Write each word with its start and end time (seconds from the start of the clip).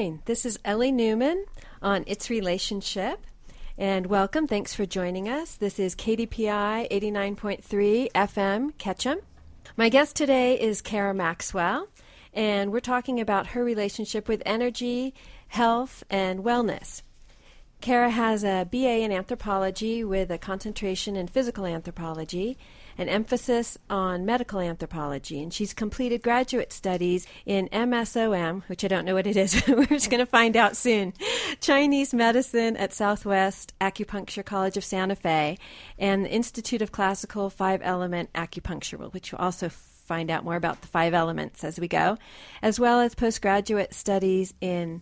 morning. 0.00 0.22
This 0.24 0.46
is 0.46 0.58
Ellie 0.64 0.92
Newman 0.92 1.44
on 1.82 2.04
Its 2.06 2.30
Relationship. 2.30 3.20
And 3.76 4.06
welcome. 4.06 4.46
Thanks 4.46 4.72
for 4.72 4.86
joining 4.86 5.28
us. 5.28 5.56
This 5.56 5.78
is 5.78 5.94
KDPI 5.94 6.90
89.3 6.90 8.10
FM 8.12 8.78
Ketchum. 8.78 9.18
My 9.76 9.90
guest 9.90 10.16
today 10.16 10.58
is 10.58 10.80
Kara 10.80 11.12
Maxwell, 11.12 11.88
and 12.32 12.72
we're 12.72 12.80
talking 12.80 13.20
about 13.20 13.48
her 13.48 13.62
relationship 13.62 14.26
with 14.26 14.42
energy, 14.46 15.12
health, 15.48 16.02
and 16.08 16.44
wellness. 16.44 17.02
Kara 17.82 18.08
has 18.08 18.42
a 18.42 18.66
BA 18.72 19.00
in 19.00 19.12
anthropology 19.12 20.02
with 20.02 20.30
a 20.30 20.38
concentration 20.38 21.14
in 21.14 21.28
physical 21.28 21.66
anthropology, 21.66 22.56
an 23.00 23.08
emphasis 23.08 23.78
on 23.88 24.26
medical 24.26 24.60
anthropology, 24.60 25.42
and 25.42 25.54
she's 25.54 25.72
completed 25.72 26.22
graduate 26.22 26.70
studies 26.70 27.26
in 27.46 27.66
MSOM, 27.70 28.62
which 28.68 28.84
I 28.84 28.88
don't 28.88 29.06
know 29.06 29.14
what 29.14 29.26
it 29.26 29.38
is, 29.38 29.60
we're 29.68 29.86
just 29.86 30.10
going 30.10 30.20
to 30.20 30.26
find 30.26 30.54
out 30.54 30.76
soon, 30.76 31.14
Chinese 31.60 32.12
medicine 32.12 32.76
at 32.76 32.92
Southwest 32.92 33.72
Acupuncture 33.80 34.44
College 34.44 34.76
of 34.76 34.84
Santa 34.84 35.16
Fe, 35.16 35.56
and 35.98 36.26
the 36.26 36.30
Institute 36.30 36.82
of 36.82 36.92
Classical 36.92 37.48
Five 37.48 37.80
Element 37.82 38.30
Acupuncture, 38.34 39.10
which 39.14 39.32
we'll 39.32 39.40
also 39.40 39.70
find 39.70 40.30
out 40.30 40.44
more 40.44 40.56
about 40.56 40.82
the 40.82 40.88
five 40.88 41.14
elements 41.14 41.64
as 41.64 41.80
we 41.80 41.88
go, 41.88 42.18
as 42.60 42.78
well 42.78 43.00
as 43.00 43.14
postgraduate 43.14 43.94
studies 43.94 44.52
in 44.60 45.00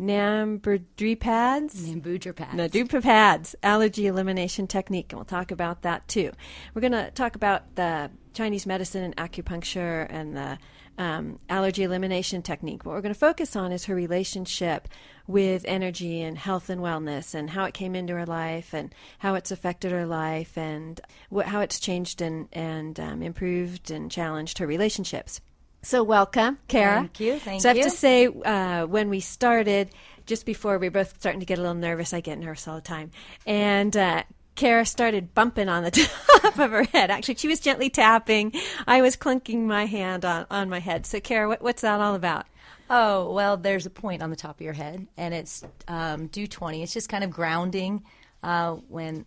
Nambudripad's. 0.00 1.74
Nambudripad's. 1.74 2.72
Nambudripad's, 2.72 3.54
allergy 3.62 4.06
elimination 4.06 4.66
technique, 4.66 5.12
and 5.12 5.18
we'll 5.18 5.24
talk 5.24 5.50
about 5.50 5.82
that 5.82 6.08
too. 6.08 6.32
We're 6.74 6.80
going 6.80 6.92
to 6.92 7.10
talk 7.10 7.36
about 7.36 7.76
the 7.76 8.10
Chinese 8.32 8.66
medicine 8.66 9.02
and 9.02 9.16
acupuncture 9.16 10.06
and 10.10 10.36
the 10.36 10.58
um, 10.98 11.38
allergy 11.48 11.82
elimination 11.82 12.42
technique. 12.42 12.84
What 12.84 12.94
we're 12.94 13.00
going 13.00 13.14
to 13.14 13.18
focus 13.18 13.56
on 13.56 13.72
is 13.72 13.86
her 13.86 13.94
relationship 13.94 14.88
with 15.26 15.64
energy 15.66 16.20
and 16.20 16.36
health 16.36 16.68
and 16.68 16.80
wellness 16.80 17.34
and 17.34 17.50
how 17.50 17.64
it 17.64 17.74
came 17.74 17.94
into 17.94 18.14
her 18.14 18.26
life 18.26 18.74
and 18.74 18.94
how 19.18 19.34
it's 19.34 19.50
affected 19.50 19.92
her 19.92 20.06
life 20.06 20.58
and 20.58 21.00
what, 21.30 21.46
how 21.46 21.60
it's 21.60 21.80
changed 21.80 22.20
and, 22.20 22.48
and 22.52 22.98
um, 23.00 23.22
improved 23.22 23.90
and 23.90 24.10
challenged 24.10 24.58
her 24.58 24.66
relationships. 24.66 25.40
So, 25.84 26.04
welcome, 26.04 26.58
Kara. 26.68 27.00
Thank 27.00 27.18
you. 27.18 27.38
Thank 27.40 27.62
so, 27.62 27.68
I 27.68 27.70
have 27.70 27.76
you. 27.76 27.82
to 27.84 27.90
say, 27.90 28.26
uh, 28.26 28.86
when 28.86 29.10
we 29.10 29.18
started, 29.18 29.90
just 30.26 30.46
before 30.46 30.78
we 30.78 30.86
were 30.86 30.92
both 30.92 31.18
starting 31.18 31.40
to 31.40 31.46
get 31.46 31.58
a 31.58 31.60
little 31.60 31.74
nervous, 31.74 32.14
I 32.14 32.20
get 32.20 32.38
nervous 32.38 32.68
all 32.68 32.76
the 32.76 32.80
time. 32.80 33.10
And 33.46 33.96
uh, 33.96 34.22
Kara 34.54 34.86
started 34.86 35.34
bumping 35.34 35.68
on 35.68 35.82
the 35.82 35.90
top 36.40 36.56
of 36.56 36.70
her 36.70 36.84
head. 36.84 37.10
Actually, 37.10 37.34
she 37.34 37.48
was 37.48 37.58
gently 37.58 37.90
tapping. 37.90 38.52
I 38.86 39.02
was 39.02 39.16
clunking 39.16 39.62
my 39.62 39.86
hand 39.86 40.24
on, 40.24 40.46
on 40.52 40.70
my 40.70 40.78
head. 40.78 41.04
So, 41.04 41.18
Kara, 41.18 41.48
what, 41.48 41.62
what's 41.62 41.82
that 41.82 42.00
all 42.00 42.14
about? 42.14 42.46
Oh, 42.88 43.32
well, 43.32 43.56
there's 43.56 43.84
a 43.84 43.90
point 43.90 44.22
on 44.22 44.30
the 44.30 44.36
top 44.36 44.60
of 44.60 44.64
your 44.64 44.74
head, 44.74 45.08
and 45.16 45.34
it's 45.34 45.64
um, 45.88 46.28
Du 46.28 46.46
20. 46.46 46.84
It's 46.84 46.92
just 46.92 47.08
kind 47.08 47.24
of 47.24 47.30
grounding. 47.30 48.04
Uh, 48.40 48.74
when 48.88 49.24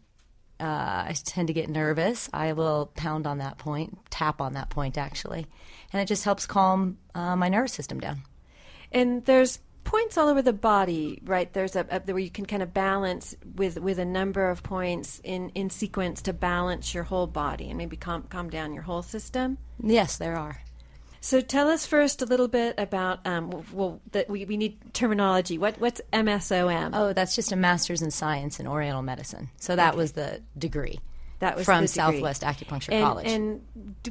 uh, 0.60 0.64
I 0.64 1.16
tend 1.26 1.48
to 1.48 1.54
get 1.54 1.68
nervous, 1.68 2.30
I 2.32 2.54
will 2.54 2.92
pound 2.96 3.28
on 3.28 3.40
that 3.40 3.58
point, 3.58 3.98
tap 4.10 4.40
on 4.40 4.54
that 4.54 4.70
point, 4.70 4.98
actually. 4.98 5.48
And 5.96 6.02
it 6.02 6.08
just 6.08 6.26
helps 6.26 6.46
calm 6.46 6.98
uh, 7.16 7.38
my 7.38 7.48
nervous 7.48 7.72
system 7.72 8.02
down. 8.02 8.24
And 8.92 9.24
there's 9.24 9.60
points 9.86 10.18
all 10.18 10.28
over 10.28 10.42
the 10.42 10.52
body, 10.52 11.22
right? 11.24 11.54
There's 11.54 11.78
a, 11.78 11.88
a, 11.90 12.02
where 12.02 12.20
you 12.20 12.30
can 12.30 12.46
kind 12.46 12.62
of 12.62 12.74
balance 12.74 13.34
with 13.56 13.80
with 13.80 13.98
a 13.98 14.04
number 14.04 14.50
of 14.50 14.62
points 14.62 15.22
in 15.24 15.52
in 15.52 15.70
sequence 15.70 16.22
to 16.24 16.34
balance 16.34 16.94
your 16.94 17.06
whole 17.06 17.28
body 17.28 17.70
and 17.70 17.78
maybe 17.78 17.96
calm 17.96 18.24
calm 18.24 18.50
down 18.50 18.74
your 18.74 18.84
whole 18.84 19.04
system. 19.04 19.58
Yes, 19.82 20.18
there 20.18 20.36
are. 20.36 20.62
So 21.22 21.40
tell 21.40 21.70
us 21.70 21.86
first 21.86 22.22
a 22.22 22.26
little 22.26 22.50
bit 22.50 22.76
about 22.78 23.26
um, 23.26 23.64
well 23.72 24.02
that 24.12 24.30
we, 24.30 24.44
we 24.44 24.58
need 24.58 24.94
terminology. 24.94 25.58
What 25.58 25.80
what's 25.80 26.02
MSOM? 26.12 26.90
Oh, 26.92 27.14
that's 27.14 27.38
just 27.38 27.54
a 27.54 27.56
master's 27.56 28.02
in 28.02 28.12
science 28.12 28.60
in 28.60 28.68
Oriental 28.68 29.02
medicine. 29.02 29.50
So 29.62 29.78
that 29.78 29.92
okay. 29.92 29.98
was 29.98 30.12
the 30.12 30.42
degree. 30.58 31.00
That 31.46 31.58
was 31.58 31.66
from 31.66 31.86
Southwest 31.86 32.42
Acupuncture 32.42 32.92
and, 32.92 33.06
College. 33.06 33.28
And 33.28 33.62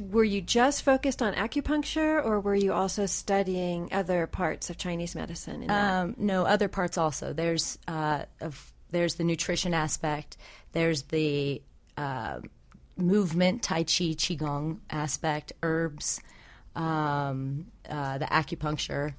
were 0.09 0.23
you 0.23 0.39
just 0.39 0.83
focused 0.83 1.21
on 1.21 1.33
acupuncture, 1.33 2.23
or 2.23 2.39
were 2.39 2.55
you 2.55 2.71
also 2.71 3.07
studying 3.07 3.89
other 3.91 4.25
parts 4.25 4.69
of 4.69 4.77
Chinese 4.77 5.15
medicine? 5.15 5.69
Um, 5.69 6.15
no, 6.17 6.45
other 6.45 6.69
parts 6.69 6.97
also. 6.97 7.33
There's 7.33 7.77
uh, 7.89 8.23
of, 8.39 8.71
there's 8.91 9.15
the 9.15 9.25
nutrition 9.25 9.73
aspect. 9.73 10.37
There's 10.71 11.03
the 11.03 11.61
uh, 11.97 12.39
movement, 12.95 13.63
Tai 13.63 13.83
Chi, 13.83 14.15
Qigong 14.15 14.79
aspect, 14.89 15.51
herbs, 15.61 16.21
um, 16.73 17.65
uh, 17.89 18.17
the 18.17 18.27
acupuncture. 18.27 19.13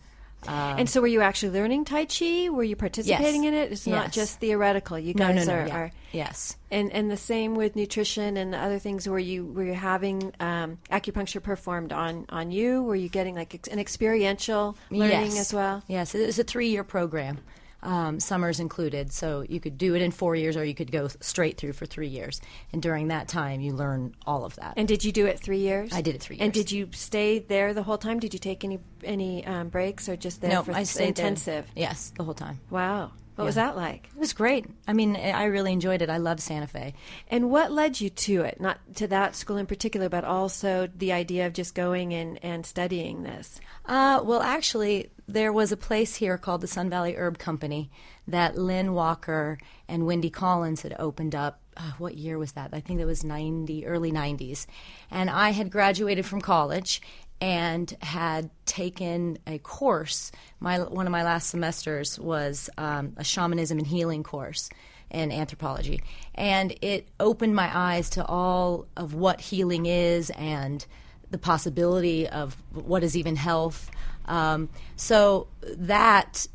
Um, 0.48 0.78
and 0.78 0.90
so, 0.90 1.00
were 1.00 1.06
you 1.06 1.20
actually 1.20 1.58
learning 1.58 1.84
Tai 1.84 2.06
Chi? 2.06 2.48
Were 2.50 2.64
you 2.64 2.76
participating 2.76 3.44
yes. 3.44 3.52
in 3.52 3.54
it? 3.54 3.72
It's 3.72 3.86
yes. 3.86 3.94
not 3.94 4.12
just 4.12 4.40
theoretical. 4.40 4.98
You 4.98 5.14
no, 5.14 5.28
guys 5.28 5.46
no, 5.46 5.54
no, 5.54 5.60
are, 5.60 5.66
yeah. 5.66 5.76
are, 5.76 5.92
yes. 6.12 6.56
And 6.70 6.92
and 6.92 7.10
the 7.10 7.16
same 7.16 7.54
with 7.54 7.76
nutrition 7.76 8.36
and 8.36 8.52
the 8.52 8.58
other 8.58 8.78
things. 8.78 9.08
Were 9.08 9.18
you 9.18 9.46
were 9.46 9.64
you 9.64 9.74
having 9.74 10.32
um, 10.40 10.78
acupuncture 10.90 11.42
performed 11.42 11.92
on 11.92 12.26
on 12.28 12.50
you? 12.50 12.82
Were 12.82 12.96
you 12.96 13.08
getting 13.08 13.34
like 13.34 13.68
an 13.70 13.78
experiential 13.78 14.76
learning 14.90 15.32
yes. 15.32 15.40
as 15.40 15.54
well? 15.54 15.82
Yes, 15.88 16.14
it 16.14 16.26
was 16.26 16.38
a 16.38 16.44
three 16.44 16.68
year 16.68 16.84
program. 16.84 17.38
Um, 17.86 18.18
summers 18.18 18.58
included. 18.58 19.12
So 19.12 19.44
you 19.48 19.60
could 19.60 19.78
do 19.78 19.94
it 19.94 20.02
in 20.02 20.10
four 20.10 20.34
years, 20.34 20.56
or 20.56 20.64
you 20.64 20.74
could 20.74 20.90
go 20.90 21.06
straight 21.20 21.56
through 21.56 21.74
for 21.74 21.86
three 21.86 22.08
years. 22.08 22.40
And 22.72 22.82
during 22.82 23.08
that 23.08 23.28
time, 23.28 23.60
you 23.60 23.72
learn 23.72 24.16
all 24.26 24.44
of 24.44 24.56
that. 24.56 24.74
And 24.76 24.88
did 24.88 25.04
you 25.04 25.12
do 25.12 25.26
it 25.26 25.38
three 25.38 25.60
years? 25.60 25.92
I 25.92 26.02
did 26.02 26.16
it 26.16 26.20
three 26.20 26.34
years. 26.36 26.44
And 26.44 26.52
did 26.52 26.72
you 26.72 26.88
stay 26.92 27.38
there 27.38 27.74
the 27.74 27.84
whole 27.84 27.96
time? 27.96 28.18
Did 28.18 28.34
you 28.34 28.40
take 28.40 28.64
any 28.64 28.80
any 29.04 29.46
um, 29.46 29.68
breaks, 29.68 30.08
or 30.08 30.16
just 30.16 30.40
there 30.40 30.50
no, 30.50 30.64
for 30.64 30.72
I 30.72 30.82
stayed 30.82 31.10
intensive? 31.10 31.64
There. 31.76 31.84
Yes, 31.84 32.12
the 32.16 32.24
whole 32.24 32.34
time. 32.34 32.58
Wow. 32.70 33.12
What 33.36 33.44
yeah. 33.44 33.46
was 33.46 33.54
that 33.56 33.76
like? 33.76 34.08
It 34.16 34.18
was 34.18 34.32
great. 34.32 34.64
I 34.88 34.94
mean, 34.94 35.14
I 35.14 35.44
really 35.44 35.72
enjoyed 35.72 36.00
it. 36.00 36.08
I 36.08 36.16
love 36.16 36.40
Santa 36.40 36.66
Fe. 36.66 36.94
And 37.28 37.50
what 37.50 37.70
led 37.70 38.00
you 38.00 38.08
to 38.08 38.40
it? 38.42 38.60
Not 38.62 38.78
to 38.96 39.06
that 39.08 39.36
school 39.36 39.58
in 39.58 39.66
particular, 39.66 40.08
but 40.08 40.24
also 40.24 40.88
the 40.96 41.12
idea 41.12 41.46
of 41.46 41.52
just 41.52 41.74
going 41.74 42.14
and, 42.14 42.42
and 42.42 42.64
studying 42.64 43.24
this? 43.24 43.60
Uh, 43.84 44.22
well, 44.24 44.40
actually, 44.40 45.10
there 45.28 45.52
was 45.52 45.72
a 45.72 45.76
place 45.76 46.16
here 46.16 46.38
called 46.38 46.60
the 46.60 46.66
Sun 46.66 46.90
Valley 46.90 47.16
Herb 47.16 47.38
Company 47.38 47.90
that 48.28 48.56
Lynn 48.56 48.94
Walker 48.94 49.58
and 49.88 50.06
Wendy 50.06 50.30
Collins 50.30 50.82
had 50.82 50.94
opened 50.98 51.34
up. 51.34 51.60
Uh, 51.76 51.92
what 51.98 52.16
year 52.16 52.38
was 52.38 52.52
that? 52.52 52.70
I 52.72 52.80
think 52.80 53.00
it 53.00 53.04
was 53.04 53.24
90, 53.24 53.86
early 53.86 54.12
90s. 54.12 54.66
And 55.10 55.28
I 55.28 55.50
had 55.50 55.70
graduated 55.70 56.24
from 56.24 56.40
college 56.40 57.02
and 57.40 57.94
had 58.00 58.50
taken 58.64 59.38
a 59.46 59.58
course. 59.58 60.32
My 60.60 60.78
one 60.78 61.06
of 61.06 61.12
my 61.12 61.22
last 61.22 61.50
semesters 61.50 62.18
was 62.18 62.70
um, 62.78 63.12
a 63.16 63.24
shamanism 63.24 63.78
and 63.78 63.86
healing 63.86 64.22
course 64.22 64.70
in 65.10 65.30
anthropology, 65.30 66.02
and 66.34 66.76
it 66.82 67.08
opened 67.20 67.54
my 67.54 67.70
eyes 67.72 68.10
to 68.10 68.24
all 68.24 68.86
of 68.96 69.14
what 69.14 69.40
healing 69.40 69.86
is 69.86 70.30
and 70.30 70.84
the 71.30 71.38
possibility 71.38 72.28
of 72.28 72.56
what 72.72 73.02
is 73.02 73.16
even 73.16 73.36
health. 73.36 73.90
Um, 74.26 74.68
so 74.96 75.48
that 75.62 76.46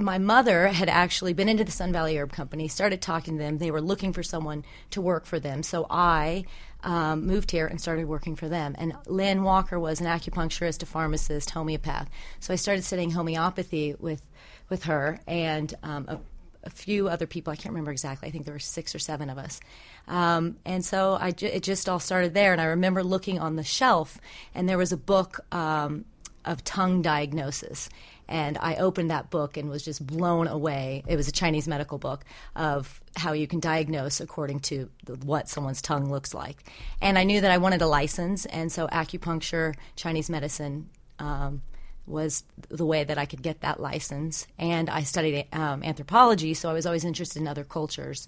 my 0.00 0.18
mother 0.18 0.68
had 0.68 0.88
actually 0.88 1.32
been 1.32 1.48
into 1.48 1.64
the 1.64 1.70
Sun 1.70 1.92
Valley 1.92 2.16
Herb 2.16 2.32
Company, 2.32 2.68
started 2.68 3.02
talking 3.02 3.36
to 3.36 3.42
them. 3.42 3.58
They 3.58 3.70
were 3.70 3.82
looking 3.82 4.12
for 4.12 4.22
someone 4.22 4.64
to 4.90 5.00
work 5.00 5.26
for 5.26 5.38
them. 5.38 5.62
So 5.62 5.86
I 5.90 6.44
um, 6.82 7.26
moved 7.26 7.50
here 7.50 7.66
and 7.66 7.80
started 7.80 8.06
working 8.06 8.36
for 8.36 8.48
them. 8.48 8.74
And 8.78 8.94
Lynn 9.06 9.42
Walker 9.42 9.78
was 9.78 10.00
an 10.00 10.06
acupuncturist, 10.06 10.82
a 10.82 10.86
pharmacist, 10.86 11.50
homeopath. 11.50 12.08
So 12.40 12.52
I 12.52 12.56
started 12.56 12.84
studying 12.84 13.10
homeopathy 13.10 13.94
with, 13.98 14.22
with 14.68 14.84
her 14.84 15.20
and 15.26 15.72
um, 15.82 16.06
a, 16.08 16.18
a, 16.64 16.70
few 16.70 17.08
other 17.08 17.26
people. 17.26 17.52
I 17.52 17.56
can't 17.56 17.72
remember 17.72 17.90
exactly. 17.90 18.28
I 18.28 18.30
think 18.30 18.46
there 18.46 18.54
were 18.54 18.58
six 18.58 18.94
or 18.94 18.98
seven 18.98 19.28
of 19.28 19.36
us. 19.36 19.60
Um, 20.08 20.56
and 20.64 20.84
so 20.84 21.18
I 21.20 21.32
ju- 21.32 21.46
it 21.46 21.62
just 21.62 21.88
all 21.88 22.00
started 22.00 22.32
there. 22.32 22.52
And 22.52 22.60
I 22.60 22.66
remember 22.66 23.02
looking 23.04 23.38
on 23.38 23.56
the 23.56 23.64
shelf, 23.64 24.18
and 24.54 24.68
there 24.68 24.78
was 24.78 24.92
a 24.92 24.96
book 24.96 25.40
um, 25.52 26.06
of 26.44 26.64
tongue 26.64 27.02
diagnosis 27.02 27.88
and 28.30 28.56
I 28.58 28.76
opened 28.76 29.10
that 29.10 29.28
book 29.28 29.56
and 29.56 29.68
was 29.68 29.84
just 29.84 30.06
blown 30.06 30.46
away. 30.46 31.02
It 31.08 31.16
was 31.16 31.26
a 31.26 31.32
Chinese 31.32 31.66
medical 31.66 31.98
book 31.98 32.24
of 32.54 33.00
how 33.16 33.32
you 33.32 33.48
can 33.48 33.58
diagnose 33.58 34.20
according 34.20 34.60
to 34.60 34.88
what 35.24 35.48
someone's 35.48 35.82
tongue 35.82 36.10
looks 36.10 36.32
like. 36.32 36.62
And 37.02 37.18
I 37.18 37.24
knew 37.24 37.40
that 37.40 37.50
I 37.50 37.58
wanted 37.58 37.82
a 37.82 37.88
license, 37.88 38.46
and 38.46 38.70
so 38.70 38.86
acupuncture, 38.86 39.74
Chinese 39.96 40.30
medicine. 40.30 40.88
Um, 41.18 41.62
was 42.06 42.42
the 42.68 42.86
way 42.86 43.04
that 43.04 43.18
I 43.18 43.24
could 43.24 43.40
get 43.40 43.60
that 43.60 43.78
license. 43.78 44.48
And 44.58 44.90
I 44.90 45.02
studied 45.02 45.46
um, 45.52 45.84
anthropology, 45.84 46.54
so 46.54 46.68
I 46.68 46.72
was 46.72 46.84
always 46.84 47.04
interested 47.04 47.40
in 47.40 47.46
other 47.46 47.62
cultures. 47.62 48.26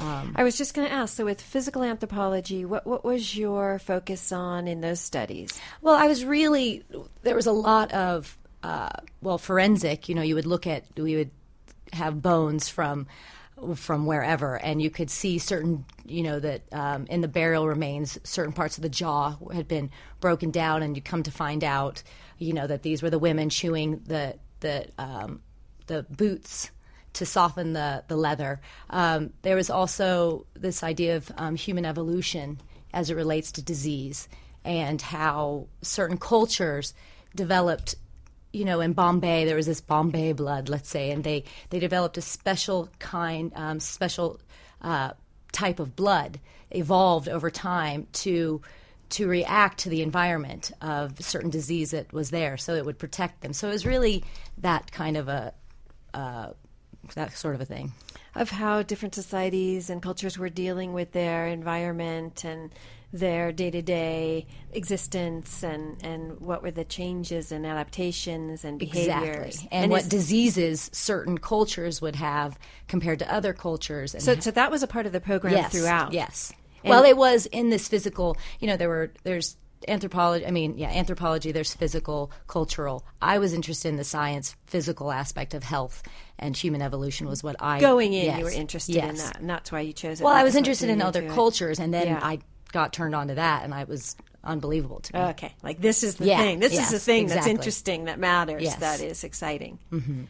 Um, 0.00 0.32
I 0.34 0.44
was 0.44 0.56
just 0.56 0.74
going 0.74 0.88
to 0.88 0.94
ask. 0.94 1.16
So, 1.16 1.24
with 1.24 1.40
physical 1.40 1.82
anthropology, 1.82 2.64
what 2.64 2.86
what 2.86 3.04
was 3.04 3.36
your 3.36 3.78
focus 3.78 4.32
on 4.32 4.66
in 4.66 4.80
those 4.80 5.00
studies? 5.00 5.60
Well, 5.82 5.94
I 5.94 6.06
was 6.06 6.24
really 6.24 6.84
there 7.22 7.36
was 7.36 7.46
a 7.46 7.52
lot 7.52 7.92
of 7.92 8.36
uh, 8.62 8.90
well, 9.22 9.38
forensic, 9.38 10.08
you 10.08 10.14
know, 10.14 10.22
you 10.22 10.34
would 10.34 10.46
look 10.46 10.66
at, 10.66 10.84
we 10.96 11.16
would 11.16 11.30
have 11.92 12.22
bones 12.22 12.68
from 12.68 13.06
from 13.74 14.06
wherever, 14.06 14.56
and 14.56 14.80
you 14.80 14.88
could 14.88 15.10
see 15.10 15.38
certain, 15.38 15.84
you 16.06 16.22
know, 16.22 16.40
that 16.40 16.62
um, 16.72 17.04
in 17.10 17.20
the 17.20 17.28
burial 17.28 17.68
remains, 17.68 18.18
certain 18.24 18.54
parts 18.54 18.78
of 18.78 18.82
the 18.82 18.88
jaw 18.88 19.36
had 19.52 19.68
been 19.68 19.90
broken 20.18 20.50
down, 20.50 20.82
and 20.82 20.96
you 20.96 21.02
come 21.02 21.22
to 21.22 21.30
find 21.30 21.62
out, 21.62 22.02
you 22.38 22.54
know, 22.54 22.66
that 22.66 22.82
these 22.82 23.02
were 23.02 23.10
the 23.10 23.18
women 23.18 23.50
chewing 23.50 24.00
the 24.06 24.34
the 24.60 24.86
um, 24.96 25.42
the 25.88 26.04
boots 26.04 26.70
to 27.14 27.26
soften 27.26 27.72
the 27.72 28.04
the 28.08 28.16
leather. 28.16 28.60
Um, 28.88 29.32
there 29.42 29.56
was 29.56 29.70
also 29.70 30.46
this 30.54 30.82
idea 30.82 31.16
of 31.16 31.30
um, 31.36 31.56
human 31.56 31.84
evolution 31.84 32.60
as 32.92 33.10
it 33.10 33.14
relates 33.14 33.52
to 33.52 33.62
disease 33.62 34.28
and 34.64 35.00
how 35.00 35.66
certain 35.82 36.18
cultures 36.18 36.92
developed 37.34 37.94
you 38.52 38.64
know, 38.64 38.80
in 38.80 38.92
Bombay, 38.94 39.44
there 39.44 39.56
was 39.56 39.66
this 39.66 39.80
Bombay 39.80 40.32
blood, 40.32 40.68
let's 40.68 40.88
say, 40.88 41.10
and 41.10 41.22
they, 41.22 41.44
they 41.70 41.78
developed 41.78 42.18
a 42.18 42.20
special 42.20 42.88
kind, 42.98 43.52
um, 43.54 43.78
special 43.78 44.40
uh, 44.82 45.12
type 45.52 45.78
of 45.78 45.94
blood, 45.94 46.40
evolved 46.70 47.28
over 47.28 47.50
time 47.50 48.06
to 48.12 48.60
to 49.10 49.26
react 49.26 49.78
to 49.78 49.88
the 49.88 50.02
environment 50.02 50.70
of 50.80 51.20
certain 51.20 51.50
disease 51.50 51.90
that 51.90 52.12
was 52.12 52.30
there, 52.30 52.56
so 52.56 52.76
it 52.76 52.84
would 52.84 52.96
protect 52.96 53.40
them. 53.40 53.52
So 53.52 53.68
it 53.68 53.72
was 53.72 53.84
really 53.84 54.22
that 54.58 54.92
kind 54.92 55.16
of 55.16 55.26
a 55.26 55.52
uh, 56.14 56.50
that 57.14 57.36
sort 57.36 57.54
of 57.54 57.60
a 57.60 57.64
thing 57.64 57.92
of 58.34 58.50
how 58.50 58.82
different 58.82 59.14
societies 59.14 59.90
and 59.90 60.02
cultures 60.02 60.38
were 60.38 60.48
dealing 60.48 60.92
with 60.92 61.12
their 61.12 61.46
environment 61.46 62.44
and 62.44 62.70
their 63.12 63.50
day 63.50 63.70
to 63.72 63.82
day 63.82 64.46
existence 64.72 65.64
and, 65.64 66.00
and 66.04 66.40
what 66.40 66.62
were 66.62 66.70
the 66.70 66.84
changes 66.84 67.50
and 67.50 67.66
adaptations 67.66 68.64
and 68.64 68.78
behaviors. 68.78 69.56
Exactly. 69.56 69.68
And, 69.72 69.84
and 69.84 69.92
what 69.92 70.08
diseases 70.08 70.90
certain 70.92 71.38
cultures 71.38 72.00
would 72.00 72.14
have 72.14 72.56
compared 72.86 73.18
to 73.18 73.32
other 73.32 73.52
cultures. 73.52 74.14
so, 74.18 74.38
so 74.38 74.52
that 74.52 74.70
was 74.70 74.84
a 74.84 74.86
part 74.86 75.06
of 75.06 75.12
the 75.12 75.20
program 75.20 75.54
yes, 75.54 75.72
throughout. 75.72 76.12
Yes. 76.12 76.52
And 76.84 76.90
well, 76.90 77.04
it 77.04 77.16
was 77.16 77.46
in 77.46 77.70
this 77.70 77.88
physical, 77.88 78.36
you 78.60 78.68
know, 78.68 78.76
there 78.76 78.88
were, 78.88 79.12
there's 79.24 79.56
anthropology 79.88 80.46
i 80.46 80.50
mean 80.50 80.76
yeah 80.76 80.88
anthropology 80.88 81.52
there's 81.52 81.74
physical 81.74 82.30
cultural 82.46 83.04
i 83.22 83.38
was 83.38 83.54
interested 83.54 83.88
in 83.88 83.96
the 83.96 84.04
science 84.04 84.54
physical 84.66 85.10
aspect 85.10 85.54
of 85.54 85.62
health 85.62 86.02
and 86.38 86.56
human 86.56 86.82
evolution 86.82 87.26
was 87.26 87.42
what 87.42 87.56
i 87.60 87.80
going 87.80 88.12
in 88.12 88.26
yes, 88.26 88.38
you 88.38 88.44
were 88.44 88.50
interested 88.50 88.94
yes. 88.94 89.10
in 89.10 89.16
that 89.16 89.40
and 89.40 89.48
that's 89.48 89.72
why 89.72 89.80
you 89.80 89.92
chose 89.92 90.20
it 90.20 90.24
well 90.24 90.34
i 90.34 90.42
was 90.42 90.54
interested 90.54 90.90
in 90.90 91.00
other 91.00 91.26
cultures 91.28 91.78
it. 91.78 91.84
and 91.84 91.94
then 91.94 92.08
yeah. 92.08 92.20
i 92.22 92.38
got 92.72 92.92
turned 92.92 93.14
on 93.14 93.28
to 93.28 93.34
that 93.34 93.64
and 93.64 93.72
i 93.72 93.84
was 93.84 94.16
unbelievable 94.44 95.00
to 95.00 95.14
me 95.14 95.20
okay 95.20 95.54
like 95.62 95.80
this 95.80 96.02
is 96.02 96.16
the 96.16 96.26
yeah, 96.26 96.38
thing 96.38 96.60
this 96.60 96.72
yes, 96.72 96.86
is 96.86 96.92
the 96.92 96.98
thing 96.98 97.24
exactly. 97.24 97.52
that's 97.52 97.58
interesting 97.58 98.04
that 98.04 98.18
matters 98.18 98.74
that 98.76 99.00
is 99.00 99.24
exciting 99.24 99.78
mm-hmm. 99.90 100.22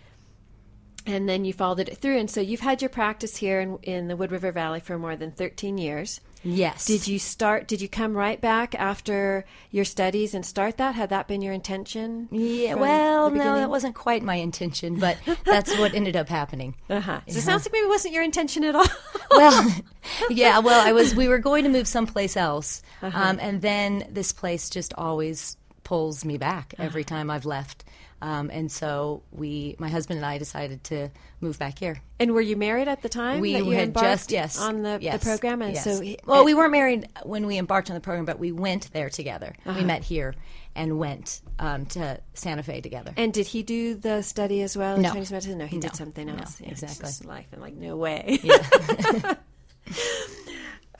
and 1.07 1.29
then 1.29 1.45
you 1.45 1.53
followed 1.53 1.89
it 1.89 1.97
through 1.99 2.19
and 2.19 2.31
so 2.31 2.41
you've 2.41 2.61
had 2.61 2.83
your 2.83 2.89
practice 2.89 3.37
here 3.37 3.61
in, 3.61 3.79
in 3.83 4.09
the 4.09 4.17
wood 4.17 4.33
river 4.33 4.53
valley 4.53 4.81
for 4.81 4.99
more 4.99 5.17
than 5.17 5.31
13 5.31 5.79
years 5.79 6.21
Yes. 6.43 6.87
Did 6.87 7.07
you 7.07 7.19
start? 7.19 7.69
Did 7.69 7.81
you 7.81 7.89
come 7.89 8.17
right 8.17 8.41
back 8.41 8.75
after 8.75 9.45
your 9.71 9.85
studies 9.85 10.35
and 10.35 10.45
start 10.45 10.79
that? 10.79 10.95
Had 10.95 11.11
that 11.11 11.29
been 11.29 11.43
your 11.43 11.53
intention? 11.53 12.29
Yeah. 12.31 12.75
Well, 12.75 13.31
no, 13.31 13.57
that 13.57 13.71
wasn't 13.71 13.95
quite 13.95 14.23
my 14.23 14.37
intention, 14.37 14.99
but 14.99 15.19
that's 15.45 15.77
what 15.79 15.95
ended 15.95 16.17
up 16.17 16.29
happening. 16.29 16.75
Uh 16.91 17.01
huh. 17.01 17.21
So 17.29 17.39
it 17.39 17.43
sounds 17.43 17.65
like 17.65 17.73
maybe 17.73 17.85
it 17.85 17.89
wasn't 17.89 18.15
your 18.15 18.25
intention 18.25 18.65
at 18.65 18.75
all. 18.75 18.87
well, 19.31 19.75
yeah. 20.31 20.59
Well, 20.59 20.87
I 20.87 20.93
was. 20.93 21.15
We 21.15 21.29
were 21.29 21.39
going 21.39 21.63
to 21.65 21.71
move 21.71 21.87
someplace 21.87 22.37
else, 22.37 22.83
uh-huh. 23.01 23.17
um, 23.17 23.39
and 23.41 23.63
then 23.63 24.09
this 24.11 24.33
place 24.33 24.69
just 24.69 24.93
always 24.95 25.57
pulls 25.85 26.25
me 26.25 26.37
back 26.37 26.75
every 26.79 27.03
uh-huh. 27.03 27.17
time 27.17 27.31
I've 27.31 27.45
left. 27.47 27.85
Um, 28.23 28.51
and 28.51 28.71
so 28.71 29.23
we, 29.31 29.77
my 29.79 29.89
husband 29.89 30.19
and 30.19 30.27
I, 30.27 30.39
decided 30.39 30.85
to 30.85 31.09
move 31.41 31.59
back 31.59 31.79
here. 31.79 32.03
And 32.19 32.33
were 32.33 32.41
you 32.41 32.57
married 32.57 32.89
at 32.89 33.03
the 33.03 33.09
time? 33.09 33.41
We 33.41 33.55
that 33.55 33.65
you 33.65 33.71
had 33.71 33.95
just 33.95 34.31
yes 34.31 34.61
on 34.61 34.83
the, 34.83 34.99
yes, 35.01 35.21
the 35.21 35.25
program, 35.25 35.63
and 35.63 35.75
yes. 35.75 35.85
so 35.85 36.03
well, 36.27 36.45
we 36.45 36.55
weren't 36.55 36.73
married 36.73 37.09
when 37.25 37.47
we 37.47 37.57
embarked 37.57 37.89
on 37.91 37.95
the 37.95 38.01
program, 38.01 38.27
but 38.27 38.39
we 38.39 38.53
went 38.53 38.93
there 38.93 39.09
together. 39.09 39.55
Uh-huh. 39.65 39.79
We 39.79 39.85
met 39.85 40.05
here 40.05 40.35
and 40.75 40.99
went 40.99 41.41
um, 41.59 41.87
to 41.87 42.21
Santa 42.35 42.63
Fe 42.63 42.81
together. 42.81 43.13
And 43.17 43.33
did 43.33 43.47
he 43.47 43.63
do 43.63 43.95
the 43.95 44.23
study 44.23 44.63
as 44.63 44.77
well? 44.77 44.99
No, 44.99 45.11
Chinese 45.11 45.33
medicine. 45.33 45.59
No, 45.59 45.67
he 45.67 45.77
no. 45.77 45.83
did 45.83 45.97
something 45.97 46.29
else. 46.29 46.61
No, 46.61 46.67
yeah, 46.67 46.73
exactly. 46.73 47.27
life 47.27 47.47
and 47.53 47.61
like 47.61 47.75
no 47.75 47.97
way. 47.97 48.39
Yeah. 48.43 49.35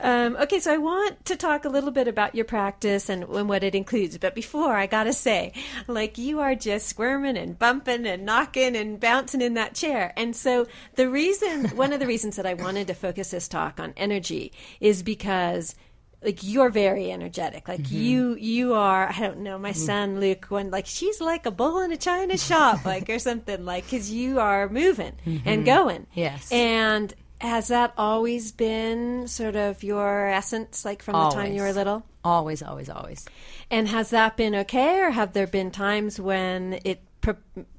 Um, 0.01 0.35
okay, 0.37 0.59
so 0.59 0.73
I 0.73 0.77
want 0.77 1.25
to 1.25 1.35
talk 1.35 1.63
a 1.63 1.69
little 1.69 1.91
bit 1.91 2.07
about 2.07 2.33
your 2.33 2.45
practice 2.45 3.07
and, 3.07 3.23
and, 3.23 3.47
what 3.47 3.63
it 3.63 3.75
includes. 3.75 4.17
But 4.17 4.33
before, 4.33 4.75
I 4.75 4.87
got 4.87 5.03
to 5.03 5.13
say, 5.13 5.53
like, 5.87 6.17
you 6.17 6.39
are 6.39 6.55
just 6.55 6.87
squirming 6.87 7.37
and 7.37 7.57
bumping 7.57 8.07
and 8.07 8.25
knocking 8.25 8.75
and 8.75 8.99
bouncing 8.99 9.41
in 9.41 9.53
that 9.53 9.75
chair. 9.75 10.11
And 10.17 10.35
so, 10.35 10.67
the 10.95 11.09
reason, 11.09 11.69
one 11.77 11.93
of 11.93 11.99
the 11.99 12.07
reasons 12.07 12.35
that 12.35 12.47
I 12.47 12.55
wanted 12.55 12.87
to 12.87 12.93
focus 12.95 13.31
this 13.31 13.47
talk 13.47 13.79
on 13.79 13.93
energy 13.95 14.51
is 14.79 15.03
because 15.03 15.75
like 16.23 16.43
you're 16.43 16.69
very 16.69 17.11
energetic 17.11 17.67
like 17.67 17.81
mm-hmm. 17.81 17.95
you 17.95 18.35
you 18.35 18.73
are 18.73 19.09
i 19.09 19.19
don't 19.19 19.39
know 19.39 19.57
my 19.57 19.71
mm-hmm. 19.71 19.79
son 19.79 20.19
luke 20.19 20.45
when 20.49 20.69
like 20.69 20.85
she's 20.85 21.19
like 21.19 21.45
a 21.45 21.51
bull 21.51 21.79
in 21.79 21.91
a 21.91 21.97
china 21.97 22.37
shop 22.37 22.85
like 22.85 23.09
or 23.09 23.17
something 23.17 23.65
like 23.65 23.83
because 23.85 24.11
you 24.11 24.39
are 24.39 24.69
moving 24.69 25.13
mm-hmm. 25.25 25.49
and 25.49 25.65
going 25.65 26.05
yes 26.13 26.51
and 26.51 27.13
has 27.41 27.69
that 27.69 27.93
always 27.97 28.51
been 28.51 29.27
sort 29.27 29.55
of 29.55 29.81
your 29.81 30.27
essence, 30.27 30.85
like 30.85 31.01
from 31.01 31.15
always. 31.15 31.33
the 31.33 31.41
time 31.41 31.53
you 31.53 31.63
were 31.63 31.73
little? 31.73 32.05
Always, 32.23 32.61
always, 32.61 32.87
always. 32.87 33.25
And 33.71 33.87
has 33.87 34.11
that 34.11 34.37
been 34.37 34.53
okay, 34.55 34.99
or 34.99 35.09
have 35.09 35.33
there 35.33 35.47
been 35.47 35.71
times 35.71 36.19
when 36.19 36.79
it 36.85 37.01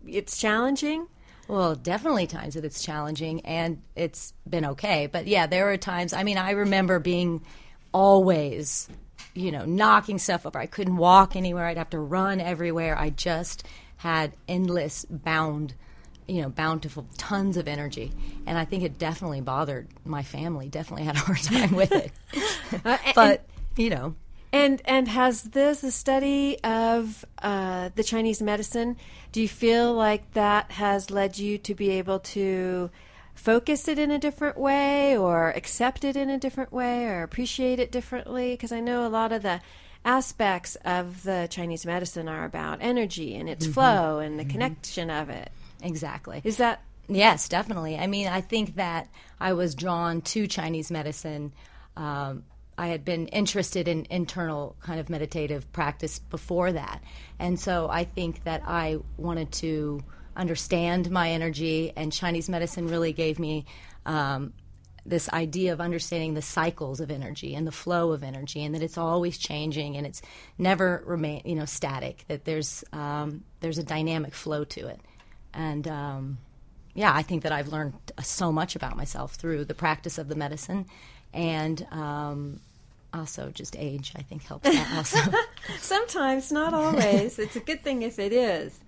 it's 0.04 0.38
challenging? 0.38 1.06
Well, 1.46 1.76
definitely 1.76 2.26
times 2.26 2.54
that 2.54 2.64
it's 2.64 2.82
challenging, 2.82 3.40
and 3.42 3.80
it's 3.94 4.32
been 4.48 4.64
okay. 4.66 5.06
But 5.06 5.28
yeah, 5.28 5.46
there 5.46 5.70
are 5.70 5.76
times. 5.76 6.12
I 6.12 6.24
mean, 6.24 6.38
I 6.38 6.52
remember 6.52 6.98
being 6.98 7.42
always, 7.92 8.88
you 9.34 9.52
know, 9.52 9.64
knocking 9.64 10.18
stuff 10.18 10.44
over. 10.44 10.58
I 10.58 10.66
couldn't 10.66 10.96
walk 10.96 11.36
anywhere. 11.36 11.66
I'd 11.66 11.76
have 11.76 11.90
to 11.90 12.00
run 12.00 12.40
everywhere. 12.40 12.98
I 12.98 13.10
just 13.10 13.64
had 13.98 14.32
endless 14.48 15.04
bound 15.08 15.74
you 16.26 16.42
know, 16.42 16.48
bountiful, 16.48 17.06
tons 17.18 17.56
of 17.56 17.68
energy. 17.68 18.12
And 18.46 18.58
I 18.58 18.64
think 18.64 18.82
it 18.82 18.98
definitely 18.98 19.40
bothered 19.40 19.88
my 20.04 20.22
family, 20.22 20.68
definitely 20.68 21.04
had 21.04 21.16
a 21.16 21.20
hard 21.20 21.42
time 21.42 21.74
with 21.74 21.92
it. 21.92 22.12
uh, 22.84 22.98
and, 23.04 23.14
but, 23.14 23.44
you 23.76 23.90
know. 23.90 24.14
And 24.52 24.82
and 24.84 25.08
has 25.08 25.44
this 25.44 25.80
the 25.80 25.90
study 25.90 26.58
of 26.62 27.24
uh, 27.42 27.88
the 27.94 28.04
Chinese 28.04 28.42
medicine? 28.42 28.98
Do 29.32 29.40
you 29.40 29.48
feel 29.48 29.94
like 29.94 30.34
that 30.34 30.72
has 30.72 31.10
led 31.10 31.38
you 31.38 31.56
to 31.58 31.74
be 31.74 31.90
able 31.92 32.18
to 32.18 32.90
focus 33.34 33.88
it 33.88 33.98
in 33.98 34.10
a 34.10 34.18
different 34.18 34.58
way, 34.58 35.16
or 35.16 35.50
accept 35.52 36.04
it 36.04 36.16
in 36.16 36.28
a 36.28 36.38
different 36.38 36.70
way, 36.70 37.06
or 37.06 37.22
appreciate 37.22 37.78
it 37.78 37.90
differently? 37.90 38.52
Because 38.52 38.72
I 38.72 38.80
know 38.80 39.06
a 39.06 39.08
lot 39.08 39.32
of 39.32 39.40
the 39.40 39.62
aspects 40.04 40.76
of 40.84 41.22
the 41.22 41.46
Chinese 41.50 41.86
medicine 41.86 42.28
are 42.28 42.44
about 42.44 42.78
energy 42.80 43.34
and 43.36 43.48
its 43.48 43.64
mm-hmm. 43.64 43.74
flow 43.74 44.18
and 44.18 44.38
the 44.38 44.42
mm-hmm. 44.42 44.52
connection 44.52 45.08
of 45.08 45.30
it. 45.30 45.50
Exactly. 45.82 46.40
Is 46.44 46.56
that 46.58 46.82
Yes, 47.08 47.48
definitely. 47.48 47.98
I 47.98 48.06
mean, 48.06 48.28
I 48.28 48.40
think 48.40 48.76
that 48.76 49.08
I 49.40 49.52
was 49.54 49.74
drawn 49.74 50.22
to 50.22 50.46
Chinese 50.46 50.90
medicine. 50.90 51.52
Um, 51.96 52.44
I 52.78 52.88
had 52.88 53.04
been 53.04 53.26
interested 53.28 53.88
in 53.88 54.06
internal 54.08 54.76
kind 54.80 54.98
of 54.98 55.10
meditative 55.10 55.70
practice 55.72 56.18
before 56.18 56.72
that. 56.72 57.02
And 57.38 57.58
so 57.58 57.88
I 57.90 58.04
think 58.04 58.44
that 58.44 58.62
I 58.66 58.98
wanted 59.16 59.52
to 59.52 60.00
understand 60.34 61.10
my 61.10 61.30
energy, 61.30 61.92
and 61.94 62.12
Chinese 62.12 62.48
medicine 62.48 62.88
really 62.88 63.12
gave 63.12 63.38
me 63.38 63.66
um, 64.06 64.54
this 65.04 65.28
idea 65.30 65.74
of 65.74 65.80
understanding 65.80 66.32
the 66.32 66.40
cycles 66.40 67.00
of 67.00 67.10
energy 67.10 67.54
and 67.54 67.66
the 67.66 67.72
flow 67.72 68.12
of 68.12 68.22
energy, 68.22 68.64
and 68.64 68.74
that 68.74 68.82
it's 68.82 68.96
always 68.96 69.36
changing 69.36 69.96
and 69.96 70.06
it's 70.06 70.22
never 70.56 71.02
remain, 71.04 71.42
you 71.44 71.56
know, 71.56 71.66
static. 71.66 72.24
That 72.28 72.44
there's 72.46 72.84
um, 72.92 73.44
there's 73.60 73.78
a 73.78 73.84
dynamic 73.84 74.32
flow 74.32 74.64
to 74.64 74.86
it 74.86 75.00
and 75.54 75.86
um, 75.88 76.38
yeah, 76.94 77.12
I 77.14 77.22
think 77.22 77.42
that 77.42 77.52
I've 77.52 77.68
learned 77.68 77.94
so 78.22 78.52
much 78.52 78.76
about 78.76 78.96
myself 78.96 79.34
through 79.34 79.64
the 79.64 79.74
practice 79.74 80.18
of 80.18 80.28
the 80.28 80.34
medicine, 80.34 80.86
and 81.32 81.86
um, 81.90 82.60
also 83.14 83.50
just 83.50 83.76
age. 83.78 84.12
I 84.16 84.22
think 84.22 84.44
helps 84.44 84.68
that 84.70 84.92
also. 84.96 85.18
Sometimes, 85.78 86.52
not 86.52 86.74
always. 86.74 87.38
it's 87.38 87.56
a 87.56 87.60
good 87.60 87.82
thing 87.82 88.02
if 88.02 88.18
it 88.18 88.32
is. 88.32 88.78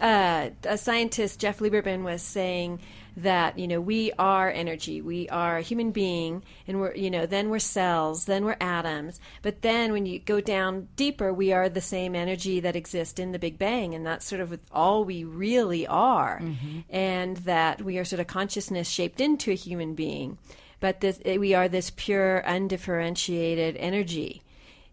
Uh, 0.00 0.50
a 0.64 0.78
scientist, 0.78 1.38
Jeff 1.40 1.58
Lieberman, 1.58 2.02
was 2.02 2.22
saying 2.22 2.80
that 3.22 3.58
you 3.58 3.66
know 3.66 3.80
we 3.80 4.12
are 4.18 4.50
energy 4.50 5.00
we 5.00 5.28
are 5.28 5.58
a 5.58 5.62
human 5.62 5.90
being 5.90 6.42
and 6.66 6.80
we're 6.80 6.94
you 6.94 7.10
know 7.10 7.26
then 7.26 7.48
we're 7.50 7.58
cells 7.58 8.24
then 8.24 8.44
we're 8.44 8.56
atoms. 8.60 9.20
But 9.42 9.62
then 9.62 9.92
when 9.92 10.06
you 10.06 10.18
go 10.18 10.40
down 10.40 10.88
deeper 10.96 11.32
we 11.32 11.52
are 11.52 11.68
the 11.68 11.80
same 11.80 12.14
energy 12.14 12.60
that 12.60 12.76
exists 12.76 13.18
in 13.18 13.32
the 13.32 13.38
big 13.38 13.58
bang 13.58 13.94
and 13.94 14.04
that's 14.04 14.26
sort 14.26 14.40
of 14.40 14.58
all 14.72 15.04
we 15.04 15.24
really 15.24 15.86
are. 15.86 16.40
Mm-hmm. 16.40 16.80
and 16.90 17.36
that 17.38 17.82
we 17.82 17.98
are 17.98 18.04
sort 18.04 18.20
of 18.20 18.26
consciousness 18.26 18.88
shaped 18.88 19.20
into 19.20 19.50
a 19.50 19.54
human 19.54 19.94
being. 19.94 20.38
But 20.80 21.00
this 21.00 21.20
we 21.24 21.54
are 21.54 21.68
this 21.68 21.90
pure 21.94 22.38
undifferentiated 22.38 23.76
energy. 23.76 24.42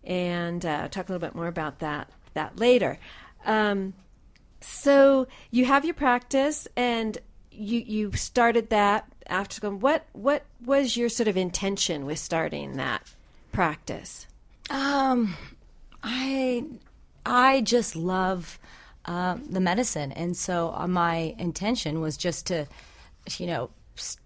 And 0.04 0.66
uh, 0.66 0.88
talk 0.88 1.10
a 1.10 1.12
little 1.12 1.26
bit 1.26 1.36
more 1.36 1.48
about 1.48 1.80
that 1.80 2.10
that 2.34 2.60
later. 2.60 3.00
Um, 3.46 3.94
so 4.62 5.28
you 5.52 5.66
have 5.66 5.86
your 5.86 5.94
practice 5.94 6.68
and 6.76 7.18
you 7.58 7.80
you 7.80 8.12
started 8.14 8.70
that 8.70 9.06
after 9.28 9.60
going. 9.60 9.80
What 9.80 10.06
what 10.14 10.44
was 10.64 10.96
your 10.96 11.10
sort 11.10 11.28
of 11.28 11.38
intention 11.38 12.06
with 12.06 12.20
starting 12.20 12.78
that 12.78 13.04
practice? 13.52 14.28
Um, 14.70 15.36
I 16.04 16.66
I 17.26 17.62
just 17.62 17.96
love 17.96 18.60
uh, 19.06 19.38
the 19.50 19.60
medicine, 19.60 20.12
and 20.12 20.36
so 20.36 20.74
uh, 20.76 20.88
my 20.88 21.36
intention 21.38 22.02
was 22.02 22.18
just 22.18 22.48
to, 22.48 22.68
you 23.38 23.48
know, 23.48 23.70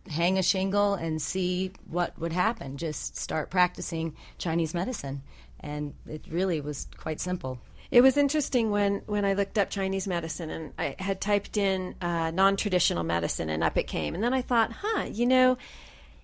hang 0.10 0.38
a 0.38 0.44
shingle 0.44 0.96
and 0.96 1.22
see 1.22 1.72
what 1.90 2.18
would 2.20 2.34
happen. 2.34 2.78
Just 2.78 3.18
start 3.18 3.50
practicing 3.50 4.16
Chinese 4.38 4.74
medicine, 4.74 5.22
and 5.60 5.94
it 6.08 6.26
really 6.30 6.62
was 6.62 6.88
quite 6.98 7.20
simple. 7.20 7.60
It 7.92 8.02
was 8.02 8.16
interesting 8.16 8.72
when, 8.72 9.02
when 9.06 9.26
I 9.26 9.34
looked 9.34 9.58
up 9.58 9.70
Chinese 9.70 10.08
medicine 10.08 10.50
and 10.50 10.74
I 10.80 10.96
had 10.98 11.20
typed 11.20 11.58
in 11.58 11.96
uh, 12.02 12.32
non 12.32 12.56
traditional 12.56 13.04
medicine 13.04 13.50
and 13.50 13.64
up 13.64 13.78
it 13.78 13.86
came. 13.86 14.16
And 14.16 14.24
then 14.24 14.34
I 14.34 14.42
thought, 14.42 14.72
huh, 14.72 15.04
you 15.12 15.26
know, 15.26 15.58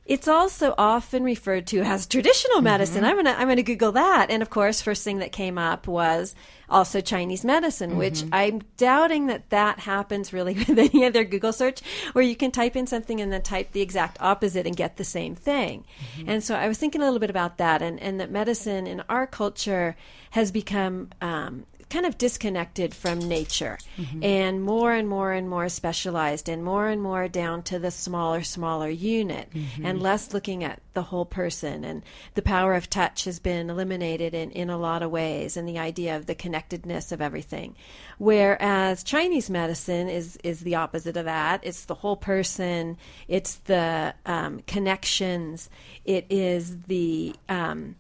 it's 0.08 0.28
also 0.28 0.74
often 0.78 1.24
referred 1.24 1.68
to 1.68 1.82
as 1.82 2.08
traditional 2.08 2.58
mm-hmm. 2.58 2.66
medicine. 2.66 3.04
I'm 3.04 3.18
gonna 3.18 3.36
I'm 3.38 3.48
gonna 3.48 3.62
Google 3.62 3.92
that, 3.92 4.32
and 4.32 4.42
of 4.42 4.50
course, 4.50 4.82
first 4.82 5.04
thing 5.04 5.20
that 5.20 5.32
came 5.32 5.58
up 5.58 5.86
was 5.86 6.34
also 6.70 7.02
Chinese 7.02 7.44
medicine, 7.44 7.98
which 7.98 8.22
mm-hmm. 8.22 8.34
I'm 8.34 8.62
doubting 8.78 9.28
that 9.28 9.50
that 9.50 9.80
happens 9.80 10.32
really 10.32 10.54
with 10.68 10.80
any 10.80 11.06
other 11.06 11.26
Google 11.26 11.52
search, 11.52 11.82
where 12.14 12.24
you 12.24 12.36
can 12.36 12.52
type 12.52 12.76
in 12.76 12.88
something 12.88 13.20
and 13.20 13.32
then 13.32 13.42
type 13.42 13.74
the 13.74 13.82
exact 13.82 14.18
opposite 14.22 14.66
and 14.66 14.76
get 14.76 14.96
the 14.96 15.04
same 15.04 15.36
thing. 15.36 15.84
Mm-hmm. 16.18 16.30
And 16.30 16.44
so 16.44 16.56
I 16.56 16.68
was 16.68 16.78
thinking 16.78 17.02
a 17.02 17.06
little 17.06 17.20
bit 17.20 17.30
about 17.30 17.58
that, 17.58 17.82
and 17.82 18.00
and 18.00 18.20
that 18.22 18.32
medicine 18.32 18.88
in 18.88 19.02
our 19.10 19.28
culture 19.28 19.98
has 20.32 20.52
become 20.52 21.10
um, 21.22 21.66
kind 21.90 22.06
of 22.06 22.18
disconnected 22.18 22.94
from 22.94 23.20
nature 23.20 23.78
and 24.22 24.62
more 24.62 24.94
and 24.94 25.08
more 25.08 25.32
and 25.32 25.50
more 25.50 25.70
specialized 25.70 26.50
and 26.50 26.64
more 26.64 26.88
and 26.88 27.02
more 27.02 27.28
down 27.28 27.64
to 27.64 27.80
the 27.80 27.92
smaller 27.92 28.44
smaller 28.44 28.90
unit 28.90 29.50
and 29.84 30.02
less 30.02 30.34
looking 30.34 30.64
at 30.64 30.82
the 30.94 31.04
whole 31.04 31.26
person. 31.26 31.84
And 31.84 32.04
the 32.34 32.42
power 32.42 32.74
of 32.74 32.90
touch 32.90 33.26
has 33.26 33.40
been 33.40 33.70
eliminated 33.70 34.34
in, 34.34 34.52
in 34.52 34.70
a 34.70 34.78
lot 34.78 35.04
of 35.04 35.12
ways 35.12 35.56
and 35.56 35.68
the 35.68 35.80
idea 35.80 36.16
of 36.16 36.26
the 36.26 36.36
connectedness 36.36 37.12
of 37.12 37.22
everything. 37.22 37.76
Whereas 38.18 39.04
chinese 39.04 39.50
medicine 39.50 40.10
is 40.10 40.38
is 40.44 40.62
the 40.62 40.76
opposite 40.76 41.18
of 41.18 41.26
that. 41.26 41.62
It's 41.64 41.86
the 41.86 41.96
whole 41.96 42.18
person. 42.18 42.98
It's 43.28 43.56
the 43.56 44.14
um, 44.26 44.62
connections. 44.68 45.70
It 46.04 46.26
is 46.30 46.82
the 46.84 47.36
um, 47.48 47.96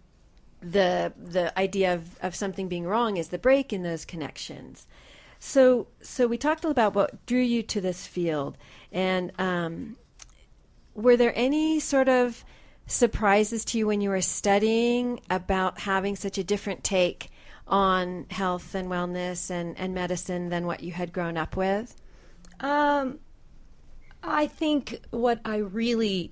the 0.61 1.13
the 1.17 1.57
idea 1.57 1.93
of, 1.93 2.17
of 2.21 2.35
something 2.35 2.67
being 2.67 2.85
wrong 2.85 3.17
is 3.17 3.29
the 3.29 3.37
break 3.37 3.71
in 3.71 3.83
those 3.83 4.05
connections. 4.05 4.87
So 5.39 5.87
so 6.01 6.27
we 6.27 6.37
talked 6.37 6.65
about 6.65 6.95
what 6.95 7.25
drew 7.25 7.41
you 7.41 7.63
to 7.63 7.81
this 7.81 8.07
field, 8.07 8.57
and 8.91 9.31
um, 9.39 9.97
were 10.95 11.15
there 11.15 11.33
any 11.35 11.79
sort 11.79 12.09
of 12.09 12.43
surprises 12.87 13.65
to 13.65 13.77
you 13.77 13.87
when 13.87 14.01
you 14.01 14.09
were 14.09 14.21
studying 14.21 15.19
about 15.29 15.79
having 15.81 16.15
such 16.15 16.37
a 16.37 16.43
different 16.43 16.83
take 16.83 17.29
on 17.67 18.25
health 18.31 18.73
and 18.73 18.87
wellness 18.87 19.51
and, 19.51 19.77
and 19.77 19.93
medicine 19.93 20.49
than 20.49 20.65
what 20.65 20.81
you 20.81 20.93
had 20.93 21.11
grown 21.11 21.37
up 21.37 21.57
with? 21.57 21.95
Um, 22.61 23.19
I 24.23 24.47
think 24.47 25.01
what 25.11 25.39
I 25.45 25.57
really 25.57 26.31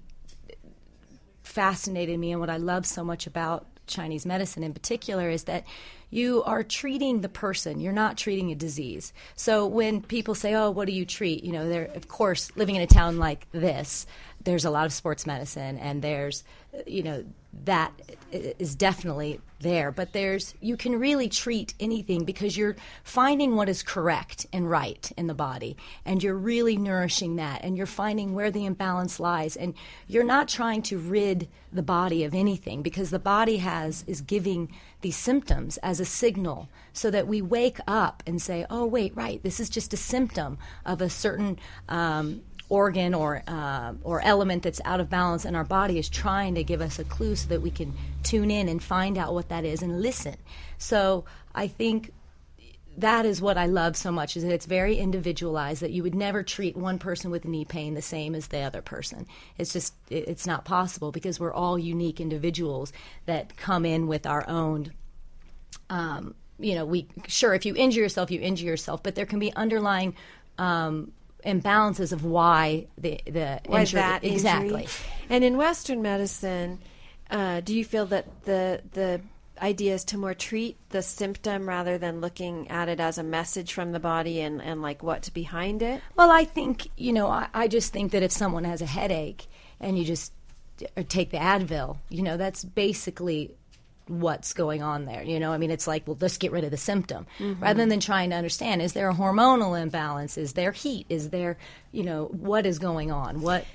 fascinated 1.44 2.20
me 2.20 2.32
and 2.32 2.40
what 2.40 2.50
I 2.50 2.58
love 2.58 2.86
so 2.86 3.04
much 3.04 3.28
about 3.28 3.68
Chinese 3.88 4.26
medicine 4.26 4.64
in 4.64 4.74
particular 4.74 5.30
is 5.30 5.44
that 5.46 5.64
you 6.10 6.44
are 6.44 6.64
treating 6.64 7.22
the 7.22 7.30
person. 7.30 7.80
You're 7.80 7.94
not 7.94 8.18
treating 8.18 8.52
a 8.52 8.56
disease. 8.56 9.14
So 9.36 9.66
when 9.66 10.02
people 10.02 10.36
say, 10.36 10.54
"Oh, 10.54 10.72
what 10.72 10.88
do 10.88 10.94
you 10.94 11.06
treat?" 11.06 11.44
You 11.44 11.52
know, 11.52 11.68
they're 11.68 11.92
of 11.96 12.08
course 12.08 12.52
living 12.56 12.76
in 12.76 12.82
a 12.82 12.88
town 12.88 13.18
like 13.18 13.48
this. 13.52 14.06
There's 14.44 14.66
a 14.66 14.70
lot 14.70 14.86
of 14.86 14.94
sports 14.94 15.26
medicine, 15.26 15.78
and 15.80 16.02
there's, 16.02 16.44
you 16.86 17.02
know, 17.02 17.26
that 17.64 17.92
is 18.32 18.76
definitely 18.76 19.40
there. 19.60 19.92
But 19.92 20.14
there's 20.14 20.54
you 20.62 20.78
can 20.78 21.00
really 21.00 21.30
treat 21.30 21.74
anything 21.80 22.26
because 22.26 22.56
you're 22.56 22.76
finding 23.04 23.56
what 23.56 23.70
is 23.70 23.82
correct 23.82 24.46
and 24.54 24.70
right 24.70 25.12
in 25.18 25.26
the 25.28 25.34
body, 25.34 25.78
and 26.06 26.22
you're 26.22 26.36
really 26.36 26.78
nourishing 26.78 27.38
that, 27.38 27.64
and 27.64 27.76
you're 27.76 27.88
finding 27.88 28.36
where 28.36 28.52
the 28.52 28.66
imbalance 28.66 29.20
lies, 29.20 29.56
and 29.56 29.74
you're 30.08 30.24
not 30.24 30.48
trying 30.48 30.84
to 30.84 31.00
rid 31.00 31.48
the 31.74 31.82
body 31.82 32.24
of 32.24 32.36
anything 32.36 32.84
because 32.84 33.10
the 33.10 33.20
body 33.20 33.58
has 33.58 34.04
is 34.06 34.22
giving 34.22 34.72
these 35.06 35.16
symptoms 35.16 35.78
as 35.78 36.00
a 36.00 36.06
signal 36.06 36.68
so 36.92 37.12
that 37.12 37.28
we 37.28 37.40
wake 37.40 37.78
up 37.88 38.24
and 38.26 38.42
say, 38.42 38.66
"Oh, 38.72 38.88
wait, 38.88 39.16
right, 39.16 39.40
this 39.44 39.60
is 39.60 39.70
just 39.70 39.94
a 39.94 39.98
symptom 39.98 40.58
of 40.84 41.00
a 41.00 41.10
certain." 41.10 41.60
Um, 41.88 42.42
organ 42.68 43.14
or 43.14 43.44
uh, 43.48 43.94
or 44.02 44.20
element 44.22 44.64
that's 44.64 44.82
out 44.86 45.00
of 45.00 45.08
balance, 45.08 45.46
and 45.46 45.56
our 45.56 45.64
body 45.64 46.00
is 46.00 46.10
trying 46.10 46.56
to 46.56 46.64
give 46.64 46.82
us 46.82 46.98
a 46.98 47.04
clue 47.04 47.36
so 47.36 47.48
that 47.50 47.62
we 47.62 47.70
can 47.70 47.94
tune 48.24 48.50
in 48.50 48.68
and 48.68 48.82
find 48.82 49.20
out 49.20 49.36
what 49.36 49.50
that 49.50 49.64
is 49.64 49.84
and 49.84 50.02
listen. 50.02 50.36
So 50.80 51.26
I 51.54 51.68
think 51.68 52.12
that 52.98 53.26
is 53.26 53.42
what 53.42 53.58
I 53.58 53.66
love 53.66 53.98
so 53.98 54.12
much 54.12 54.38
is 54.38 54.44
that 54.44 54.54
it's 54.54 54.66
very 54.66 54.98
individualized. 54.98 55.82
That 55.82 55.92
you 55.92 56.04
would 56.04 56.16
never 56.16 56.44
treat 56.44 56.78
one 56.78 57.00
person 57.00 57.32
with 57.32 57.46
knee 57.46 57.66
pain 57.66 57.94
the 57.94 58.02
same 58.02 58.36
as 58.36 58.48
the 58.48 58.60
other 58.62 58.82
person. 58.82 59.26
It's 59.58 59.74
just 59.74 59.94
it's 60.10 60.48
not 60.48 60.66
possible 60.66 61.12
because 61.12 61.40
we're 61.40 61.54
all 61.54 61.78
unique 61.78 62.22
individuals 62.22 62.94
that 63.26 63.58
come 63.58 63.86
in 63.86 64.08
with 64.08 64.26
our 64.26 64.48
own. 64.48 64.94
Um, 65.90 66.36
you 66.58 66.76
know, 66.76 66.86
we 66.86 67.08
sure 67.28 67.54
if 67.54 67.66
you 67.66 67.76
injure 67.76 68.02
yourself, 68.02 68.32
you 68.32 68.40
injure 68.40 68.66
yourself, 68.66 69.04
but 69.04 69.16
there 69.16 69.26
can 69.26 69.40
be 69.40 69.54
underlying 69.56 70.16
um, 70.58 71.12
imbalances 71.46 72.12
of 72.12 72.24
why 72.24 72.88
the 72.98 73.20
the 73.26 73.62
Why 73.66 73.82
injury 73.82 74.00
that 74.00 74.24
injury? 74.24 74.36
exactly. 74.36 74.88
And 75.30 75.44
in 75.44 75.58
Western 75.58 76.02
medicine, 76.02 76.80
uh, 77.30 77.60
do 77.62 77.76
you 77.76 77.84
feel 77.84 78.06
that 78.08 78.46
the 78.46 78.82
the 78.94 79.22
idea 79.62 79.94
is 79.94 80.04
to 80.06 80.18
more 80.18 80.34
treat 80.34 80.78
the 80.90 81.02
symptom 81.02 81.68
rather 81.68 81.98
than 81.98 82.22
looking 82.22 82.70
at 82.70 82.90
it 82.90 83.00
as 83.00 83.18
a 83.18 83.24
message 83.24 83.74
from 83.74 83.92
the 83.92 84.00
body 84.00 84.42
and, 84.42 84.62
and 84.62 84.82
like 84.82 85.04
what's 85.04 85.30
behind 85.30 85.82
it? 85.82 86.02
Well, 86.16 86.32
I 86.32 86.46
think 86.46 86.90
you 86.98 87.14
know, 87.14 87.28
I, 87.28 87.48
I 87.54 87.68
just 87.68 87.94
think 87.94 88.12
that 88.12 88.24
if 88.24 88.32
someone 88.32 88.64
has 88.64 88.82
a 88.82 88.86
headache 88.86 89.48
and 89.80 89.98
you 89.98 90.06
just 90.06 90.34
or 90.98 91.04
take 91.04 91.32
the 91.32 91.38
Advil, 91.38 91.98
you 92.10 92.22
know, 92.22 92.38
that's 92.38 92.64
basically 92.64 93.56
what's 94.08 94.54
going 94.54 94.84
on 94.84 95.06
there. 95.06 95.24
You 95.24 95.40
know, 95.40 95.52
I 95.52 95.58
mean, 95.58 95.72
it's 95.72 95.88
like, 95.88 96.08
well, 96.08 96.18
let's 96.20 96.38
get 96.38 96.52
rid 96.52 96.64
of 96.64 96.72
the 96.72 96.78
symptom 96.78 97.26
mm-hmm. 97.40 97.62
rather 97.62 97.86
than 97.86 98.00
trying 98.00 98.30
to 98.30 98.36
understand 98.36 98.82
is 98.82 98.94
there 98.94 99.10
a 99.10 99.14
hormonal 99.14 99.80
imbalance? 99.80 100.38
Is 100.38 100.54
there 100.54 100.72
heat? 100.72 101.06
Is 101.10 101.30
there, 101.30 101.58
you 101.92 102.04
know, 102.04 102.26
what 102.26 102.66
is 102.66 102.80
going 102.80 103.12
on? 103.12 103.42
What 103.42 103.66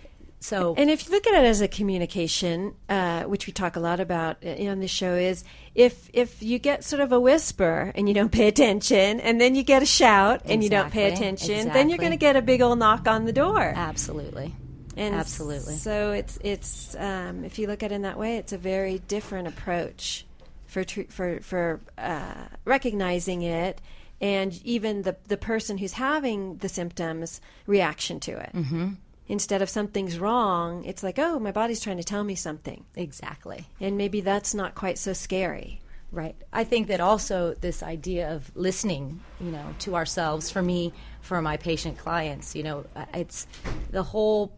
so 0.41 0.75
And 0.77 0.89
if 0.91 1.07
you 1.07 1.13
look 1.13 1.27
at 1.27 1.35
it 1.35 1.47
as 1.47 1.61
a 1.61 1.69
communication, 1.69 2.75
uh, 2.89 3.25
which 3.25 3.47
we 3.47 3.53
talk 3.53 3.77
a 3.77 3.81
lot 3.81 4.01
about 4.01 4.39
uh, 4.45 4.71
on 4.71 4.81
the 4.81 4.89
show, 4.89 5.15
is 5.15 5.45
if 5.75 6.09
if 6.13 6.43
you 6.43 6.59
get 6.59 6.83
sort 6.83 7.01
of 7.01 7.13
a 7.13 7.21
whisper 7.21 7.93
and 7.95 8.09
you 8.09 8.15
don't 8.15 8.33
pay 8.33 8.49
attention, 8.49 9.21
and 9.21 9.41
then 9.41 9.55
you 9.55 9.63
get 9.63 9.83
a 9.83 9.87
shout 9.87 10.43
and 10.47 10.65
you 10.65 10.71
don't 10.71 10.91
pay 10.91 11.13
Exactly, 11.13 11.27
attention, 11.27 11.73
then 11.73 11.89
you're 11.91 11.99
going 11.99 12.11
to 12.13 12.17
get 12.17 12.37
a 12.37 12.43
big 12.43 12.63
old 12.63 12.79
knock 12.79 13.07
on 13.07 13.27
the 13.27 13.33
door. 13.33 13.73
absolutely. 13.77 14.55
And 14.97 15.15
Absolutely. 15.15 15.77
So 15.77 16.11
it's 16.13 16.39
it's 16.43 16.97
um, 16.99 17.45
if 17.45 17.59
you 17.59 17.67
look 17.69 17.83
at 17.83 17.93
it 17.93 17.95
in 17.95 18.03
that 18.03 18.19
way, 18.19 18.37
it's 18.39 18.53
a 18.53 18.59
very 18.59 18.99
different 18.99 19.47
approach 19.49 20.27
for 20.67 20.85
tr- 20.85 21.09
for 21.09 21.41
for 21.41 21.81
uh, 21.97 22.47
recognizing 22.65 23.43
it, 23.43 23.81
and 24.21 24.61
even 24.65 25.03
the 25.03 25.17
the 25.29 25.37
person 25.37 25.79
who's 25.79 25.93
having 25.93 26.57
the 26.59 26.69
symptoms 26.69 27.41
reaction 27.67 28.21
to 28.21 28.33
it. 28.33 28.51
Mm-hmm. 28.53 28.89
Instead 29.31 29.63
of 29.63 29.71
something's 29.71 30.19
wrong, 30.19 30.85
it's 30.85 31.05
like, 31.05 31.17
oh, 31.17 31.39
my 31.39 31.53
body's 31.53 31.81
trying 31.81 31.97
to 31.99 32.03
tell 32.03 32.25
me 32.25 32.35
something, 32.35 32.85
Exactly. 32.97 33.65
and 33.81 33.97
maybe 33.97 34.21
that's 34.21 34.55
not 34.55 34.75
quite 34.75 34.99
so 34.99 35.13
scary. 35.13 35.81
Right. 36.11 36.35
I 36.53 36.65
think 36.65 36.89
that 36.89 37.01
also 37.01 37.55
this 37.61 37.85
idea 37.85 38.35
of 38.35 38.51
listening, 38.57 39.21
you 39.41 39.53
know, 39.53 39.73
to 39.81 39.95
ourselves, 39.95 40.51
for 40.51 40.61
me, 40.61 40.93
for 41.21 41.41
my 41.41 41.57
patient 41.57 41.97
clients, 41.97 42.57
you 42.57 42.65
know, 42.65 42.85
uh, 42.97 43.05
it's 43.15 43.47
the 43.93 44.03
whole 44.03 44.53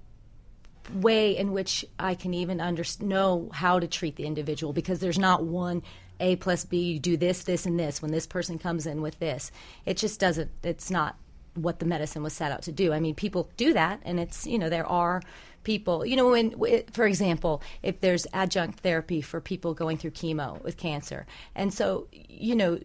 way 0.94 1.36
in 1.36 1.52
which 1.52 1.84
I 1.98 2.14
can 2.14 2.32
even 2.32 2.58
under- 2.58 2.84
know 3.00 3.50
how 3.52 3.78
to 3.78 3.86
treat 3.86 4.16
the 4.16 4.24
individual 4.24 4.72
because 4.72 5.00
there's 5.00 5.18
not 5.18 5.44
one 5.44 5.82
A 6.18 6.36
plus 6.36 6.64
B, 6.64 6.94
you 6.94 6.98
do 6.98 7.18
this, 7.18 7.42
this, 7.42 7.66
and 7.66 7.78
this 7.78 8.00
when 8.00 8.10
this 8.10 8.26
person 8.26 8.58
comes 8.58 8.86
in 8.86 9.02
with 9.02 9.18
this. 9.18 9.52
It 9.84 9.98
just 9.98 10.18
doesn't, 10.18 10.50
it's 10.62 10.90
not 10.90 11.16
what 11.54 11.78
the 11.78 11.86
medicine 11.86 12.22
was 12.22 12.32
set 12.32 12.52
out 12.52 12.62
to 12.62 12.72
do. 12.72 12.92
I 12.92 13.00
mean, 13.00 13.14
people 13.14 13.50
do 13.56 13.72
that, 13.74 14.00
and 14.04 14.18
it's, 14.18 14.46
you 14.46 14.58
know, 14.58 14.68
there 14.68 14.86
are 14.86 15.22
people, 15.64 16.04
you 16.04 16.16
know, 16.16 16.30
when, 16.30 16.54
for 16.92 17.06
example, 17.06 17.62
if 17.82 18.00
there's 18.00 18.26
adjunct 18.32 18.80
therapy 18.80 19.20
for 19.20 19.40
people 19.40 19.74
going 19.74 19.96
through 19.96 20.10
chemo 20.10 20.62
with 20.62 20.76
cancer. 20.76 21.26
And 21.54 21.72
so, 21.72 22.08
you 22.10 22.56
know, 22.56 22.80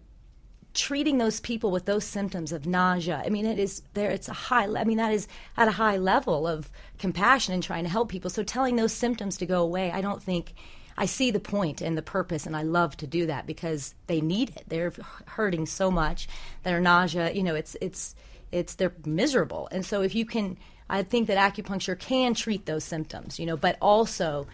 treating 0.74 1.18
those 1.18 1.40
people 1.40 1.72
with 1.72 1.86
those 1.86 2.04
symptoms 2.04 2.52
of 2.52 2.68
nausea 2.68 3.24
i 3.26 3.30
mean 3.30 3.48
it 3.48 3.58
is 3.58 3.82
there 3.96 4.12
it's 4.12 4.30
a 4.30 4.34
high 4.34 4.66
i 4.76 4.84
mean 4.84 4.98
that 4.98 5.12
is 5.12 5.28
at 5.58 5.68
a 5.68 5.72
high 5.72 5.98
level 5.98 6.46
of 6.46 6.70
compassion 7.00 7.52
and 7.52 7.64
trying 7.64 7.84
to 7.84 7.90
help 7.90 8.10
people 8.10 8.30
so 8.30 8.44
telling 8.44 8.76
those 8.76 8.94
symptoms 8.94 9.38
to 9.38 9.46
go 9.48 9.64
away 9.64 9.92
i 9.92 10.02
don't 10.02 10.22
think 10.22 10.54
i 10.96 11.04
see 11.04 11.32
the 11.32 11.40
point 11.40 11.82
and 11.82 11.98
the 11.98 12.02
purpose 12.04 12.46
and 12.46 12.56
i 12.56 12.62
love 12.62 12.96
to 12.96 13.08
do 13.08 13.26
that 13.26 13.48
because 13.48 13.96
they 14.06 14.22
need 14.22 14.52
it 14.52 14.66
they're 14.68 14.94
hurting 15.26 15.66
so 15.66 15.90
much 15.90 16.28
their 16.62 16.80
nausea 16.80 17.32
you 17.32 17.42
know 17.42 17.56
it's 17.56 17.76
it's 17.82 18.14
it's 18.52 18.76
they're 18.76 18.94
miserable 19.06 19.68
and 19.72 19.86
so 19.86 20.02
if 20.02 20.16
you 20.16 20.26
can 20.26 20.58
I 20.90 21.04
think 21.04 21.28
that 21.28 21.38
acupuncture 21.38 22.00
can 22.00 22.34
treat 22.34 22.66
those 22.66 22.86
symptoms, 22.86 23.40
you 23.40 23.46
know, 23.46 23.58
but 23.58 23.76
also 23.82 24.48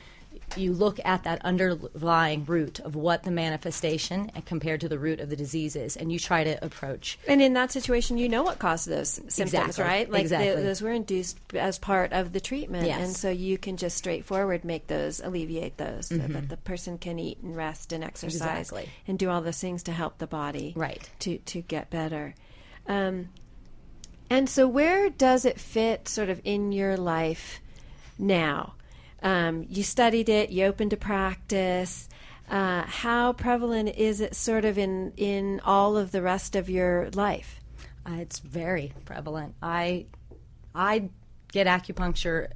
you 0.58 0.74
look 0.74 1.00
at 1.06 1.26
that 1.26 1.46
underlying 1.46 2.44
root 2.46 2.80
of 2.80 2.96
what 2.96 3.22
the 3.22 3.30
manifestation 3.30 4.32
compared 4.48 4.82
to 4.82 4.90
the 4.90 4.98
root 4.98 5.20
of 5.20 5.30
the 5.30 5.36
disease 5.36 5.76
is, 5.76 5.96
and 5.96 6.12
you 6.12 6.18
try 6.18 6.44
to 6.44 6.64
approach. 6.66 7.20
And 7.28 7.40
in 7.40 7.54
that 7.54 7.72
situation, 7.72 8.18
you 8.18 8.28
know 8.30 8.42
what 8.42 8.58
caused 8.58 8.88
those 8.88 9.10
symptoms, 9.28 9.54
Exactly. 9.54 9.84
right? 9.84 10.10
Like 10.10 10.22
Exactly. 10.22 10.56
the- 10.56 10.62
those 10.64 10.82
were 10.82 10.92
induced 10.92 11.38
as 11.54 11.78
part 11.78 12.14
of 12.14 12.34
the 12.34 12.42
treatment, 12.42 12.88
Yes. 12.88 13.00
and 13.00 13.16
so 13.16 13.30
you 13.30 13.60
can 13.60 13.78
just 13.78 13.96
straightforward 13.98 14.66
make 14.66 14.88
those 14.88 15.20
alleviate 15.20 15.78
those, 15.78 16.08
so 16.08 16.18
that 16.18 16.50
the 16.50 16.58
person 16.58 16.98
can 16.98 17.20
eat 17.20 17.38
and 17.44 17.56
rest 17.56 17.94
and 17.94 18.04
exercise 18.04 18.40
Mm-hmm. 18.42 18.58
Exactly. 18.58 18.90
and 19.08 19.20
do 19.20 19.30
all 19.30 19.42
those 19.42 19.60
things 19.60 19.84
to 19.84 19.92
help 19.92 20.18
the 20.18 20.28
body 20.28 20.74
Right. 20.76 21.08
to 21.20 21.38
to 21.38 21.62
get 21.62 21.92
better. 21.92 22.34
Um, 22.88 23.30
and 24.34 24.50
so, 24.50 24.68
where 24.68 25.12
does 25.12 25.46
it 25.46 25.60
fit, 25.60 26.08
sort 26.08 26.30
of, 26.30 26.42
in 26.44 26.72
your 26.72 26.98
life 26.98 27.62
now? 28.18 28.74
Um, 29.22 29.66
you 29.70 29.84
studied 29.84 30.28
it, 30.28 30.50
you 30.50 30.66
opened 30.66 30.92
a 30.92 30.98
practice. 30.98 32.10
Uh, 32.50 32.82
how 32.82 33.34
prevalent 33.34 33.90
is 33.96 34.22
it, 34.22 34.36
sort 34.36 34.66
of, 34.66 34.80
in 34.80 35.14
in 35.18 35.62
all 35.64 35.98
of 35.98 36.12
the 36.12 36.24
rest 36.24 36.56
of 36.56 36.68
your 36.68 37.12
life? 37.12 37.60
Uh, 38.08 38.16
it's 38.16 38.40
very 38.40 38.92
prevalent. 39.06 39.54
I 39.62 40.08
I 40.74 41.10
get 41.52 41.68
acupuncture. 41.68 42.50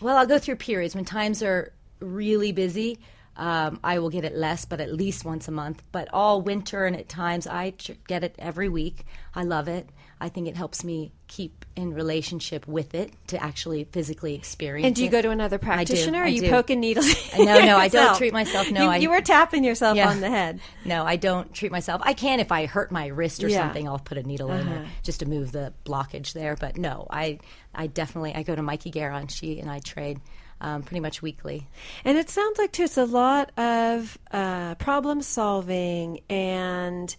Well, 0.00 0.16
I'll 0.16 0.26
go 0.26 0.40
through 0.40 0.56
periods 0.56 0.96
when 0.96 1.04
times 1.04 1.44
are 1.44 1.72
really 2.00 2.50
busy. 2.50 2.98
Um, 3.36 3.78
I 3.84 4.00
will 4.00 4.10
get 4.10 4.24
it 4.24 4.34
less, 4.34 4.64
but 4.64 4.80
at 4.80 4.92
least 4.92 5.24
once 5.24 5.46
a 5.46 5.52
month. 5.52 5.80
But 5.92 6.08
all 6.12 6.42
winter 6.42 6.86
and 6.86 6.96
at 6.96 7.08
times, 7.08 7.46
I 7.46 7.74
get 8.08 8.24
it 8.24 8.34
every 8.36 8.68
week. 8.68 9.06
I 9.32 9.44
love 9.44 9.68
it. 9.68 9.88
I 10.20 10.28
think 10.28 10.48
it 10.48 10.56
helps 10.56 10.82
me 10.82 11.12
keep 11.28 11.64
in 11.76 11.94
relationship 11.94 12.66
with 12.66 12.94
it 12.94 13.12
to 13.28 13.40
actually 13.42 13.84
physically 13.84 14.34
experience. 14.34 14.86
And 14.86 14.96
do 14.96 15.02
you 15.02 15.08
it. 15.08 15.12
go 15.12 15.22
to 15.22 15.30
another 15.30 15.56
I 15.56 15.58
do, 15.58 15.64
practitioner? 15.66 16.18
Or 16.18 16.22
are 16.22 16.28
you 16.28 16.40
do. 16.40 16.50
poking 16.50 16.80
needles? 16.80 17.06
No, 17.38 17.58
no, 17.60 17.76
I 17.76 17.88
don't 17.98 18.16
treat 18.16 18.32
myself. 18.32 18.70
No, 18.70 18.84
you, 18.84 18.90
I- 18.90 18.96
you 18.96 19.10
were 19.10 19.20
tapping 19.20 19.62
yourself 19.62 19.96
Yeah. 19.96 20.08
on 20.10 20.20
the 20.20 20.28
head. 20.30 20.60
No, 20.84 21.04
I 21.04 21.16
don't 21.16 21.52
treat 21.54 21.70
myself. 21.70 22.02
I 22.04 22.14
can 22.14 22.40
if 22.40 22.50
I 22.50 22.66
hurt 22.66 22.90
my 22.90 23.06
wrist 23.06 23.44
or 23.44 23.48
Yeah. 23.48 23.58
something. 23.58 23.86
I'll 23.86 23.98
put 24.00 24.18
a 24.18 24.22
needle 24.24 24.50
in 24.50 24.66
Uh-huh. 24.66 24.80
or 24.80 24.86
just 25.04 25.20
to 25.20 25.26
move 25.26 25.52
the 25.52 25.72
blockage 25.84 26.32
there. 26.32 26.56
But 26.56 26.76
no, 26.78 27.06
I 27.10 27.38
I 27.74 27.86
definitely 27.86 28.34
I 28.34 28.42
go 28.42 28.56
to 28.56 28.62
Mikey 28.62 28.90
Garon. 28.90 29.28
She 29.30 29.60
and 29.60 29.70
I 29.70 29.78
trade 29.78 30.20
um, 30.60 30.82
pretty 30.82 30.98
much 31.00 31.22
weekly. 31.22 31.68
And 32.04 32.18
it 32.18 32.28
sounds 32.30 32.58
like 32.58 32.72
too, 32.72 32.82
it's 32.84 32.96
a 32.96 33.04
lot 33.04 33.52
of 33.56 34.18
uh, 34.32 34.74
problem 34.74 35.22
solving 35.22 36.20
and 36.28 37.14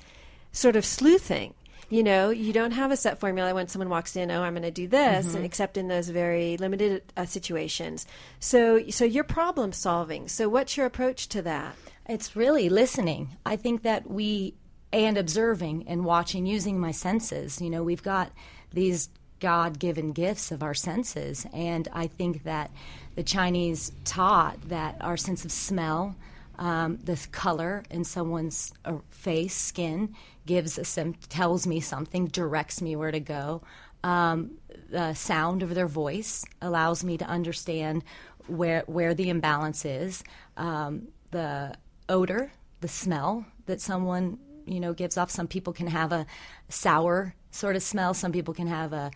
sort 0.51 0.75
of 0.75 0.83
sleuthing. 0.83 1.53
You 1.89 2.03
know, 2.03 2.29
you 2.29 2.53
don't 2.53 2.71
have 2.71 2.91
a 2.91 2.97
set 2.97 3.19
formula 3.19 3.53
when 3.55 3.67
someone 3.67 3.89
walks 3.89 4.15
in. 4.15 4.29
Oh, 4.29 4.43
I'm 4.43 4.53
going 4.53 4.61
to 4.63 4.71
do 4.71 4.87
this, 4.87 5.25
Mm-hmm. 5.27 5.35
and 5.37 5.45
except 5.45 5.75
in 5.77 5.87
those 5.87 6.09
very 6.09 6.55
limited 6.57 7.01
uh, 7.17 7.25
situations. 7.25 8.05
So, 8.39 8.87
so 8.89 9.05
you're 9.05 9.23
problem 9.23 9.71
solving. 9.73 10.27
So, 10.27 10.47
what's 10.49 10.77
your 10.77 10.85
approach 10.85 11.27
to 11.29 11.41
that? 11.41 11.75
It's 12.07 12.35
really 12.35 12.69
listening. 12.69 13.37
I 13.45 13.55
think 13.55 13.81
that 13.83 14.09
we 14.09 14.53
and 14.91 15.17
observing 15.17 15.87
and 15.87 16.03
watching, 16.05 16.45
using 16.45 16.79
my 16.79 16.91
senses. 16.91 17.61
You 17.61 17.69
know, 17.69 17.83
we've 17.83 18.01
got 18.03 18.31
these 18.73 19.09
God 19.39 19.79
given 19.79 20.11
gifts 20.11 20.51
of 20.51 20.61
our 20.63 20.73
senses, 20.73 21.45
and 21.53 21.87
I 21.93 22.07
think 22.07 22.43
that 22.43 22.71
the 23.15 23.23
Chinese 23.23 23.91
taught 24.05 24.59
that 24.69 24.97
our 25.01 25.15
sense 25.17 25.45
of 25.45 25.51
smell, 25.51 26.15
um, 26.59 26.97
the 26.97 27.17
color 27.31 27.83
in 27.89 28.03
someone's 28.03 28.73
uh, 28.83 28.97
face, 29.09 29.55
skin, 29.55 30.13
gives 30.45 30.77
a 30.77 30.83
sim- 30.83 31.15
tells 31.29 31.65
me 31.65 31.79
something, 31.79 32.27
directs 32.27 32.81
me 32.81 32.95
where 32.97 33.11
to 33.11 33.19
go. 33.21 33.61
Um, 34.03 34.57
the 34.89 35.13
sound 35.13 35.63
of 35.63 35.73
their 35.73 35.87
voice 35.87 36.45
allows 36.61 37.03
me 37.03 37.17
to 37.17 37.25
understand 37.25 38.03
where 38.47 38.83
where 38.87 39.13
the 39.13 39.29
imbalance 39.29 39.85
is. 39.85 40.23
Um, 40.57 41.07
the 41.31 41.75
odor, 42.09 42.51
the 42.81 42.87
smell 42.87 43.45
that 43.65 43.79
someone 43.79 44.37
you 44.65 44.81
know 44.81 44.93
gives 44.93 45.17
off. 45.17 45.31
Some 45.31 45.47
people 45.47 45.71
can 45.71 45.87
have 45.87 46.11
a 46.11 46.25
sour 46.67 47.35
sort 47.51 47.77
of 47.77 47.83
smell. 47.83 48.13
Some 48.13 48.33
people 48.33 48.53
can 48.53 48.67
have 48.67 48.91
a 48.91 49.11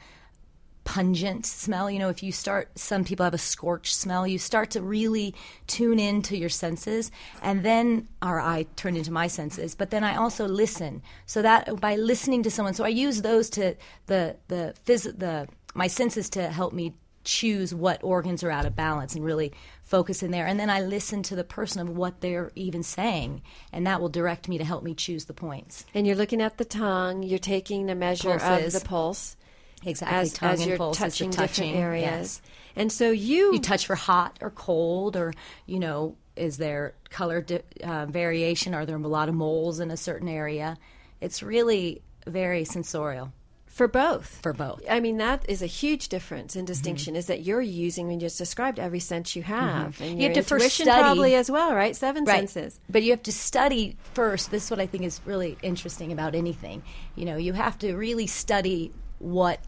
pungent 0.94 1.44
smell. 1.44 1.90
You 1.90 1.98
know, 1.98 2.10
if 2.10 2.22
you 2.22 2.32
start, 2.32 2.78
some 2.78 3.04
people 3.04 3.24
have 3.24 3.34
a 3.34 3.40
scorch 3.40 3.96
smell. 3.96 4.28
You 4.28 4.38
start 4.38 4.70
to 4.72 4.82
really 4.82 5.34
tune 5.66 5.98
into 5.98 6.38
your 6.38 6.50
senses, 6.50 7.10
and 7.42 7.64
then, 7.66 8.08
or 8.22 8.40
I 8.40 8.68
turned 8.76 8.98
into 8.98 9.12
my 9.12 9.26
senses. 9.26 9.74
But 9.74 9.90
then 9.90 10.04
I 10.04 10.16
also 10.18 10.48
listen. 10.48 11.02
So 11.26 11.42
that 11.42 11.82
by 11.82 11.96
listening 11.96 12.44
to 12.44 12.52
someone, 12.52 12.76
so 12.76 12.84
I 12.84 12.90
use 12.90 13.24
those 13.24 13.50
to 13.52 13.76
the 14.06 14.36
the 14.50 14.76
phys- 14.86 15.18
the 15.18 15.48
my 15.74 15.88
senses 15.88 16.30
to 16.32 16.48
help 16.50 16.74
me 16.74 16.94
choose 17.24 17.74
what 17.74 18.04
organs 18.04 18.44
are 18.44 18.52
out 18.52 18.68
of 18.68 18.76
balance 18.76 19.16
and 19.16 19.26
really 19.26 19.52
focus 19.82 20.22
in 20.22 20.32
there 20.32 20.46
and 20.46 20.60
then 20.60 20.70
i 20.70 20.82
listen 20.82 21.24
to 21.24 21.38
the 21.38 21.44
person 21.44 21.82
of 21.82 21.96
what 21.96 22.20
they're 22.20 22.52
even 22.54 22.84
saying 22.84 23.42
and 23.72 23.88
that 23.88 24.02
will 24.02 24.10
direct 24.10 24.50
me 24.50 24.58
to 24.58 24.66
help 24.66 24.84
me 24.84 24.94
choose 24.94 25.24
the 25.24 25.34
points 25.34 25.86
And 25.94 26.06
you're 26.06 26.18
looking 26.18 26.42
at 26.42 26.58
the 26.58 26.66
tongue. 26.66 27.24
You're 27.24 27.40
taking 27.40 27.90
a 27.90 27.96
measure 27.96 28.38
Pulses. 28.38 28.76
of 28.76 28.82
the 28.82 28.86
pulse 28.86 29.38
exactly 29.86 30.18
as, 30.18 30.34
tongue 30.34 30.50
as 30.50 30.60
and 30.62 30.70
you're 30.70 30.78
pulse 30.78 30.98
touching, 30.98 31.32
touching 31.32 31.72
different 31.74 31.84
areas. 31.86 32.04
yes. 32.04 32.42
And 32.76 32.92
so 32.92 33.12
you 33.12 33.54
you 33.54 33.60
touch 33.60 33.86
for 33.86 33.96
hot 33.96 34.38
or 34.42 34.50
cold 34.50 35.16
or 35.16 35.34
you 35.66 35.80
know 35.80 36.16
is 36.36 36.58
there 36.58 36.94
color 37.12 37.42
di- 37.42 37.62
uh, 37.84 38.06
variation 38.08 38.74
are 38.74 38.86
there 38.86 38.96
a 38.98 39.00
lot 39.00 39.30
of 39.30 39.36
moles 39.36 39.80
in 39.80 39.92
a 39.92 39.98
certain 39.98 40.28
area 40.28 40.78
it's 41.22 41.44
really 41.44 42.02
very 42.26 42.66
sensorial 42.66 43.32
for 43.68 43.88
both. 43.88 44.40
for 44.44 44.54
both 44.54 44.84
I 44.88 45.00
mean, 45.00 45.18
that 45.18 45.46
is 45.50 45.64
a 45.64 45.66
huge 45.66 46.10
difference 46.10 46.56
in 46.56 46.64
distinction. 46.64 47.16
Is 47.16 47.26
that 47.26 47.42
you're 47.42 47.60
using, 47.60 48.08
we 48.08 48.18
just 48.18 48.38
described, 48.38 48.78
every 48.78 49.00
sense 49.00 49.36
you 49.36 49.42
have, 49.42 50.00
and 50.00 50.12
Mm-hmm. 50.12 50.20
You 50.20 50.28
your 50.28 50.36
have 50.36 50.36
to 50.36 50.44
first 50.44 50.76
study- 50.76 50.92
probably 50.92 51.34
as 51.34 51.50
well, 51.50 51.74
right? 51.74 51.96
Seven 51.96 52.24
right. 52.24 52.48
senses. 52.48 52.80
But 52.88 53.02
you 53.02 53.10
have 53.12 53.24
to 53.24 53.32
study 53.32 53.98
first. 54.14 54.52
This 54.52 54.66
is 54.66 54.70
what 54.72 54.80
I 54.80 54.86
think 54.86 55.06
is 55.06 55.20
really 55.26 55.58
interesting 55.64 56.12
about 56.12 56.36
anything. 56.36 56.84
You 57.16 57.26
know, 57.26 57.38
you 57.38 57.54
have 57.54 57.80
to 57.80 57.96
really 57.96 58.28
study 58.28 58.92
what 59.18 59.60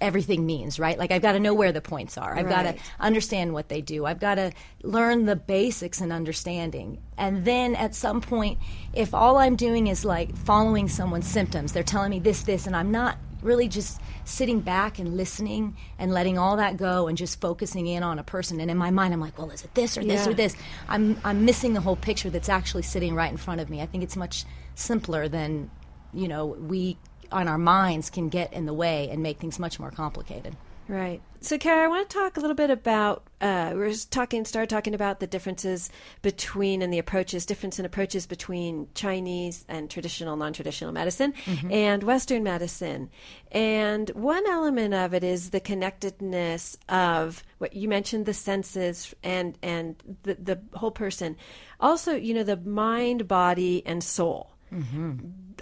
everything 0.00 0.46
means, 0.46 0.78
right? 0.78 0.98
Like 0.98 1.10
I've 1.10 1.22
got 1.22 1.32
to 1.32 1.40
know 1.40 1.54
where 1.54 1.72
the 1.72 1.80
points 1.80 2.16
are. 2.16 2.34
I've 2.36 2.48
got 2.48 2.62
to 2.62 2.74
understand 2.98 3.52
what 3.52 3.68
they 3.68 3.80
do. 3.80 4.06
I've 4.06 4.20
got 4.20 4.36
to 4.36 4.52
learn 4.82 5.26
the 5.26 5.36
basics 5.36 6.00
and 6.00 6.12
understanding. 6.12 6.98
And 7.18 7.44
then 7.44 7.74
at 7.74 7.94
some 7.94 8.20
point, 8.20 8.58
if 8.94 9.12
all 9.12 9.36
I'm 9.36 9.56
doing 9.56 9.86
is 9.88 10.04
like 10.04 10.34
following 10.36 10.88
someone's 10.88 11.26
symptoms, 11.28 11.72
they're 11.72 11.82
telling 11.82 12.10
me 12.10 12.18
this, 12.18 12.42
this, 12.42 12.66
and 12.66 12.74
I'm 12.74 12.90
not 12.90 13.18
really 13.42 13.68
just 13.68 14.00
sitting 14.24 14.60
back 14.60 14.98
and 14.98 15.16
listening 15.16 15.76
and 15.98 16.12
letting 16.12 16.38
all 16.38 16.56
that 16.56 16.76
go 16.76 17.08
and 17.08 17.16
just 17.16 17.40
focusing 17.40 17.86
in 17.86 18.02
on 18.02 18.18
a 18.18 18.22
person. 18.22 18.60
And 18.60 18.70
in 18.70 18.76
my 18.76 18.90
mind, 18.90 19.14
I'm 19.14 19.20
like, 19.20 19.38
well, 19.38 19.50
is 19.50 19.64
it 19.64 19.74
this 19.74 19.96
or 19.96 20.04
this 20.04 20.26
Yeah. 20.26 20.30
or 20.30 20.34
this? 20.34 20.54
I'm 20.88 21.18
I'm 21.24 21.44
missing 21.44 21.72
the 21.74 21.80
whole 21.80 21.96
picture 21.96 22.30
that's 22.30 22.48
actually 22.48 22.82
sitting 22.82 23.14
right 23.14 23.30
in 23.30 23.38
front 23.38 23.60
of 23.60 23.70
me. 23.70 23.80
I 23.80 23.86
think 23.86 24.04
it's 24.04 24.16
much 24.16 24.44
simpler 24.74 25.28
than 25.28 25.70
you 26.12 26.28
know 26.28 26.46
we 26.46 26.96
on 27.32 27.48
our 27.48 27.58
minds 27.58 28.10
can 28.10 28.28
get 28.28 28.52
in 28.52 28.66
the 28.66 28.74
way 28.74 29.08
and 29.10 29.22
make 29.22 29.38
things 29.38 29.58
much 29.58 29.78
more 29.78 29.90
complicated. 29.90 30.56
Right. 30.90 31.22
So, 31.40 31.56
Kara, 31.56 31.84
I 31.84 31.88
want 31.88 32.10
to 32.10 32.18
talk 32.18 32.36
a 32.36 32.40
little 32.40 32.56
bit 32.56 32.68
about. 32.68 33.22
Uh, 33.40 33.70
we 33.72 33.78
were 33.78 33.90
just 33.90 34.10
talking, 34.10 34.44
started 34.44 34.68
talking 34.68 34.92
about 34.92 35.20
the 35.20 35.26
differences 35.28 35.88
between 36.20 36.82
and 36.82 36.92
the 36.92 36.98
approaches, 36.98 37.46
difference 37.46 37.78
in 37.78 37.84
approaches 37.84 38.26
between 38.26 38.88
Chinese 38.94 39.64
and 39.68 39.88
traditional, 39.88 40.36
non-traditional 40.36 40.92
medicine 40.92 41.32
and 41.70 42.02
Western 42.02 42.42
medicine. 42.42 43.08
And 43.52 44.10
one 44.10 44.44
element 44.48 44.92
of 44.92 45.14
it 45.14 45.22
is 45.22 45.50
the 45.50 45.60
connectedness 45.60 46.76
of 46.88 47.44
what 47.58 47.74
you 47.74 47.88
mentioned, 47.88 48.26
the 48.26 48.34
senses 48.34 49.14
and 49.22 49.56
and 49.62 49.94
the 50.24 50.34
the 50.34 50.60
whole 50.74 50.90
person. 50.90 51.36
Also, 51.78 52.16
you 52.16 52.34
know, 52.34 52.42
the 52.42 52.56
mind, 52.56 53.28
body, 53.28 53.86
and 53.86 54.02
soul 54.02 54.50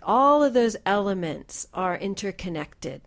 all 0.03 0.43
of 0.43 0.55
those 0.55 0.77
elements 0.87 1.67
are 1.75 1.97
interconnected. 1.97 3.03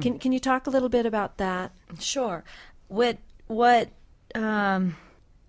Can 0.00 0.18
can 0.18 0.32
you 0.32 0.40
talk 0.40 0.66
a 0.66 0.70
little 0.70 0.88
bit 0.88 1.06
about 1.06 1.38
that? 1.38 1.72
Sure. 2.00 2.44
What 2.88 3.18
what 3.46 3.88
um, 4.34 4.96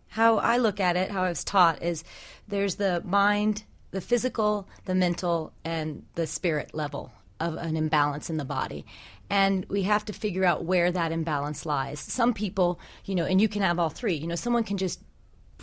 how 0.10 0.38
I 0.38 0.58
look 0.58 0.80
at 0.80 0.96
it, 0.96 1.10
how 1.12 1.24
I 1.24 1.30
was 1.30 1.44
taught 1.44 1.82
is 1.82 2.04
there's 2.48 2.76
the 2.76 3.02
mind, 3.06 3.63
the 3.92 4.02
physical, 4.02 4.68
the 4.86 4.96
mental, 4.96 5.54
and 5.63 6.06
the 6.16 6.28
spirit 6.28 6.74
level 6.74 7.12
of 7.39 7.56
an 7.56 7.76
imbalance 7.76 8.30
in 8.30 8.38
the 8.38 8.46
body. 8.46 8.86
And 9.30 9.66
we 9.70 9.84
have 9.84 10.06
to 10.06 10.13
figure 10.13 10.46
out 10.46 10.66
where 10.66 10.92
that 10.92 11.12
imbalance 11.12 11.66
lies. 11.66 12.00
Some 12.00 12.34
people, 12.34 12.80
you 13.06 13.16
know, 13.16 13.26
and 13.26 13.42
you 13.42 13.48
can 13.48 13.63
have 13.63 13.80
all 13.80 13.89
three. 13.89 14.16
You 14.16 14.28
know, 14.28 14.36
someone 14.36 14.63
can 14.63 14.78
just 14.78 15.02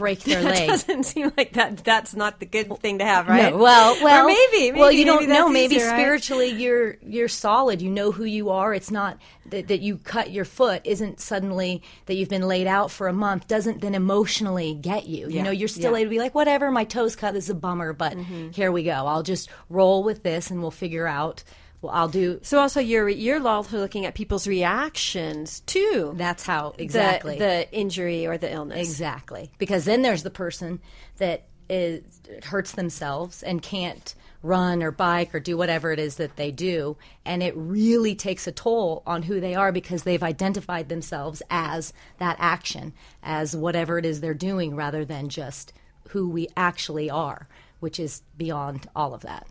break 0.00 0.20
their 0.24 0.42
That 0.42 0.54
leg. 0.58 0.68
doesn't 0.68 1.04
seem 1.04 1.32
like 1.36 1.52
that. 1.52 1.84
That's 1.84 2.14
not 2.16 2.40
the 2.40 2.46
good 2.46 2.76
thing 2.80 2.98
to 2.98 3.04
have, 3.04 3.28
right? 3.28 3.52
No, 3.52 3.58
well, 3.58 3.96
well, 4.02 4.24
or 4.24 4.26
maybe, 4.26 4.70
maybe 4.72 4.78
well, 4.80 4.90
you 4.90 5.04
maybe 5.04 5.18
don't 5.18 5.28
know. 5.28 5.48
Maybe 5.48 5.76
easier, 5.76 5.88
right? 5.90 6.00
spiritually, 6.00 6.48
you're 6.48 6.96
you're 7.06 7.28
solid. 7.28 7.80
You 7.82 7.90
know 7.90 8.10
who 8.10 8.24
you 8.24 8.50
are. 8.50 8.74
It's 8.74 8.90
not 8.90 9.18
that, 9.46 9.68
that 9.68 9.80
you 9.80 9.98
cut 9.98 10.30
your 10.32 10.44
foot. 10.44 10.82
Isn't 10.84 11.20
suddenly 11.20 11.82
that 12.06 12.14
you've 12.14 12.28
been 12.28 12.48
laid 12.48 12.66
out 12.66 12.90
for 12.90 13.06
a 13.08 13.12
month. 13.12 13.46
Doesn't 13.46 13.80
then 13.80 13.94
emotionally 13.94 14.74
get 14.74 15.06
you. 15.06 15.28
Yeah, 15.28 15.36
You 15.36 15.42
know, 15.44 15.50
you're 15.50 15.68
still 15.68 15.92
yeah. 15.92 15.98
able 15.98 16.06
to 16.06 16.10
be 16.10 16.18
like, 16.18 16.34
whatever. 16.34 16.70
My 16.70 16.84
toes 16.84 17.14
cut. 17.14 17.34
This 17.34 17.44
is 17.44 17.50
a 17.50 17.54
bummer, 17.54 17.92
but 17.92 18.14
Mm-hmm. 18.16 18.50
here 18.50 18.72
we 18.72 18.82
go. 18.82 18.92
I'll 18.92 19.22
just 19.22 19.48
roll 19.68 20.02
with 20.02 20.22
this, 20.22 20.50
and 20.50 20.60
we'll 20.62 20.70
figure 20.70 21.06
out 21.06 21.44
well, 21.82 21.92
I'll 21.94 22.08
do. 22.08 22.40
So 22.42 22.58
also 22.58 22.80
you're 22.80 23.08
you're 23.08 23.46
also 23.46 23.78
looking 23.78 24.04
at 24.04 24.14
people's 24.14 24.46
reactions 24.46 25.60
to 25.60 26.12
That's 26.16 26.44
how 26.44 26.74
exactly 26.78 27.38
the, 27.38 27.44
the 27.44 27.72
injury 27.72 28.26
or 28.26 28.36
the 28.36 28.52
illness. 28.52 28.86
Exactly. 28.86 29.50
Because 29.58 29.86
then 29.86 30.02
there's 30.02 30.22
the 30.22 30.30
person 30.30 30.80
that 31.16 31.44
is 31.70 32.02
hurts 32.44 32.72
themselves 32.72 33.42
and 33.42 33.62
can't 33.62 34.14
run 34.42 34.82
or 34.82 34.90
bike 34.90 35.34
or 35.34 35.40
do 35.40 35.56
whatever 35.56 35.92
it 35.92 35.98
is 35.98 36.16
that 36.16 36.36
they 36.36 36.50
do 36.50 36.96
and 37.26 37.42
it 37.42 37.54
really 37.56 38.14
takes 38.14 38.46
a 38.46 38.52
toll 38.52 39.02
on 39.06 39.22
who 39.22 39.38
they 39.38 39.54
are 39.54 39.70
because 39.70 40.02
they've 40.02 40.22
identified 40.22 40.88
themselves 40.88 41.42
as 41.50 41.92
that 42.18 42.36
action 42.38 42.92
as 43.22 43.54
whatever 43.54 43.98
it 43.98 44.06
is 44.06 44.20
they're 44.20 44.32
doing 44.32 44.74
rather 44.74 45.04
than 45.04 45.28
just 45.28 45.74
who 46.08 46.28
we 46.28 46.48
actually 46.56 47.10
are 47.10 47.48
which 47.80 48.00
is 48.00 48.22
beyond 48.38 48.88
all 48.96 49.12
of 49.12 49.20
that 49.20 49.46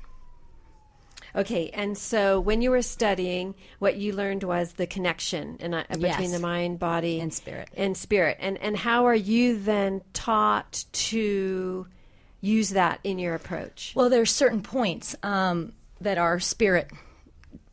Okay, 1.36 1.70
and 1.74 1.98
so 1.98 2.40
when 2.40 2.62
you 2.62 2.72
were 2.72 2.82
studying, 2.82 3.56
what 3.80 3.98
you 3.98 4.14
learned 4.14 4.44
was 4.44 4.74
the 4.74 4.88
connection 4.88 5.58
uh, 5.62 5.84
between 5.90 6.02
Yes. 6.06 6.32
the 6.32 6.40
mind, 6.40 6.80
body, 6.80 7.20
And 7.20 7.34
spirit. 7.34 7.70
and 7.78 7.96
spirit. 7.96 8.38
And 8.40 8.58
and 8.60 8.76
how 8.76 9.06
are 9.06 9.16
you 9.16 9.60
then 9.60 10.02
taught 10.14 10.86
to 10.94 11.88
use 12.42 12.70
that 12.70 13.00
in 13.04 13.20
your 13.20 13.36
approach? 13.36 13.94
Well, 13.96 14.10
there's 14.10 14.32
certain 14.32 14.62
points 14.62 15.16
um, 15.24 15.74
that 16.02 16.18
are 16.18 16.40
spirit 16.40 16.90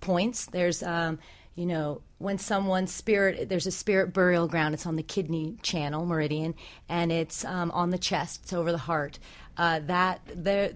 points. 0.01 0.47
There's, 0.47 0.83
um, 0.83 1.19
you 1.55 1.67
know, 1.67 2.03
when 2.19 2.39
someone's 2.39 2.93
spirit, 2.93 3.49
there's 3.49 3.67
a 3.67 3.71
spirit 3.71 4.13
burial 4.13 4.49
ground. 4.49 4.75
It's 4.75 4.87
on 4.87 4.97
the 4.97 5.03
kidney 5.03 5.57
channel 5.63 6.05
meridian, 6.07 6.55
and 6.89 7.13
it's 7.13 7.45
um, 7.45 7.71
on 7.73 7.91
the 7.91 7.99
chest. 7.99 8.41
It's 8.45 8.53
over 8.53 8.73
the 8.73 8.79
heart. 8.79 9.19
Uh, 9.57 9.81
that 9.87 10.21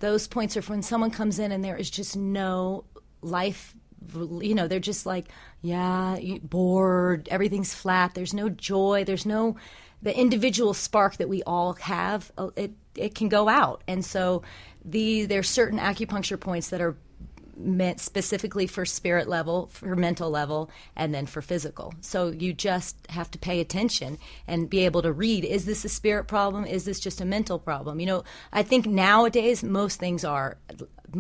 those 0.01 0.27
points 0.27 0.57
are 0.57 0.63
when 0.63 0.83
someone 0.83 1.11
comes 1.11 1.39
in 1.39 1.53
and 1.53 1.63
there 1.63 1.77
is 1.77 1.91
just 1.91 2.17
no 2.17 2.85
life. 3.21 3.75
You 4.15 4.55
know, 4.55 4.67
they're 4.67 4.81
just 4.81 5.05
like, 5.05 5.27
yeah, 5.61 6.19
bored. 6.43 7.29
Everything's 7.31 7.75
flat. 7.75 8.15
There's 8.15 8.33
no 8.33 8.49
joy. 8.49 9.05
There's 9.05 9.27
no 9.27 9.57
the 10.03 10.19
individual 10.19 10.73
spark 10.73 11.17
that 11.19 11.29
we 11.29 11.43
all 11.43 11.75
have. 11.75 12.33
uh, 12.39 12.51
It 12.57 12.73
it 12.97 13.15
can 13.15 13.29
go 13.29 13.49
out, 13.49 13.83
and 13.87 14.05
so 14.05 14.43
the 14.85 15.27
there's 15.27 15.49
certain 15.49 15.79
acupuncture 15.79 16.41
points 16.41 16.71
that 16.71 16.81
are 16.81 16.97
meant 17.61 18.01
specifically 18.01 18.67
for 18.67 18.85
spirit 18.85 19.29
level, 19.29 19.69
for 19.73 19.95
mental 19.97 20.31
level, 20.31 20.71
and 20.97 21.15
then 21.15 21.27
for 21.27 21.43
physical. 21.43 21.95
So 22.01 22.29
you 22.29 22.53
just 22.53 22.97
have 23.09 23.31
to 23.33 23.39
pay 23.39 23.61
attention 23.61 24.19
and 24.47 24.69
be 24.69 24.85
able 24.85 25.03
to 25.03 25.13
read 25.13 25.45
is 25.45 25.65
this 25.65 25.85
a 25.85 25.89
spirit 25.89 26.25
problem? 26.25 26.65
Is 26.65 26.85
this 26.85 27.01
just 27.01 27.21
a 27.21 27.25
mental 27.25 27.59
problem? 27.59 28.01
You 28.01 28.07
know, 28.07 28.25
I 28.53 28.63
think 28.63 28.87
nowadays 28.87 29.63
most 29.63 29.99
things 29.99 30.25
are. 30.25 30.59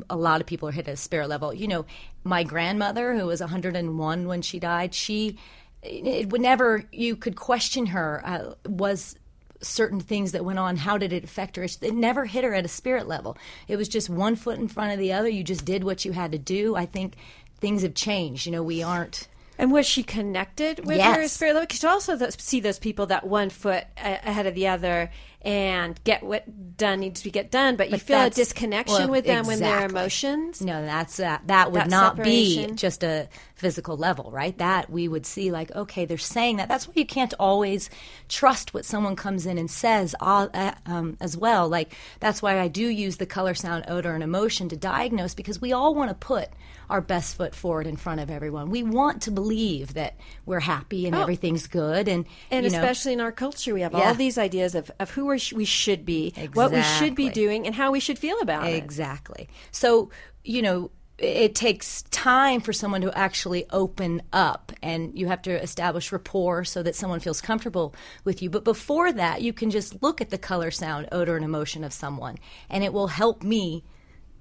A 0.09 0.17
lot 0.17 0.41
of 0.41 0.47
people 0.47 0.69
are 0.69 0.73
hit 0.73 0.87
at 0.87 0.95
a 0.95 0.97
spirit 0.97 1.29
level. 1.29 1.53
You 1.53 1.67
know, 1.67 1.85
my 2.23 2.45
grandmother, 2.45 3.17
who 3.17 3.27
was 3.27 3.41
101 3.41 4.29
when 4.29 4.41
she 4.41 4.61
died, 4.61 4.95
she, 4.95 5.37
it, 5.83 6.31
whenever 6.31 6.85
you 6.93 7.17
could 7.17 7.35
question 7.35 7.87
her, 7.87 8.23
uh, 8.25 8.55
was 8.69 9.17
certain 9.61 10.01
things 10.01 10.33
that 10.33 10.45
went 10.45 10.59
on 10.59 10.77
how 10.77 10.99
did 10.99 11.13
it 11.13 11.25
affect 11.25 11.57
her? 11.57 11.63
It 11.63 11.95
never 11.95 12.25
hit 12.25 12.45
her 12.45 12.55
at 12.55 12.65
a 12.65 12.69
spirit 12.69 13.07
level. 13.07 13.37
It 13.69 13.77
was 13.77 13.89
just 13.89 14.09
one 14.09 14.37
foot 14.37 14.59
in 14.59 14.69
front 14.69 14.93
of 14.93 14.99
the 14.99 15.13
other. 15.13 15.29
You 15.29 15.45
just 15.45 15.65
did 15.65 15.85
what 15.85 16.05
you 16.05 16.13
had 16.13 16.33
to 16.33 16.39
do. 16.39 16.77
I 16.77 16.87
think 16.87 17.15
things 17.59 17.83
have 17.83 17.95
changed. 17.95 18.47
You 18.47 18.53
know 18.53 18.63
we 18.63 18.83
aren't 18.83 19.29
And 19.61 19.71
was 19.73 19.85
she 19.87 20.03
connected 20.03 20.87
with 20.87 20.97
Yes. 20.97 21.17
her 21.17 21.29
spirit 21.29 21.53
level? 21.53 21.67
Because 21.67 21.83
you 21.83 21.89
also 21.91 22.17
th- 22.17 22.41
see 22.41 22.61
those 22.61 22.79
people 22.79 23.05
that 23.07 23.27
one 23.27 23.51
foot 23.51 23.85
a- 23.99 24.21
ahead 24.29 24.47
of 24.47 24.55
the 24.55 24.69
other 24.69 25.11
and 25.43 25.99
get 26.05 26.23
what 26.23 26.77
done 26.77 27.01
needs 27.01 27.21
to 27.21 27.25
be 27.25 27.31
get 27.31 27.51
done, 27.51 27.77
but 27.77 27.89
you 27.89 27.93
But 27.93 28.01
feel 28.03 28.21
a 28.25 28.31
disconnection 28.31 28.97
well, 28.99 29.09
with 29.09 29.25
them 29.27 29.47
when 29.47 29.59
their 29.61 29.87
emotions. 29.87 30.61
No, 30.61 30.85
that's 30.85 31.17
that. 31.19 31.47
That 31.47 31.73
would 31.73 31.81
That 31.83 31.89
not 31.89 32.17
separation. 32.17 32.71
be 32.71 32.75
just 32.75 33.03
a 33.03 33.29
physical 33.55 33.97
level, 33.97 34.31
right? 34.31 34.57
That 34.59 34.91
we 34.91 35.09
would 35.09 35.25
see 35.27 35.51
like, 35.51 35.75
okay, 35.75 36.05
they're 36.05 36.19
saying 36.19 36.57
that. 36.57 36.69
That's 36.69 36.87
why 36.89 36.95
you 36.97 37.07
can't 37.07 37.33
always 37.39 37.89
trust 38.29 38.73
what 38.75 38.85
someone 38.85 39.17
comes 39.17 39.47
in 39.47 39.57
and 39.59 39.71
says 39.71 40.15
uh, 40.21 40.49
uh, 40.55 40.73
um, 40.87 41.17
as 41.21 41.37
well. 41.39 41.69
Like 41.69 41.95
that's 42.21 42.43
why 42.43 42.59
I 42.61 42.69
do 42.69 42.87
use 42.87 43.17
the 43.19 43.27
color, 43.27 43.55
sound, 43.55 43.85
odor, 43.89 44.15
and 44.15 44.23
emotion 44.23 44.69
to 44.71 44.77
diagnose 44.77 45.35
because 45.35 45.61
we 45.61 45.73
all 45.73 45.95
want 45.95 46.11
to 46.11 46.15
put 46.15 46.49
our 46.91 47.01
best 47.01 47.37
foot 47.37 47.55
forward 47.55 47.87
in 47.87 47.97
front 47.97 48.21
of 48.21 48.31
everyone. 48.31 48.69
We 48.71 48.83
want 48.83 49.23
to 49.23 49.31
believe 49.31 49.95
that 49.95 50.17
we're 50.45 50.61
happy 50.61 51.07
and 51.07 51.15
Oh. 51.15 51.23
everything's 51.23 51.67
good, 51.67 52.09
and 52.09 52.27
And 52.51 52.65
you 52.67 52.73
know, 52.73 52.79
especially 52.79 53.13
in 53.13 53.21
our 53.21 53.33
culture, 53.33 53.73
we 53.73 53.81
have 53.83 53.93
Yeah. 53.93 54.09
all 54.09 54.15
these 54.15 54.37
ideas 54.39 54.75
of, 54.75 54.91
of 55.01 55.11
who 55.11 55.27
we 55.27 55.39
sh- 55.39 55.53
we 55.53 55.65
should 55.65 56.05
be, 56.05 56.33
what 56.55 56.73
we 56.73 56.83
should 56.83 57.15
be 57.15 57.31
doing, 57.31 57.67
and 57.67 57.75
how 57.75 57.93
we 57.93 58.01
should 58.01 58.19
feel 58.19 58.39
about 58.41 58.67
it. 58.69 58.75
Exactly. 58.75 59.49
So, 59.71 60.11
you 60.45 60.63
know, 60.63 60.91
it 61.19 61.55
takes 61.55 62.03
time 62.11 62.61
for 62.63 62.73
someone 62.73 63.03
to 63.03 63.17
actually 63.17 63.67
open 63.71 64.23
up 64.33 64.73
and 64.83 65.19
you 65.19 65.27
have 65.29 65.43
to 65.43 65.51
establish 65.63 66.11
rapport 66.13 66.65
so 66.65 66.83
that 66.83 66.97
someone 66.97 67.21
feels 67.21 67.43
comfortable 67.43 67.95
with 68.25 68.41
you. 68.41 68.49
But 68.49 68.65
before 68.65 69.13
that, 69.13 69.43
you 69.43 69.53
can 69.53 69.71
just 69.71 70.03
look 70.03 70.23
at 70.23 70.31
the 70.31 70.39
color, 70.39 70.71
sound, 70.71 71.09
odor, 71.13 71.37
and 71.37 71.45
emotion 71.45 71.85
of 71.85 71.93
someone 71.93 72.39
and 72.71 72.83
it 72.83 72.95
will 72.95 73.09
help 73.09 73.43
me 73.43 73.85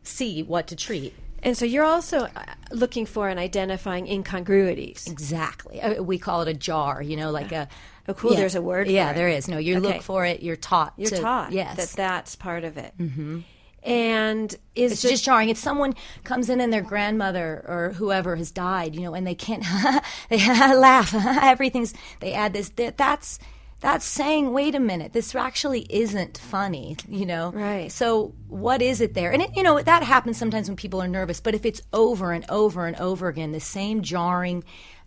see 0.04 0.42
what 0.42 0.68
to 0.68 0.76
treat. 0.78 1.14
And 1.44 1.58
so 1.58 1.66
you're 1.66 1.86
also 1.86 2.20
uh, 2.36 2.44
looking 2.72 3.06
for 3.06 3.30
and 3.30 3.40
identifying 3.40 4.08
incongruities. 4.08 5.08
Exactly. 5.08 5.82
Uh, 5.82 6.04
We 6.04 6.18
call 6.18 6.42
it 6.42 6.48
a 6.48 6.54
jar, 6.54 7.02
you 7.02 7.16
know, 7.18 7.32
like 7.32 7.52
a. 7.52 7.68
Oh, 8.08 8.14
cool. 8.14 8.34
There's 8.36 8.56
a 8.56 8.62
word 8.62 8.88
for 8.88 8.92
Yeah, 8.94 9.12
it. 9.12 9.16
there 9.16 9.30
is. 9.30 9.48
No, 9.48 9.58
you 9.60 9.78
Okay. 9.78 9.88
look 9.94 10.02
for 10.02 10.26
it. 10.26 10.42
You're 10.42 10.56
taught. 10.56 10.94
You're 10.98 11.12
to- 11.12 11.20
taught 11.22 11.52
Yes. 11.52 11.76
that 11.78 11.90
that's 11.96 12.36
part 12.36 12.64
of 12.64 12.78
it. 12.78 12.94
Mm-hmm. 13.00 13.40
And 13.84 14.54
is 14.76 14.92
it's 14.94 15.02
the- 15.04 15.10
just 15.10 15.24
jarring. 15.24 15.50
If 15.50 15.58
someone 15.58 15.94
comes 16.24 16.50
in 16.50 16.60
and 16.60 16.74
their 16.74 16.82
grandmother 16.82 17.64
or 17.68 17.94
whoever 17.96 18.36
has 18.36 18.52
died, 18.52 18.96
you 18.96 19.02
know, 19.02 19.14
and 19.14 19.26
they 19.26 19.36
can't 19.36 19.64
they 20.30 20.38
laugh, 20.76 21.14
everything's 21.42 21.94
they 22.20 22.34
add 22.34 22.54
this. 22.54 22.70
That, 22.70 22.98
that's 22.98 23.40
that's 23.80 24.06
saying, 24.06 24.52
wait 24.52 24.76
a 24.76 24.80
minute, 24.80 25.14
this 25.14 25.34
actually 25.36 25.86
isn't 25.90 26.38
funny, 26.38 26.98
you 27.08 27.26
know. 27.26 27.52
Right. 27.52 27.92
So 27.92 28.34
what 28.48 28.82
is 28.82 29.02
it 29.02 29.14
there? 29.14 29.32
And 29.32 29.42
it, 29.44 29.56
you 29.56 29.64
know 29.64 29.82
that 29.82 30.04
happens 30.04 30.38
sometimes 30.38 30.68
when 30.68 30.76
people 30.76 31.02
are 31.02 31.08
nervous. 31.08 31.40
But 31.40 31.56
if 31.56 31.66
it's 31.66 31.82
over 31.94 32.32
and 32.32 32.46
over 32.50 32.86
and 32.86 32.96
over 32.98 33.28
again, 33.28 33.52
the 33.52 33.60
same 33.60 34.02
jarring. 34.02 34.64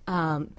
Um, 0.06 0.54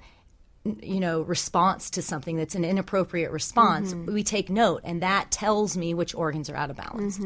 you 0.80 0.98
know 0.98 1.20
response 1.20 1.90
to 1.90 2.00
something 2.00 2.38
that's 2.38 2.54
an 2.54 2.64
inappropriate 2.64 3.30
response 3.30 3.94
we 3.94 4.24
take 4.24 4.48
note 4.48 4.80
and 4.82 5.02
that 5.02 5.30
tells 5.30 5.76
me 5.76 5.92
which 5.92 6.14
organs 6.14 6.48
are 6.48 6.56
out 6.56 6.70
of 6.70 6.76
balance 6.76 7.20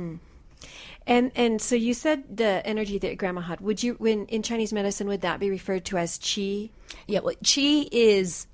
and 1.08 1.32
and 1.36 1.60
so 1.60 1.74
you 1.74 1.94
said 1.94 2.36
the 2.36 2.64
energy 2.66 2.98
that 2.98 3.16
grandma 3.16 3.40
had. 3.40 3.60
Would 3.62 3.82
you, 3.82 3.94
when 3.94 4.26
in 4.26 4.42
Chinese 4.42 4.74
medicine, 4.74 5.08
would 5.08 5.22
that 5.22 5.40
be 5.40 5.48
referred 5.48 5.86
to 5.86 5.96
as 5.96 6.18
qi? 6.18 6.70
Yeah, 7.06 7.20
well, 7.20 7.34
chi 7.42 7.86
is 7.90 8.46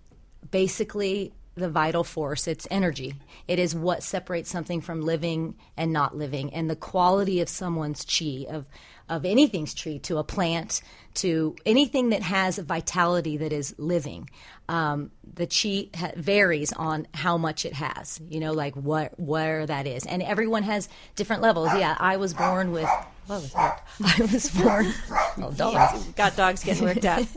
basically 0.50 1.32
the 1.54 1.70
vital 1.70 2.04
force. 2.04 2.46
It's 2.48 2.66
energy. 2.70 3.14
It 3.46 3.58
is 3.58 3.74
what 3.74 4.02
separates 4.02 4.50
something 4.50 4.80
from 4.80 5.02
living 5.02 5.54
and 5.76 5.92
not 5.92 6.16
living, 6.16 6.52
and 6.52 6.68
the 6.68 6.76
quality 6.76 7.40
of 7.40 7.48
someone's 7.48 8.04
chi 8.04 8.46
of 8.48 8.66
of 9.08 9.24
anything's 9.26 9.74
chi 9.74 9.98
to 9.98 10.16
a 10.16 10.24
plant 10.24 10.80
to 11.12 11.54
anything 11.66 12.08
that 12.10 12.22
has 12.22 12.58
a 12.58 12.62
vitality 12.62 13.36
that 13.36 13.52
is 13.52 13.74
living. 13.78 14.30
Um, 14.68 15.10
the 15.34 15.46
chi 15.46 15.90
ha- 15.98 16.12
varies 16.16 16.72
on 16.72 17.06
how 17.12 17.36
much 17.36 17.64
it 17.66 17.74
has. 17.74 18.18
You 18.28 18.40
know, 18.40 18.52
like 18.52 18.74
what 18.74 19.18
where 19.18 19.66
that 19.66 19.86
is, 19.86 20.06
and 20.06 20.22
everyone 20.22 20.62
has 20.64 20.88
different 21.16 21.42
levels. 21.42 21.68
Yeah, 21.74 21.96
I 21.98 22.16
was 22.16 22.34
born 22.34 22.72
with. 22.72 22.88
What 23.26 23.40
was 23.40 23.52
that? 23.54 23.86
I 24.04 24.20
was 24.20 24.50
born. 24.50 24.92
Oh, 25.38 25.50
dogs. 25.50 26.04
Got 26.08 26.36
dogs 26.36 26.62
getting 26.64 26.84
worked 26.84 27.04
up. 27.04 27.26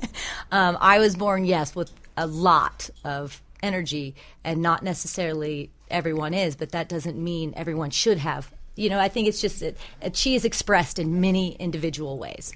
Um, 0.50 0.78
I 0.80 1.00
was 1.00 1.18
born, 1.18 1.44
yes, 1.44 1.76
with 1.76 1.92
a 2.16 2.26
lot 2.26 2.90
of 3.04 3.42
energy, 3.62 4.15
and 4.43 4.62
not 4.62 4.84
necessarily 4.84 5.72
everyone 5.89 6.34
is, 6.34 6.56
but 6.56 6.72
that 6.72 6.89
doesn't 6.89 7.17
mean 7.17 7.54
everyone 7.56 7.89
should 7.89 8.17
have. 8.20 8.52
You 8.76 8.89
know, 8.89 9.00
I 9.00 9.10
think 9.10 9.28
it's 9.28 9.41
just 9.41 9.60
that 9.62 9.76
uh, 10.04 10.10
chi 10.10 10.32
is 10.32 10.46
expressed 10.46 11.00
in 11.00 11.20
many 11.20 11.54
individual 11.54 12.20
ways. 12.20 12.54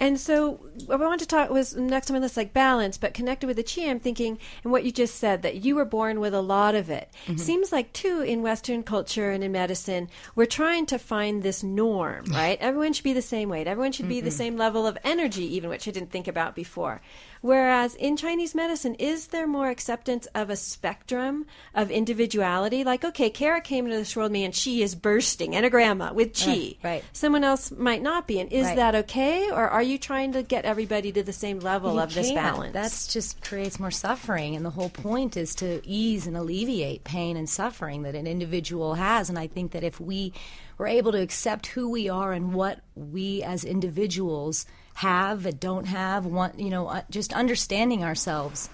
And 0.00 0.18
so, 0.18 0.52
what 0.86 1.00
I 1.00 1.06
want 1.06 1.20
to 1.20 1.26
talk 1.26 1.50
was 1.50 1.76
next 1.76 2.10
on 2.10 2.18
list 2.22 2.36
like 2.36 2.54
balance, 2.54 2.96
but 2.96 3.12
connected 3.12 3.46
with 3.46 3.56
the 3.56 3.62
chi. 3.62 3.88
I'm 3.88 4.00
thinking, 4.00 4.38
and 4.64 4.72
what 4.72 4.82
you 4.82 4.90
just 4.90 5.16
said 5.16 5.42
that 5.42 5.56
you 5.62 5.76
were 5.76 5.84
born 5.84 6.20
with 6.20 6.32
a 6.32 6.40
lot 6.40 6.74
of 6.74 6.88
it. 6.88 7.10
Seems 7.36 7.70
like 7.70 7.92
too 7.92 8.22
in 8.22 8.40
Western 8.40 8.82
culture 8.82 9.30
and 9.30 9.44
in 9.44 9.52
medicine, 9.52 10.08
we're 10.34 10.46
trying 10.46 10.86
to 10.86 10.98
find 10.98 11.42
this 11.42 11.62
norm, 11.62 12.24
right? 12.30 12.58
Everyone 12.60 12.94
should 12.94 13.04
be 13.04 13.12
the 13.12 13.20
same 13.20 13.50
weight. 13.50 13.66
Everyone 13.66 13.92
should 13.92 14.08
be 14.08 14.22
the 14.22 14.30
same 14.30 14.56
level 14.56 14.86
of 14.86 14.96
energy, 15.04 15.44
even 15.54 15.68
which 15.68 15.86
I 15.86 15.90
didn't 15.90 16.10
think 16.10 16.26
about 16.26 16.54
before. 16.54 17.02
Whereas 17.42 17.94
in 17.94 18.16
Chinese 18.16 18.54
medicine, 18.54 18.94
is 18.96 19.28
there 19.28 19.46
more 19.46 19.70
acceptance 19.70 20.26
of 20.34 20.50
a 20.50 20.56
spectrum 20.56 21.46
of 21.74 21.90
individuality? 21.90 22.84
Like, 22.84 23.02
okay, 23.04 23.30
Kara 23.30 23.60
came 23.62 23.86
into 23.86 23.96
this 23.96 24.14
world, 24.14 24.30
man, 24.30 24.52
she 24.52 24.82
is 24.82 24.94
bursting, 24.94 25.52
enagramma 25.52 26.12
with 26.14 26.38
chi. 26.38 26.50
Right, 26.50 26.78
right. 26.84 27.04
Someone 27.12 27.42
else 27.44 27.70
might 27.70 28.02
not 28.02 28.28
be. 28.28 28.40
And 28.40 28.52
is 28.52 28.66
Right. 28.66 28.76
that 28.76 28.94
okay? 28.94 29.50
Or 29.50 29.68
are 29.68 29.82
you 29.82 29.96
trying 29.96 30.32
to 30.32 30.42
get 30.42 30.64
everybody 30.66 31.12
to 31.12 31.22
the 31.22 31.32
same 31.32 31.60
level 31.60 31.94
You 31.94 32.00
of 32.00 32.12
this 32.14 32.26
can't. 32.28 32.36
balance? 32.36 32.72
That's 32.74 33.12
just 33.12 33.42
creates 33.42 33.80
more 33.80 33.90
suffering, 33.90 34.54
and 34.54 34.64
the 34.64 34.70
whole 34.70 34.90
point 34.90 35.36
is 35.36 35.54
to 35.56 35.80
ease 35.88 36.26
and 36.26 36.36
alleviate 36.36 37.04
pain 37.04 37.36
and 37.38 37.48
suffering 37.48 38.02
that 38.02 38.14
an 38.14 38.26
individual 38.26 38.94
has. 38.94 39.30
And 39.30 39.38
I 39.38 39.46
think 39.46 39.72
that 39.72 39.82
if 39.82 39.98
we 39.98 40.34
were 40.76 40.86
able 40.86 41.12
to 41.12 41.20
accept 41.20 41.68
who 41.68 41.88
we 41.90 42.08
are 42.08 42.32
and 42.32 42.52
what 42.52 42.80
we 42.94 43.42
as 43.42 43.64
individuals 43.64 44.66
have 45.00 45.46
and 45.46 45.58
don't 45.58 45.86
have, 45.86 46.26
want 46.26 46.60
you 46.60 46.68
know, 46.68 46.86
uh, 46.88 47.00
just 47.08 47.32
understanding 47.32 48.04
ourselves 48.04 48.68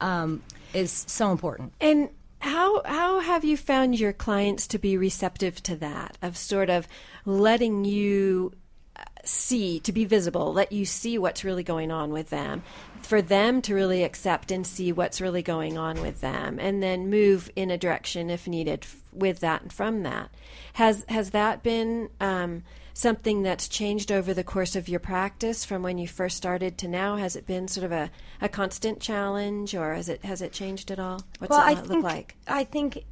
um, 0.00 0.40
is 0.72 1.04
so 1.08 1.32
important. 1.32 1.72
And 1.80 2.08
how 2.38 2.82
how 2.84 3.18
have 3.18 3.44
you 3.44 3.56
found 3.56 3.98
your 3.98 4.12
clients 4.12 4.68
to 4.68 4.78
be 4.78 4.96
receptive 4.96 5.60
to 5.64 5.76
that 5.76 6.18
of 6.22 6.36
sort 6.36 6.70
of 6.70 6.86
letting 7.24 7.84
you 7.84 8.52
uh, 8.94 9.02
see 9.24 9.80
to 9.80 9.92
be 9.92 10.04
visible, 10.04 10.52
let 10.52 10.70
you 10.70 10.84
see 10.84 11.18
what's 11.18 11.42
really 11.44 11.64
going 11.64 11.90
on 11.90 12.12
with 12.12 12.30
them, 12.30 12.62
for 13.02 13.20
them 13.20 13.60
to 13.62 13.74
really 13.74 14.04
accept 14.04 14.52
and 14.52 14.64
see 14.64 14.92
what's 14.92 15.20
really 15.20 15.42
going 15.42 15.78
on 15.78 16.00
with 16.00 16.20
them, 16.20 16.60
and 16.60 16.80
then 16.80 17.10
move 17.10 17.50
in 17.56 17.72
a 17.72 17.78
direction 17.78 18.30
if 18.30 18.46
needed 18.46 18.86
with 19.12 19.40
that 19.40 19.62
and 19.62 19.72
from 19.72 20.04
that. 20.04 20.30
Has 20.74 21.04
has 21.08 21.30
that 21.30 21.64
been 21.64 22.08
um, 22.20 22.62
something 22.94 23.42
that's 23.42 23.68
changed 23.68 24.12
over 24.12 24.34
the 24.34 24.44
course 24.44 24.76
of 24.76 24.88
your 24.88 25.00
practice 25.00 25.64
from 25.64 25.82
when 25.82 25.98
you 25.98 26.08
first 26.08 26.36
started 26.36 26.78
to 26.78 26.88
now? 26.88 27.16
Has 27.16 27.36
it 27.36 27.46
been 27.46 27.68
sort 27.68 27.84
of 27.84 27.92
a, 27.92 28.10
a 28.40 28.48
constant 28.48 29.00
challenge, 29.00 29.74
or 29.74 29.94
has 29.94 30.08
it 30.08 30.24
has 30.24 30.42
it 30.42 30.52
changed 30.52 30.90
at 30.90 30.98
all? 30.98 31.20
What's 31.38 31.50
well, 31.50 31.60
it 31.60 31.64
I 31.64 31.74
look 31.74 31.88
think, 31.88 32.04
like? 32.04 32.36
I 32.46 32.64
think 32.64 33.04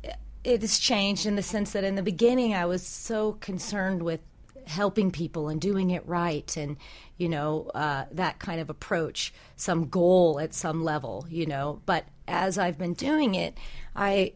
it 0.45 0.61
has 0.61 0.79
changed 0.79 1.27
in 1.27 1.37
the 1.37 1.43
sense 1.43 1.73
that 1.73 1.85
in 1.85 1.95
the 1.95 2.03
beginning 2.03 2.55
I 2.55 2.66
was 2.66 2.87
so 2.87 3.33
concerned 3.40 4.03
with 4.03 4.21
helping 4.66 5.11
people 5.11 5.49
and 5.49 5.61
doing 5.61 5.90
it 5.90 6.07
right 6.07 6.57
and 6.57 6.77
you 7.16 7.29
know 7.29 7.71
uh, 7.75 8.05
that 8.12 8.38
kind 8.38 8.61
of 8.61 8.71
approach 8.71 9.33
some 9.57 9.88
goal 9.88 10.38
at 10.38 10.55
some 10.55 10.85
level 10.85 11.27
you 11.29 11.45
know 11.45 11.81
but 11.87 12.05
as 12.29 12.57
i've 12.57 12.79
been 12.79 12.95
doing 12.95 13.35
it 13.35 13.57
i 13.97 14.33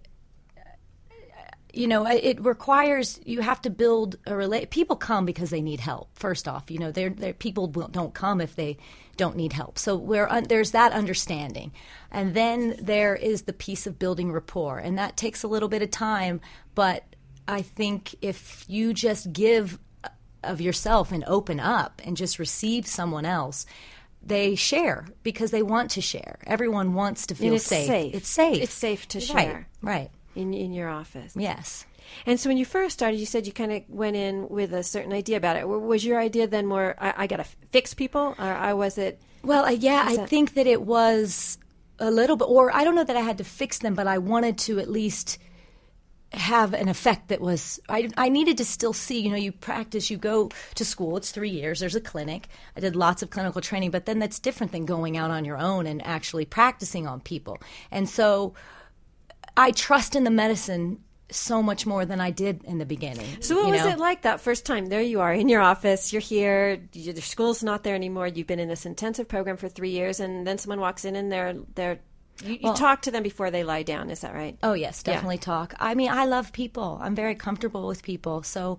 you 1.76 1.86
know 1.86 2.06
it 2.06 2.40
requires 2.44 3.20
you 3.24 3.40
have 3.40 3.60
to 3.62 3.70
build 3.70 4.16
a 4.26 4.34
relate 4.36 4.70
people 4.70 4.96
come 4.96 5.24
because 5.24 5.50
they 5.50 5.60
need 5.60 5.80
help 5.80 6.08
first 6.14 6.46
off 6.48 6.70
you 6.70 6.78
know 6.78 6.90
they're, 6.90 7.10
they're 7.10 7.32
people 7.32 7.66
don't 7.66 8.14
come 8.14 8.40
if 8.40 8.54
they 8.56 8.76
don't 9.16 9.36
need 9.36 9.52
help 9.52 9.78
so 9.78 9.96
we're 9.96 10.26
un, 10.28 10.44
there's 10.44 10.72
that 10.72 10.92
understanding 10.92 11.72
and 12.10 12.34
then 12.34 12.76
there 12.80 13.14
is 13.14 13.42
the 13.42 13.52
piece 13.52 13.86
of 13.86 13.98
building 13.98 14.32
rapport 14.32 14.78
and 14.78 14.98
that 14.98 15.16
takes 15.16 15.42
a 15.42 15.48
little 15.48 15.68
bit 15.68 15.82
of 15.82 15.90
time 15.90 16.40
but 16.74 17.04
i 17.48 17.60
think 17.62 18.14
if 18.22 18.64
you 18.68 18.92
just 18.94 19.32
give 19.32 19.78
of 20.42 20.60
yourself 20.60 21.10
and 21.12 21.24
open 21.26 21.58
up 21.60 22.00
and 22.04 22.16
just 22.16 22.38
receive 22.38 22.86
someone 22.86 23.24
else 23.24 23.66
they 24.26 24.54
share 24.54 25.06
because 25.22 25.50
they 25.50 25.62
want 25.62 25.90
to 25.90 26.00
share 26.00 26.38
everyone 26.46 26.94
wants 26.94 27.26
to 27.26 27.34
feel 27.34 27.54
it's 27.54 27.64
safe. 27.64 27.86
safe. 27.86 28.14
it's 28.14 28.28
safe 28.28 28.62
It's 28.62 28.72
safe 28.74 29.08
to 29.08 29.18
right 29.18 29.26
share. 29.26 29.68
right 29.82 30.10
in 30.34 30.54
in 30.54 30.72
your 30.72 30.88
office. 30.88 31.32
yes 31.36 31.86
And 32.26 32.38
so 32.38 32.48
when 32.50 32.58
you 32.58 32.64
first 32.66 32.92
started, 32.94 33.18
you 33.18 33.26
said 33.26 33.46
you 33.46 33.52
kind 33.52 33.72
of 33.72 33.82
went 33.88 34.14
in 34.16 34.48
with 34.48 34.72
a 34.74 34.82
certain 34.82 35.12
idea 35.12 35.36
about 35.38 35.56
it. 35.56 35.66
Was 35.66 36.04
your 36.04 36.20
idea 36.20 36.46
then 36.46 36.66
more 36.66 36.94
I, 36.98 37.14
I 37.22 37.26
got 37.26 37.38
to 37.38 37.48
fix 37.72 37.94
people, 37.94 38.34
or 38.38 38.44
I 38.70 38.72
was 38.74 38.98
it? 38.98 39.20
Well, 39.42 39.64
uh, 39.64 39.70
yeah, 39.70 40.04
I 40.06 40.16
that- 40.16 40.28
think 40.28 40.54
that 40.54 40.66
it 40.66 40.82
was 40.82 41.58
a 41.98 42.10
little 42.10 42.36
bit, 42.36 42.48
or 42.48 42.74
I 42.74 42.84
don't 42.84 42.94
know 42.94 43.04
that 43.04 43.16
I 43.16 43.20
had 43.30 43.38
to 43.38 43.44
fix 43.44 43.78
them, 43.78 43.94
but 43.94 44.06
I 44.06 44.18
wanted 44.18 44.58
to 44.66 44.78
at 44.80 44.90
least 44.90 45.38
have 46.32 46.74
an 46.74 46.88
effect 46.88 47.28
that 47.28 47.40
was 47.40 47.78
I, 47.88 48.10
I 48.16 48.28
needed 48.28 48.58
to 48.58 48.64
still 48.64 48.92
see 48.92 49.20
you 49.20 49.30
know 49.30 49.36
you 49.36 49.52
practice 49.52 50.10
you 50.10 50.16
go 50.18 50.50
to 50.74 50.84
school 50.84 51.16
it's 51.16 51.30
three 51.30 51.50
years 51.50 51.78
there's 51.78 51.94
a 51.94 52.00
clinic 52.00 52.48
i 52.76 52.80
did 52.80 52.96
lots 52.96 53.22
of 53.22 53.30
clinical 53.30 53.60
training 53.60 53.92
but 53.92 54.04
then 54.06 54.18
that's 54.18 54.40
different 54.40 54.72
than 54.72 54.84
going 54.84 55.16
out 55.16 55.30
on 55.30 55.44
your 55.44 55.56
own 55.56 55.86
and 55.86 56.04
actually 56.04 56.44
practicing 56.44 57.06
on 57.06 57.20
people 57.20 57.58
and 57.92 58.08
so 58.08 58.52
i 59.56 59.70
trust 59.70 60.14
in 60.16 60.24
the 60.24 60.30
medicine 60.30 60.98
so 61.30 61.62
much 61.62 61.86
more 61.86 62.04
than 62.04 62.20
i 62.20 62.30
did 62.30 62.62
in 62.64 62.78
the 62.78 62.84
beginning 62.86 63.26
So 63.40 63.56
what 63.56 63.70
was 63.70 63.80
know? 63.80 63.88
it 63.90 63.98
like 63.98 64.22
that 64.22 64.40
first 64.40 64.64
time? 64.66 64.86
There 64.86 65.00
you 65.00 65.20
are 65.20 65.32
in 65.32 65.48
your 65.48 65.62
office. 65.62 66.12
You're 66.12 66.20
here. 66.22 66.78
your 66.92 67.16
school's 67.16 67.62
not 67.62 67.82
there 67.82 67.94
anymore. 67.94 68.26
You've 68.28 68.46
been 68.46 68.60
in 68.60 68.68
this 68.68 68.84
intensive 68.86 69.26
program 69.26 69.56
for 69.56 69.68
three 69.68 69.90
years, 69.90 70.20
and 70.20 70.46
then 70.46 70.58
someone 70.58 70.80
walks 70.80 71.04
in 71.04 71.16
and 71.16 71.32
they're 71.32 71.54
they're. 71.74 71.98
You, 72.44 72.58
you 72.60 72.74
talk 72.74 73.02
to 73.02 73.10
them 73.10 73.22
before 73.22 73.50
they 73.50 73.64
lie 73.64 73.82
down. 73.84 74.10
Is 74.10 74.20
that 74.20 74.34
right? 74.34 74.56
Oh 74.62 74.74
yes, 74.74 75.02
Yeah. 75.06 75.14
definitely 75.14 75.38
talk. 75.38 75.74
I 75.80 75.94
mean, 75.94 76.10
I 76.10 76.26
love 76.26 76.52
people. 76.52 76.98
I'm 77.02 77.14
very 77.16 77.34
comfortable 77.34 77.86
with 77.86 78.02
people, 78.02 78.42
so 78.42 78.78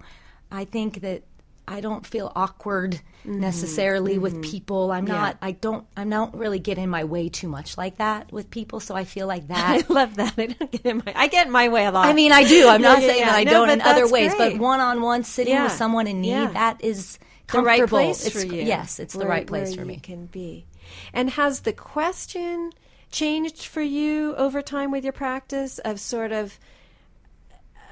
I 0.52 0.66
think 0.66 1.02
that 1.02 1.24
I 1.68 1.82
don't 1.82 2.06
feel 2.06 2.32
awkward 2.36 3.00
necessarily 3.24 4.18
with 4.18 4.42
people. 4.44 4.92
I'm 4.92 5.06
not. 5.06 5.38
I 5.42 5.52
don't. 5.52 5.86
I 5.98 6.04
don't 6.04 6.34
really 6.36 6.60
get 6.60 6.78
in 6.78 6.90
my 6.90 7.04
way 7.06 7.30
too 7.30 7.48
much 7.48 7.78
like 7.78 7.98
that 7.98 8.32
with 8.32 8.50
people. 8.52 8.80
So 8.80 8.96
I 8.96 9.04
feel 9.04 9.26
like 9.28 9.48
that. 9.50 9.84
I 9.90 9.94
love 9.94 10.16
that. 10.16 10.34
I 10.38 10.48
don't 10.48 10.72
get 10.72 10.86
in 10.86 10.98
my. 11.06 11.14
I 11.16 11.28
get 11.28 11.48
in 11.48 11.52
my 11.52 11.70
way 11.70 11.86
a 11.86 11.92
lot. 11.92 12.06
I 12.06 12.14
mean, 12.14 12.32
I 12.32 12.44
do. 12.44 12.68
I'm 12.68 12.82
not 12.82 13.02
yeah, 13.02 13.08
saying 13.08 13.20
yeah. 13.20 13.26
that 13.32 13.36
I 13.40 13.44
No, 13.46 13.52
don't 13.52 13.70
in 13.72 13.82
other 13.82 14.08
ways, 14.08 14.34
but 14.38 14.58
one 14.58 14.80
on 14.80 15.02
one 15.02 15.24
sitting 15.24 15.54
Yeah. 15.54 15.64
with 15.64 15.74
someone 15.74 16.08
in 16.08 16.22
need, 16.22 16.30
Yeah. 16.30 16.52
that 16.52 16.84
is 16.84 17.18
the 17.52 17.62
right 17.62 17.88
place 17.88 18.26
It's- 18.26 18.44
for 18.44 18.48
you. 18.54 18.62
Yes, 18.64 19.00
it's 19.00 19.14
the 19.14 19.28
right 19.28 19.46
place 19.48 19.70
where 19.70 19.80
for 19.80 19.86
me. 19.86 19.98
Can 19.98 20.26
be. 20.28 20.66
And 21.14 21.32
has 21.32 21.62
the 21.62 21.74
question 21.74 22.72
changed 23.12 23.66
for 23.66 23.82
you 23.82 24.36
over 24.36 24.62
time 24.62 24.92
with 24.92 25.04
your 25.04 25.14
practice 25.14 25.80
of 25.80 26.00
sort 26.00 26.32
of 26.32 26.60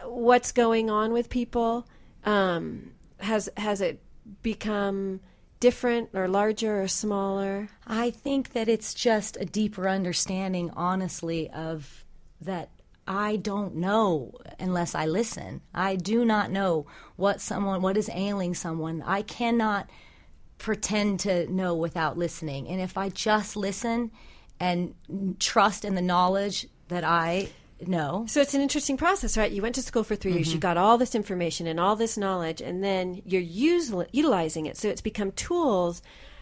what's 0.05 0.51
going 0.51 0.89
on 0.89 1.13
with 1.13 1.29
people? 1.29 1.87
Um, 2.25 2.91
has 3.23 3.49
has 3.57 3.81
it 3.81 4.01
become 4.41 5.19
different 5.59 6.09
or 6.13 6.27
larger 6.27 6.81
or 6.81 6.87
smaller? 6.87 7.69
I 7.87 8.09
think 8.11 8.53
that 8.53 8.67
it's 8.67 8.93
just 8.93 9.37
a 9.39 9.45
deeper 9.45 9.87
understanding, 9.87 10.71
honestly, 10.75 11.49
of 11.49 12.05
that 12.41 12.69
I 13.07 13.35
don't 13.37 13.75
know 13.75 14.33
unless 14.59 14.95
I 14.95 15.05
listen. 15.05 15.61
I 15.73 15.95
do 15.95 16.23
not 16.23 16.51
know 16.51 16.85
what 17.15 17.41
someone, 17.41 17.81
what 17.81 17.97
is 17.97 18.09
ailing 18.13 18.55
someone. 18.55 19.01
I 19.05 19.21
cannot 19.21 19.89
pretend 20.57 21.19
to 21.21 21.51
know 21.51 21.75
without 21.75 22.17
listening. 22.17 22.67
And 22.69 22.79
if 22.79 22.97
I 22.97 23.09
just 23.09 23.55
listen 23.55 24.11
and 24.59 24.95
trust 25.39 25.83
in 25.83 25.95
the 25.95 26.01
knowledge 26.01 26.67
that 26.87 27.03
I 27.03 27.49
know, 27.85 28.25
So 28.27 28.41
it's 28.41 28.53
an 28.53 28.61
interesting 28.61 28.97
process, 28.97 29.37
right? 29.37 29.51
You 29.51 29.61
went 29.61 29.75
to 29.75 29.81
school 29.81 30.03
for 30.03 30.15
3 30.15 30.33
years, 30.33 30.47
Mm-hmm. 30.47 30.55
you 30.55 30.59
got 30.59 30.77
all 30.77 30.97
this 30.97 31.15
information 31.15 31.67
and 31.67 31.79
all 31.79 31.95
this 31.95 32.17
knowledge, 32.17 32.61
and 32.61 32.83
then 32.83 33.21
you're 33.25 33.41
usel- 33.41 34.07
utilizing 34.11 34.65
it. 34.65 34.77
So 34.77 34.87
it's 34.89 35.01
become 35.01 35.31
tools 35.33 36.01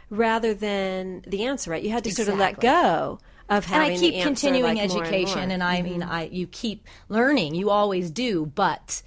rather 0.10 0.54
than 0.54 1.24
the 1.28 1.46
answer, 1.46 1.72
right? 1.72 1.82
You 1.84 1.89
had 1.91 2.04
to 2.04 2.12
sort 2.13 2.28
of 2.28 2.38
let 2.38 2.60
go 2.60 3.20
of 3.50 3.65
and 3.72 3.82
I 3.84 3.98
keep 3.98 4.13
answer, 4.15 4.28
continuing 4.28 4.76
like, 4.76 4.84
education, 4.91 5.39
and, 5.39 5.52
and, 5.54 5.62
more. 5.62 5.70
I 5.70 5.82
mean, 5.82 6.04
I 6.04 6.24
you 6.26 6.48
keep 6.48 6.88
learning. 7.10 7.56
You 7.56 7.70
always 7.70 8.12
do, 8.12 8.46
but 8.46 9.02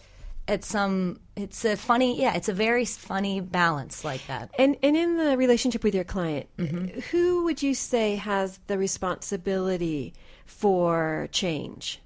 it's 0.49 0.67
some. 0.67 1.21
It's 1.37 1.65
a 1.65 1.77
funny, 1.77 2.21
yeah. 2.21 2.35
It's 2.37 2.49
a 2.51 2.53
very 2.53 2.85
funny 2.85 3.41
balance 3.41 4.05
like 4.05 4.27
that. 4.27 4.51
And 4.59 4.77
and 4.83 4.97
in 4.97 5.17
the 5.17 5.37
relationship 5.37 5.83
with 5.83 5.95
your 5.95 6.05
client, 6.05 6.47
Mm-hmm. 6.59 7.01
who 7.11 7.45
would 7.45 7.63
you 7.63 7.75
say 7.75 8.17
has 8.17 8.59
the 8.67 8.77
responsibility 8.79 10.13
for 10.47 11.29
change? 11.33 12.01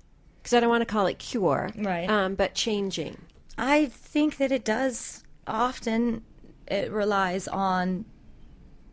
Because 0.48 0.56
I 0.56 0.60
don't 0.60 0.70
want 0.70 0.80
to 0.80 0.86
call 0.86 1.06
it 1.06 1.18
cure, 1.18 1.68
Right. 1.76 2.08
Um, 2.08 2.34
but 2.34 2.54
changing. 2.54 3.18
I 3.58 3.84
think 3.84 4.38
that 4.38 4.50
it 4.50 4.64
does 4.64 5.22
often 5.46 6.22
it 6.66 6.90
relies 6.90 7.46
on 7.48 8.06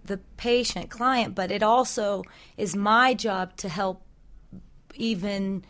the 0.03 0.17
patient 0.35 0.89
client, 0.89 1.33
but 1.33 1.51
it 1.51 1.63
also 1.63 2.23
is 2.57 2.75
my 2.75 3.13
job 3.13 3.55
to 3.55 3.69
help 3.69 4.01
even 4.95 5.63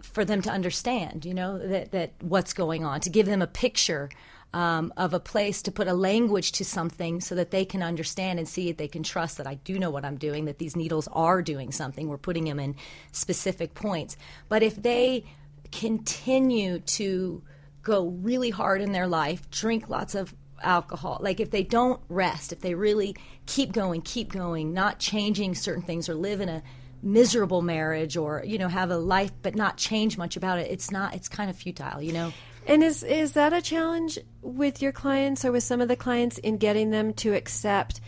for 0.00 0.24
them 0.24 0.40
to 0.40 0.50
understand, 0.50 1.26
you 1.26 1.34
know, 1.34 1.58
that, 1.58 1.90
that 1.90 2.12
what's 2.22 2.54
going 2.54 2.82
on, 2.82 3.02
to 3.02 3.10
give 3.10 3.26
them 3.26 3.42
a 3.42 3.46
picture 3.46 4.08
um, 4.52 4.92
of 4.96 5.14
a 5.14 5.20
place, 5.20 5.62
to 5.62 5.72
put 5.72 5.88
a 5.88 5.94
language 5.94 6.52
to 6.52 6.64
something 6.64 7.20
so 7.20 7.34
that 7.34 7.50
they 7.50 7.64
can 7.64 7.82
understand 7.82 8.38
and 8.38 8.48
see 8.48 8.68
it. 8.68 8.78
They 8.78 8.88
can 8.88 9.02
trust 9.02 9.38
that 9.38 9.46
I 9.46 9.54
do 9.54 9.78
know 9.78 9.90
what 9.90 10.04
I'm 10.04 10.16
doing, 10.16 10.44
that 10.44 10.58
these 10.58 10.76
needles 10.76 11.08
are 11.12 11.42
doing 11.42 11.72
something. 11.72 12.08
We're 12.08 12.18
putting 12.18 12.44
them 12.44 12.60
in 12.60 12.76
specific 13.12 13.74
points. 13.74 14.16
But 14.48 14.62
if 14.62 14.82
they 14.82 15.24
continue 15.70 16.80
to 16.80 17.42
go 17.82 18.08
really 18.08 18.50
hard 18.50 18.80
in 18.80 18.92
their 18.92 19.06
life, 19.06 19.50
drink 19.50 19.88
lots 19.88 20.14
of 20.14 20.34
alcohol, 20.62 21.18
like 21.20 21.40
if 21.40 21.50
they 21.50 21.62
don't 21.64 22.00
rest, 22.08 22.52
if 22.52 22.60
they 22.60 22.74
really 22.74 23.16
keep 23.46 23.72
going, 23.72 24.02
keep 24.02 24.32
going, 24.32 24.72
not 24.72 24.98
changing 24.98 25.54
certain 25.54 25.82
things 25.82 26.08
or 26.08 26.14
live 26.14 26.40
in 26.40 26.48
a 26.48 26.62
miserable 27.02 27.62
marriage 27.62 28.16
or 28.16 28.44
you 28.46 28.56
know 28.56 28.68
have 28.68 28.90
a 28.90 28.96
life 28.96 29.32
but 29.42 29.56
not 29.56 29.76
change 29.76 30.16
much 30.16 30.36
about 30.36 30.60
it 30.60 30.70
it's 30.70 30.92
not 30.92 31.14
it's 31.16 31.28
kind 31.28 31.50
of 31.50 31.56
futile 31.56 32.00
you 32.00 32.12
know 32.12 32.32
And 32.66 32.82
is 32.82 33.02
is 33.02 33.32
that 33.32 33.52
a 33.52 33.60
challenge 33.60 34.18
with 34.40 34.82
your 34.82 34.92
clients 34.92 35.44
or 35.44 35.52
with 35.52 35.64
some 35.64 35.80
of 35.80 35.88
the 35.88 35.96
clients 35.96 36.38
in 36.38 36.58
getting 36.58 36.90
them 36.90 37.12
to 37.14 37.34
accept 37.34 38.00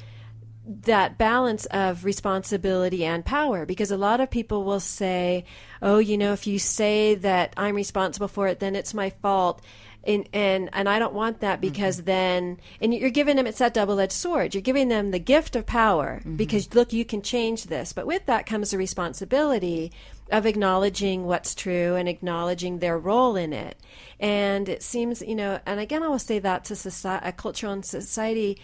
that 0.67 1.19
balance 1.19 1.67
of 1.67 2.05
responsibility 2.05 3.05
and 3.05 3.25
power? 3.25 3.67
Because 3.67 3.91
a 3.91 3.97
lot 3.97 4.21
of 4.21 4.31
people 4.31 4.65
will 4.65 4.81
say, 4.81 5.45
"Oh, 5.83 5.99
you 5.99 6.17
know, 6.17 6.33
if 6.33 6.47
you 6.47 6.59
say 6.59 7.17
that 7.17 7.53
I'm 7.57 7.75
responsible 7.75 8.29
for 8.29 8.47
it, 8.49 8.61
then 8.61 8.77
it's 8.77 8.95
my 8.95 9.11
fault." 9.11 9.61
And, 10.07 10.29
and 10.35 10.69
and 10.75 10.87
I 10.87 10.99
don't 10.99 11.15
want 11.15 11.41
that 11.41 11.63
because 11.63 11.97
mm-hmm. 11.97 12.05
then 12.05 12.61
and 12.81 12.95
you're 12.95 13.09
giving 13.09 13.37
them 13.37 13.47
it's 13.47 13.59
that 13.59 13.75
double 13.75 13.99
edged 13.99 14.13
sword. 14.13 14.55
You're 14.55 14.61
giving 14.61 14.89
them 14.89 15.11
the 15.11 15.19
gift 15.19 15.57
of 15.57 15.67
power 15.67 16.21
mm-hmm. 16.21 16.37
because 16.37 16.75
look, 16.75 16.93
you 16.93 17.05
can 17.05 17.23
change 17.23 17.65
this. 17.65 17.93
But 17.93 18.07
with 18.07 18.27
that 18.27 18.47
comes 18.47 18.73
a 18.73 18.79
responsibility 18.79 19.93
of 20.31 20.47
acknowledging 20.47 21.25
what's 21.25 21.55
true 21.55 21.95
and 21.95 22.09
acknowledging 22.09 22.79
their 22.79 22.99
role 22.99 23.37
in 23.37 23.53
it. 23.53 23.79
And 24.19 24.69
it 24.69 24.83
seems, 24.83 25.21
you 25.23 25.35
know, 25.35 25.61
and 25.67 25.81
again, 25.81 26.03
I 26.03 26.09
will 26.09 26.19
say 26.19 26.39
that 26.39 26.65
to 26.67 26.77
society, 26.77 27.27
a 27.27 27.33
cultural 27.33 27.73
and 27.73 27.85
society 27.85 28.59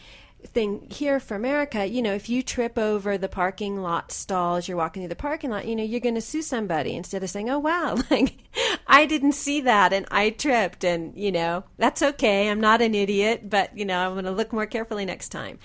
thing 0.46 0.87
here 0.90 1.20
for 1.20 1.35
America, 1.35 1.87
you 1.87 2.03
know, 2.03 2.14
if 2.14 2.29
you 2.29 2.42
trip 2.42 2.79
over 2.79 3.18
the 3.18 3.29
parking 3.29 3.83
lot 3.83 4.12
stall 4.12 4.57
as 4.57 4.68
you're 4.68 4.77
walking 4.77 5.03
through 5.03 5.09
the 5.09 5.16
parking 5.16 5.51
lot, 5.51 5.66
you 5.66 5.77
know, 5.77 5.83
you're 5.83 6.01
going 6.01 6.14
to 6.14 6.20
sue 6.20 6.42
somebody 6.42 6.94
instead 6.94 7.23
of 7.23 7.31
saying, 7.31 7.51
"Oh 7.51 7.59
wow, 7.59 7.96
like 8.11 8.38
I 8.87 9.07
didn't 9.07 9.33
see 9.33 9.61
that 9.62 9.92
and 9.92 10.07
I 10.11 10.31
tripped," 10.31 10.85
and 10.85 11.16
you 11.16 11.33
know, 11.33 11.64
that's 11.77 12.03
okay. 12.03 12.49
I'm 12.49 12.61
not 12.61 12.81
an 12.81 12.94
idiot, 12.94 13.49
but 13.49 13.77
you 13.77 13.85
know, 13.85 13.99
I'm 13.99 14.12
going 14.12 14.25
to 14.25 14.31
look 14.31 14.53
more 14.53 14.66
carefully 14.66 15.05
next 15.05 15.29
time. 15.29 15.59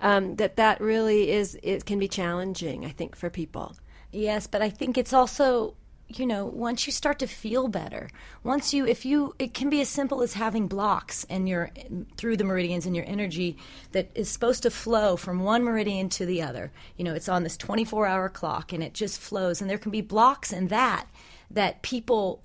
Um, 0.00 0.36
that 0.36 0.56
that 0.56 0.80
really 0.80 1.30
is 1.30 1.58
it 1.62 1.84
can 1.84 1.98
be 1.98 2.08
challenging, 2.08 2.86
I 2.86 2.90
think, 2.90 3.16
for 3.16 3.30
people. 3.30 3.74
Yes, 4.12 4.46
but 4.46 4.62
I 4.62 4.70
think 4.70 4.98
it's 4.98 5.12
also 5.12 5.74
you 6.18 6.26
know, 6.26 6.44
once 6.44 6.86
you 6.86 6.92
start 6.92 7.18
to 7.20 7.26
feel 7.26 7.68
better, 7.68 8.10
once 8.42 8.74
you, 8.74 8.86
if 8.86 9.04
you, 9.04 9.34
it 9.38 9.54
can 9.54 9.70
be 9.70 9.80
as 9.80 9.88
simple 9.88 10.22
as 10.22 10.34
having 10.34 10.66
blocks 10.66 11.24
and 11.30 11.48
your 11.48 11.70
through 12.16 12.36
the 12.36 12.44
meridians 12.44 12.86
and 12.86 12.96
your 12.96 13.04
energy 13.06 13.56
that 13.92 14.10
is 14.14 14.28
supposed 14.28 14.62
to 14.64 14.70
flow 14.70 15.16
from 15.16 15.40
one 15.40 15.62
meridian 15.62 16.08
to 16.08 16.26
the 16.26 16.42
other. 16.42 16.72
You 16.96 17.04
know, 17.04 17.14
it's 17.14 17.28
on 17.28 17.44
this 17.44 17.56
24 17.56 18.06
hour 18.06 18.28
clock 18.28 18.72
and 18.72 18.82
it 18.82 18.92
just 18.92 19.20
flows. 19.20 19.60
And 19.60 19.70
there 19.70 19.78
can 19.78 19.92
be 19.92 20.00
blocks 20.00 20.52
in 20.52 20.68
that 20.68 21.06
that 21.50 21.82
people 21.82 22.42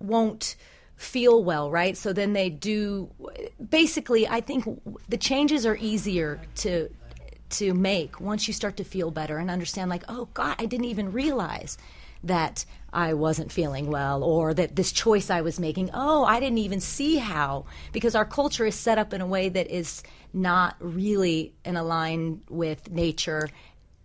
won't 0.00 0.56
feel 0.96 1.42
well, 1.44 1.70
right? 1.70 1.96
So 1.96 2.12
then 2.12 2.32
they 2.32 2.50
do. 2.50 3.10
Basically, 3.70 4.26
I 4.26 4.40
think 4.40 4.64
the 5.08 5.16
changes 5.16 5.64
are 5.64 5.76
easier 5.76 6.40
to 6.56 6.88
to 7.50 7.74
make 7.74 8.20
once 8.20 8.46
you 8.46 8.54
start 8.54 8.76
to 8.76 8.84
feel 8.84 9.10
better 9.10 9.38
and 9.38 9.50
understand, 9.50 9.90
like, 9.90 10.04
oh 10.08 10.28
God, 10.34 10.56
I 10.58 10.66
didn't 10.66 10.86
even 10.86 11.12
realize 11.12 11.78
that 12.24 12.64
I 12.92 13.14
wasn't 13.14 13.52
feeling 13.52 13.90
well 13.90 14.24
or 14.24 14.54
that 14.54 14.76
this 14.76 14.92
choice 14.92 15.30
I 15.30 15.42
was 15.42 15.60
making, 15.60 15.90
oh, 15.94 16.24
I 16.24 16.40
didn't 16.40 16.58
even 16.58 16.80
see 16.80 17.16
how. 17.16 17.66
Because 17.92 18.14
our 18.14 18.24
culture 18.24 18.66
is 18.66 18.74
set 18.74 18.98
up 18.98 19.12
in 19.12 19.20
a 19.20 19.26
way 19.26 19.48
that 19.48 19.68
is 19.68 20.02
not 20.32 20.76
really 20.80 21.52
in 21.64 21.76
align 21.76 22.42
with 22.48 22.90
nature 22.90 23.48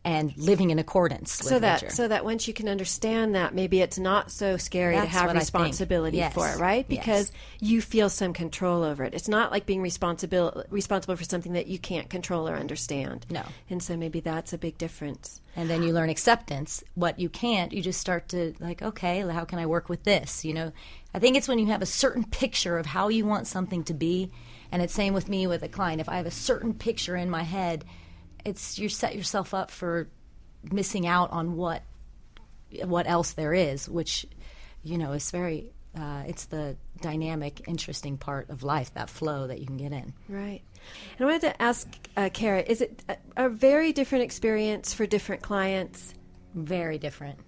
and 0.05 0.35
living 0.37 0.69
in 0.69 0.79
accordance 0.79 1.31
so 1.31 1.59
that 1.59 1.81
nature. 1.81 1.93
so 1.93 2.07
that 2.07 2.25
once 2.25 2.45
you 2.47 2.53
can 2.53 2.67
understand 2.67 3.35
that 3.35 3.55
maybe 3.55 3.81
it's 3.81 3.97
not 3.97 4.31
so 4.31 4.57
scary 4.57 4.95
That's 4.95 5.11
to 5.11 5.17
have 5.17 5.33
responsibility 5.33 6.17
yes. 6.17 6.33
for 6.33 6.49
it 6.49 6.57
right? 6.57 6.87
Because 6.87 7.31
yes. 7.59 7.71
you 7.71 7.81
feel 7.81 8.09
some 8.09 8.33
control 8.33 8.83
over 8.83 9.05
it. 9.05 9.13
It's 9.13 9.29
not 9.29 9.51
like 9.51 9.65
being 9.65 9.81
responsible 9.81 10.63
responsible 10.69 11.15
for 11.15 11.23
something 11.23 11.53
that 11.53 11.67
you 11.67 11.79
can't 11.79 12.09
control 12.09 12.49
or 12.49 12.55
understand. 12.55 13.25
No. 13.29 13.43
And 13.69 13.81
so 13.81 13.95
maybe 13.95 14.19
that's 14.19 14.51
a 14.51 14.57
big 14.57 14.77
difference. 14.77 15.41
And 15.55 15.69
then 15.69 15.83
you 15.83 15.93
learn 15.93 16.09
acceptance. 16.09 16.83
What 16.95 17.19
you 17.19 17.29
can't 17.29 17.71
you 17.71 17.81
just 17.81 18.01
start 18.01 18.27
to 18.29 18.53
like 18.59 18.81
okay 18.81 19.21
how 19.21 19.45
can 19.45 19.59
i 19.59 19.65
work 19.65 19.87
with 19.87 20.03
this? 20.03 20.43
You 20.43 20.53
know 20.53 20.71
i 21.13 21.19
think 21.19 21.37
it's 21.37 21.47
when 21.47 21.59
you 21.59 21.67
have 21.67 21.81
a 21.81 21.87
certain 21.87 22.25
picture 22.25 22.77
of 22.77 22.87
how 22.87 23.07
you 23.07 23.25
want 23.25 23.47
something 23.47 23.83
to 23.85 23.93
be. 23.93 24.31
And 24.69 24.81
it's 24.81 24.93
same 24.93 25.13
with 25.13 25.29
me 25.29 25.47
with 25.47 25.63
a 25.63 25.69
client. 25.69 26.01
If 26.01 26.09
i 26.09 26.17
have 26.17 26.25
a 26.25 26.31
certain 26.31 26.73
picture 26.73 27.15
in 27.15 27.29
my 27.29 27.43
head 27.43 27.85
it's 28.45 28.77
you 28.77 28.89
set 28.89 29.15
yourself 29.15 29.53
up 29.53 29.71
for 29.71 30.09
missing 30.71 31.05
out 31.05 31.31
on 31.31 31.55
what 31.55 31.83
what 32.85 33.07
else 33.07 33.33
there 33.33 33.53
is, 33.53 33.87
which 33.87 34.25
you 34.83 34.97
know 34.97 35.11
is 35.13 35.31
very 35.31 35.71
uh, 35.97 36.23
it's 36.27 36.45
the 36.45 36.75
dynamic, 37.01 37.67
interesting 37.67 38.17
part 38.17 38.49
of 38.49 38.63
life, 38.63 38.93
that 38.95 39.09
flow 39.09 39.47
that 39.47 39.59
you 39.59 39.67
can 39.67 39.77
get 39.77 39.91
in. 39.91 40.13
Right. 40.27 40.61
And 41.17 41.21
I 41.21 41.25
wanted 41.25 41.41
to 41.41 41.61
ask 41.61 41.87
uh, 42.17 42.29
Kara, 42.33 42.61
is 42.61 42.81
it 42.81 43.03
a, 43.07 43.45
a 43.45 43.49
very 43.49 43.93
different 43.93 44.23
experience 44.23 44.93
for 44.93 45.05
different 45.05 45.43
clients? 45.43 46.13
Very 46.55 46.97
different. 46.97 47.39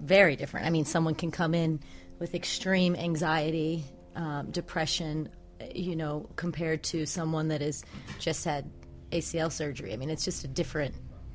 Very 0.00 0.36
different. 0.36 0.66
I 0.66 0.70
mean, 0.70 0.84
someone 0.84 1.16
can 1.16 1.32
come 1.32 1.54
in 1.54 1.80
with 2.20 2.34
extreme 2.34 2.94
anxiety, 2.94 3.84
um, 4.14 4.50
depression, 4.50 5.28
you 5.74 5.96
know, 5.96 6.28
compared 6.36 6.84
to 6.84 7.06
someone 7.06 7.48
that 7.48 7.60
has 7.60 7.84
just 8.20 8.44
had 8.44 8.70
ACL 9.12 9.50
surgery. 9.50 9.92
I 9.92 9.96
mean, 9.96 10.10
it's 10.10 10.24
just 10.24 10.44
a 10.44 10.48
different 10.48 10.94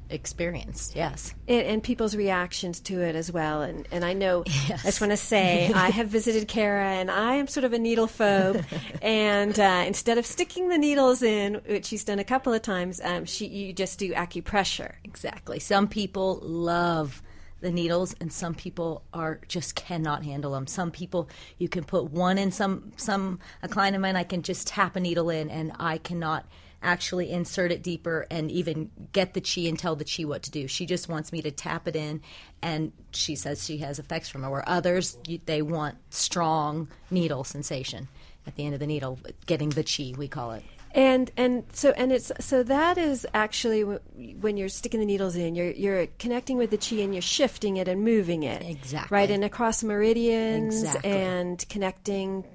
experience, 0.09 0.91
yes. 0.95 1.33
And, 1.47 1.61
and, 1.61 1.83
people's 1.83 2.15
reactions 2.15 2.79
to 2.81 3.01
it 3.01 3.15
as 3.15 3.31
well. 3.31 3.61
And, 3.61 3.87
and 3.91 4.05
I 4.05 4.13
know, 4.13 4.43
yes. 4.45 4.81
I 4.81 4.87
just 4.87 5.01
want 5.01 5.11
to 5.11 5.17
say, 5.17 5.71
I 5.75 5.89
have 5.89 6.07
visited 6.07 6.47
Kara 6.47 6.85
and 6.85 7.09
I 7.09 7.35
am 7.35 7.47
sort 7.47 7.63
of 7.63 7.73
a 7.73 7.79
needle 7.79 8.07
phobe. 8.07 8.63
and 9.01 9.59
uh, 9.59 9.83
instead 9.87 10.17
of 10.17 10.25
sticking 10.25 10.69
the 10.69 10.77
needles 10.77 11.23
in, 11.23 11.55
which 11.65 11.85
she's 11.85 12.03
done 12.03 12.19
a 12.19 12.23
couple 12.23 12.53
of 12.53 12.61
times, 12.61 13.01
um, 13.03 13.25
she 13.25 13.47
you 13.47 13.73
just 13.73 13.99
do 13.99 14.13
acupressure. 14.13 14.93
Exactly. 15.03 15.59
Some 15.59 15.87
people 15.87 16.39
love 16.41 17.21
the 17.61 17.71
needles 17.71 18.13
and 18.19 18.31
some 18.31 18.53
people 18.53 19.03
are 19.13 19.39
just 19.47 19.73
cannot 19.73 20.25
handle 20.25 20.51
them 20.51 20.67
some 20.67 20.91
people 20.91 21.29
you 21.57 21.69
can 21.69 21.81
put 21.81 22.11
one 22.11 22.37
in 22.37 22.51
some 22.51 22.91
some 22.97 23.39
a 23.61 23.69
client 23.69 23.95
of 23.95 24.01
mine 24.01 24.17
i 24.17 24.23
can 24.23 24.41
just 24.41 24.67
tap 24.67 24.97
a 24.97 24.99
needle 24.99 25.29
in 25.29 25.49
and 25.49 25.71
i 25.79 25.97
cannot 25.97 26.45
actually 26.83 27.31
insert 27.31 27.71
it 27.71 27.81
deeper 27.81 28.27
and 28.29 28.51
even 28.51 28.91
get 29.11 29.33
the 29.33 29.41
chi 29.41 29.61
and 29.61 29.79
tell 29.79 29.95
the 29.95 30.05
chi 30.05 30.23
what 30.23 30.43
to 30.43 30.51
do. 30.51 30.67
She 30.67 30.85
just 30.85 31.09
wants 31.09 31.31
me 31.31 31.41
to 31.41 31.51
tap 31.51 31.87
it 31.87 31.95
in, 31.95 32.21
and 32.61 32.91
she 33.11 33.35
says 33.35 33.65
she 33.65 33.77
has 33.79 33.99
effects 33.99 34.29
from 34.29 34.43
it. 34.43 34.49
Where 34.49 34.67
others, 34.67 35.17
they 35.45 35.61
want 35.61 35.97
strong 36.09 36.89
needle 37.09 37.43
sensation 37.43 38.07
at 38.45 38.55
the 38.55 38.65
end 38.65 38.73
of 38.73 38.79
the 38.79 38.87
needle, 38.87 39.19
getting 39.45 39.69
the 39.69 39.83
chi, 39.83 40.13
we 40.17 40.27
call 40.27 40.51
it. 40.51 40.63
And 40.95 41.31
and 41.37 41.63
so 41.73 41.89
and 41.97 42.11
it's 42.11 42.31
so 42.39 42.61
that 42.63 42.99
is 42.99 43.25
actually 43.33 43.81
when 43.81 44.57
you're 44.57 44.69
sticking 44.69 44.99
the 44.99 45.07
needles 45.07 45.35
in, 45.35 45.55
you're 45.55 45.71
you're 45.71 46.05
connecting 46.19 46.57
with 46.57 46.69
the 46.69 46.77
chi 46.77 46.97
and 46.97 47.15
you're 47.15 47.21
shifting 47.23 47.77
it 47.77 47.87
and 47.87 48.03
moving 48.03 48.43
it 48.43 48.61
exactly 48.61 49.15
right 49.15 49.31
and 49.31 49.43
across 49.43 49.83
meridians 49.83 50.83
exactly. 50.83 51.09
and 51.09 51.67
connecting 51.67 52.45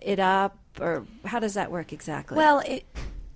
it 0.00 0.20
up 0.20 0.56
or 0.80 1.04
how 1.24 1.40
does 1.40 1.54
that 1.54 1.72
work 1.72 1.92
exactly? 1.92 2.36
Well, 2.36 2.60
it 2.60 2.86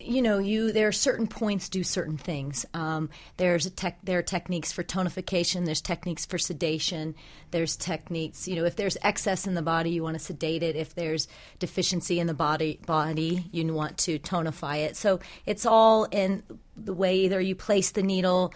you 0.06 0.22
know, 0.22 0.38
you 0.38 0.72
there 0.72 0.88
are 0.88 0.92
certain 0.92 1.26
points 1.26 1.68
do 1.68 1.82
certain 1.82 2.16
things. 2.16 2.64
Um, 2.74 3.10
there's 3.36 3.70
tech, 3.70 3.98
there 4.02 4.18
are 4.18 4.22
techniques 4.22 4.72
for 4.72 4.82
tonification. 4.82 5.64
There's 5.64 5.80
techniques 5.80 6.24
for 6.24 6.38
sedation. 6.38 7.14
There's 7.50 7.76
techniques, 7.76 8.48
you 8.48 8.56
know, 8.56 8.64
if 8.64 8.76
there's 8.76 8.96
excess 9.02 9.46
in 9.46 9.54
the 9.54 9.62
body, 9.62 9.90
you 9.90 10.02
want 10.02 10.14
to 10.18 10.24
sedate 10.24 10.62
it. 10.62 10.76
If 10.76 10.94
there's 10.94 11.28
deficiency 11.58 12.20
in 12.20 12.26
the 12.26 12.34
body, 12.34 12.80
body, 12.86 13.46
you 13.52 13.72
want 13.72 13.98
to 13.98 14.18
tonify 14.18 14.78
it. 14.78 14.96
So 14.96 15.20
it's 15.44 15.66
all 15.66 16.04
in 16.04 16.42
the 16.76 16.94
way 16.94 17.16
either 17.16 17.40
you 17.40 17.54
place 17.54 17.90
the 17.90 18.02
needle 18.02 18.52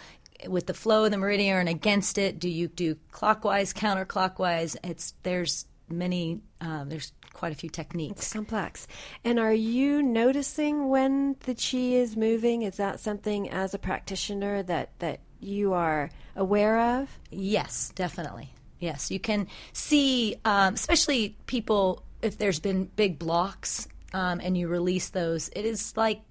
with 0.48 0.66
the 0.66 0.74
flow 0.74 1.04
of 1.04 1.10
the 1.10 1.18
meridian 1.18 1.68
against 1.68 2.18
it. 2.18 2.38
Do 2.38 2.48
you 2.48 2.68
do 2.68 2.96
clockwise, 3.10 3.72
counterclockwise? 3.72 4.76
It's 4.82 5.14
there's 5.22 5.66
many. 5.90 6.40
Um, 6.60 6.88
there's 6.88 7.12
quite 7.32 7.52
a 7.52 7.54
few 7.54 7.70
techniques. 7.70 8.22
It's 8.22 8.32
complex. 8.32 8.86
And 9.24 9.38
are 9.38 9.52
you 9.52 10.02
noticing 10.02 10.88
when 10.88 11.36
the 11.40 11.54
chi 11.54 11.78
is 11.78 12.16
moving? 12.16 12.62
Is 12.62 12.76
that 12.76 13.00
something 13.00 13.50
as 13.50 13.74
a 13.74 13.78
practitioner 13.78 14.62
that, 14.64 14.90
that 14.98 15.20
you 15.40 15.72
are 15.72 16.10
aware 16.36 17.00
of? 17.00 17.18
Yes, 17.30 17.92
definitely. 17.94 18.52
Yes, 18.78 19.10
you 19.10 19.20
can 19.20 19.46
see, 19.72 20.36
um, 20.44 20.74
especially 20.74 21.36
people, 21.46 22.02
if 22.22 22.38
there's 22.38 22.60
been 22.60 22.84
big 22.96 23.18
blocks 23.18 23.86
um, 24.14 24.40
and 24.42 24.56
you 24.56 24.68
release 24.68 25.10
those, 25.10 25.50
it 25.54 25.64
is 25.64 25.96
like 25.96 26.22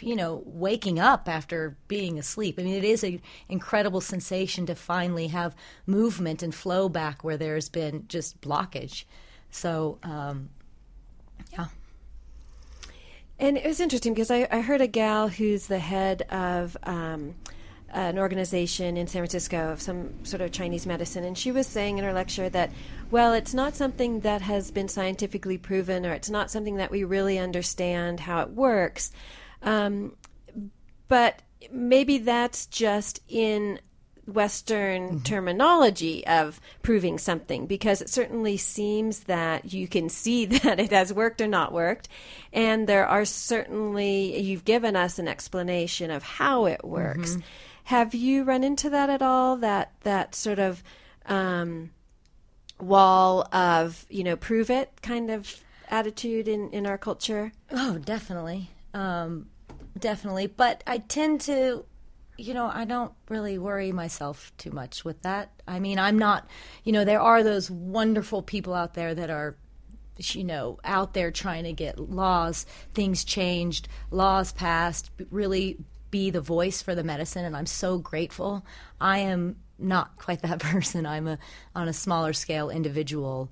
you 0.00 0.16
know 0.16 0.42
waking 0.46 0.98
up 0.98 1.28
after 1.28 1.76
being 1.88 2.18
asleep 2.18 2.58
i 2.58 2.62
mean 2.62 2.74
it 2.74 2.84
is 2.84 3.02
an 3.02 3.20
incredible 3.48 4.00
sensation 4.00 4.64
to 4.64 4.74
finally 4.74 5.26
have 5.26 5.54
movement 5.86 6.42
and 6.42 6.54
flow 6.54 6.88
back 6.88 7.22
where 7.24 7.36
there's 7.36 7.68
been 7.68 8.04
just 8.08 8.40
blockage 8.40 9.04
so, 9.50 9.98
um, 10.02 10.48
yeah. 11.52 11.66
And 13.38 13.56
it 13.56 13.66
was 13.66 13.80
interesting 13.80 14.14
because 14.14 14.30
I, 14.30 14.46
I, 14.50 14.60
heard 14.60 14.80
a 14.80 14.86
gal 14.86 15.28
who's 15.28 15.66
the 15.66 15.78
head 15.78 16.22
of 16.30 16.76
um, 16.82 17.34
an 17.88 18.18
organization 18.18 18.98
in 18.98 19.06
San 19.06 19.20
Francisco 19.20 19.72
of 19.72 19.80
some 19.80 20.24
sort 20.24 20.42
of 20.42 20.52
Chinese 20.52 20.86
medicine, 20.86 21.24
and 21.24 21.36
she 21.36 21.50
was 21.50 21.66
saying 21.66 21.98
in 21.98 22.04
her 22.04 22.12
lecture 22.12 22.48
that, 22.50 22.70
well, 23.10 23.32
it's 23.32 23.54
not 23.54 23.74
something 23.74 24.20
that 24.20 24.42
has 24.42 24.70
been 24.70 24.88
scientifically 24.88 25.56
proven, 25.56 26.04
or 26.04 26.12
it's 26.12 26.30
not 26.30 26.50
something 26.50 26.76
that 26.76 26.90
we 26.90 27.02
really 27.02 27.38
understand 27.38 28.20
how 28.20 28.42
it 28.42 28.50
works. 28.50 29.10
Um, 29.62 30.16
but 31.08 31.42
maybe 31.70 32.18
that's 32.18 32.66
just 32.66 33.20
in 33.28 33.80
Western 34.26 35.08
mm-hmm. 35.08 35.22
terminology 35.22 36.26
of 36.26 36.60
proving 36.82 37.18
something 37.18 37.66
because 37.66 38.00
it 38.00 38.08
certainly 38.08 38.56
seems 38.56 39.24
that 39.24 39.72
you 39.72 39.88
can 39.88 40.08
see 40.08 40.46
that 40.46 40.80
it 40.80 40.90
has 40.90 41.12
worked 41.12 41.40
or 41.40 41.48
not 41.48 41.72
worked. 41.72 42.08
And 42.52 42.86
there 42.86 43.06
are 43.06 43.24
certainly, 43.24 44.40
you've 44.40 44.64
given 44.64 44.96
us 44.96 45.18
an 45.18 45.28
explanation 45.28 46.10
of 46.10 46.22
how 46.22 46.66
it 46.66 46.84
works. 46.84 47.32
Mm-hmm. 47.32 47.40
Have 47.84 48.14
you 48.14 48.44
run 48.44 48.62
into 48.62 48.90
that 48.90 49.10
at 49.10 49.22
all? 49.22 49.56
That, 49.56 49.92
that 50.02 50.34
sort 50.34 50.58
of 50.58 50.82
um, 51.26 51.90
wall 52.78 53.48
of, 53.52 54.06
you 54.08 54.22
know, 54.22 54.36
prove 54.36 54.70
it 54.70 54.92
kind 55.02 55.30
of 55.30 55.56
attitude 55.88 56.46
in, 56.46 56.70
in 56.70 56.86
our 56.86 56.98
culture? 56.98 57.52
Oh, 57.72 57.98
definitely. 57.98 58.70
Um, 58.94 59.46
definitely. 59.98 60.46
But 60.46 60.82
I 60.86 60.98
tend 60.98 61.40
to, 61.42 61.84
you 62.36 62.54
know, 62.54 62.70
I 62.72 62.84
don't 62.84 63.12
really 63.28 63.58
worry 63.58 63.92
myself 63.92 64.52
too 64.56 64.70
much 64.70 65.04
with 65.04 65.22
that. 65.22 65.50
I 65.66 65.80
mean, 65.80 65.98
I'm 65.98 66.18
not, 66.18 66.48
you 66.84 66.92
know, 66.92 67.04
there 67.04 67.20
are 67.20 67.42
those 67.42 67.70
wonderful 67.70 68.42
people 68.42 68.74
out 68.74 68.94
there 68.94 69.14
that 69.14 69.30
are, 69.30 69.56
you 70.18 70.44
know, 70.44 70.78
out 70.84 71.14
there 71.14 71.30
trying 71.30 71.64
to 71.64 71.72
get 71.72 71.98
laws, 71.98 72.66
things 72.94 73.24
changed, 73.24 73.88
laws 74.10 74.52
passed, 74.52 75.10
really 75.30 75.78
be 76.10 76.30
the 76.30 76.40
voice 76.40 76.82
for 76.82 76.94
the 76.94 77.04
medicine. 77.04 77.44
And 77.44 77.56
I'm 77.56 77.66
so 77.66 77.98
grateful. 77.98 78.64
I 79.00 79.18
am 79.18 79.56
not 79.78 80.16
quite 80.16 80.42
that 80.42 80.58
person. 80.58 81.06
I'm 81.06 81.26
a, 81.26 81.38
on 81.74 81.88
a 81.88 81.92
smaller 81.92 82.32
scale 82.32 82.70
individual 82.70 83.50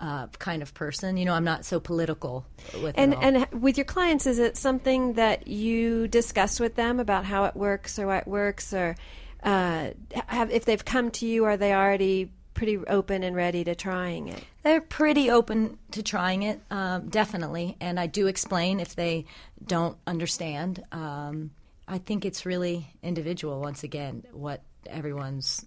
uh, 0.00 0.26
kind 0.38 0.62
of 0.62 0.74
person. 0.74 1.16
You 1.16 1.24
know, 1.24 1.34
I'm 1.34 1.44
not 1.44 1.64
so 1.64 1.80
political 1.80 2.46
with 2.82 2.94
and 2.98 3.14
and 3.14 3.46
with 3.52 3.76
your 3.76 3.84
clients, 3.84 4.26
is 4.26 4.38
it 4.38 4.56
something 4.56 5.14
that 5.14 5.48
you 5.48 6.08
discuss 6.08 6.60
with 6.60 6.74
them 6.74 7.00
about 7.00 7.24
how 7.24 7.44
it 7.44 7.56
works 7.56 7.98
or 7.98 8.06
why 8.06 8.18
it 8.18 8.28
works, 8.28 8.72
or 8.72 8.96
uh, 9.42 9.90
have 10.26 10.50
if 10.50 10.64
they've 10.64 10.84
come 10.84 11.10
to 11.12 11.26
you, 11.26 11.44
are 11.44 11.56
they 11.56 11.72
already 11.72 12.30
pretty 12.54 12.76
open 12.88 13.22
and 13.22 13.36
ready 13.36 13.62
to 13.64 13.74
trying 13.74 14.28
it? 14.28 14.42
They're 14.64 14.80
pretty 14.80 15.30
open 15.30 15.78
to 15.92 16.02
trying 16.02 16.42
it, 16.42 16.60
um, 16.70 17.08
definitely. 17.08 17.76
And 17.80 18.00
I 18.00 18.06
do 18.06 18.26
explain 18.26 18.80
if 18.80 18.96
they 18.96 19.26
don't 19.64 19.96
understand. 20.06 20.82
Um, 20.90 21.52
I 21.86 21.98
think 21.98 22.24
it's 22.24 22.44
really 22.44 22.92
individual. 23.02 23.60
Once 23.60 23.84
again, 23.84 24.24
what 24.32 24.62
everyone's, 24.86 25.64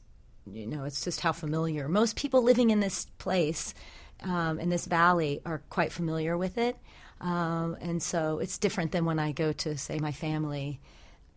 you 0.51 0.67
know, 0.67 0.83
it's 0.83 1.03
just 1.03 1.21
how 1.21 1.31
familiar. 1.31 1.87
Most 1.87 2.17
people 2.17 2.43
living 2.43 2.71
in 2.71 2.81
this 2.81 3.05
place 3.17 3.73
um, 4.21 4.59
in 4.59 4.69
this 4.69 4.85
valley 4.85 5.41
are 5.45 5.61
quite 5.69 5.91
familiar 5.91 6.37
with 6.37 6.57
it. 6.57 6.77
Um, 7.19 7.77
and 7.81 8.01
so 8.01 8.39
it's 8.39 8.57
different 8.57 8.91
than 8.91 9.05
when 9.05 9.19
I 9.19 9.31
go 9.31 9.51
to, 9.53 9.77
say, 9.77 9.99
my 9.99 10.11
family 10.11 10.79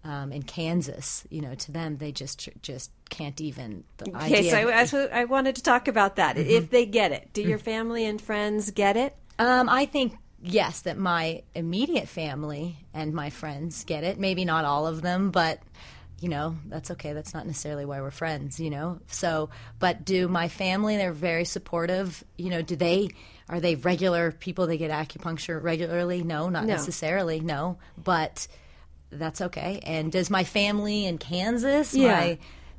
um, 0.03 0.33
in 0.33 0.43
Kansas. 0.43 1.27
You 1.31 1.43
know, 1.43 1.55
to 1.55 1.73
them, 1.73 1.99
they 1.99 2.13
just 2.13 2.49
just 2.63 2.91
can't 3.11 3.41
even. 3.41 3.85
The 3.99 4.11
Okay, 4.11 4.39
idea 4.39 4.51
so 4.51 4.69
I, 4.71 4.85
so 4.85 5.09
I 5.13 5.25
wanted 5.25 5.57
to 5.57 5.63
talk 5.63 5.89
about 5.89 6.17
that. 6.17 6.39
If 6.39 6.71
they 6.71 6.87
get 6.87 7.13
it, 7.13 7.31
do 7.33 7.43
your 7.43 7.59
family 7.59 8.07
and 8.07 8.21
friends 8.21 8.71
get 8.71 8.97
it? 8.97 9.15
Um, 9.39 9.69
I 9.69 9.87
think 9.87 10.17
yes, 10.43 10.83
that 10.83 10.99
my 10.99 11.43
immediate 11.55 12.09
family 12.09 12.77
and 12.93 13.13
my 13.13 13.31
friends 13.31 13.85
get 13.85 14.05
it. 14.05 14.19
Maybe 14.19 14.45
not 14.45 14.65
all 14.65 14.87
of 14.87 15.03
them, 15.03 15.31
but 15.31 15.61
you 16.25 16.31
know 16.31 16.57
that's 16.67 16.91
okay. 16.93 17.13
That's 17.13 17.35
not 17.35 17.47
necessarily 17.47 17.85
why 17.85 18.01
we're 18.01 18.11
friends. 18.11 18.59
You 18.59 18.71
know. 18.71 18.99
So, 19.09 19.51
but 19.79 20.05
do 20.07 20.27
my 20.27 20.49
family? 20.49 20.97
They're 20.97 21.13
very 21.13 21.45
supportive. 21.45 22.25
You 22.39 22.49
know, 22.49 22.63
do 22.63 22.77
they? 22.77 23.11
Are 23.51 23.61
they 23.61 23.75
regular 23.75 24.33
people? 24.33 24.67
They 24.67 24.79
get 24.79 24.91
acupuncture 24.91 25.63
regularly? 25.63 26.23
No, 26.23 26.49
not 26.49 26.65
No. 26.65 26.73
necessarily. 26.73 27.41
No, 27.41 27.77
but 28.03 28.49
that's 29.11 29.43
okay. 29.43 29.81
And 29.85 30.11
does 30.11 30.31
my 30.31 30.45
family 30.45 31.05
in 31.05 31.19
Kansas? 31.19 31.95
Yeah. 31.95 32.37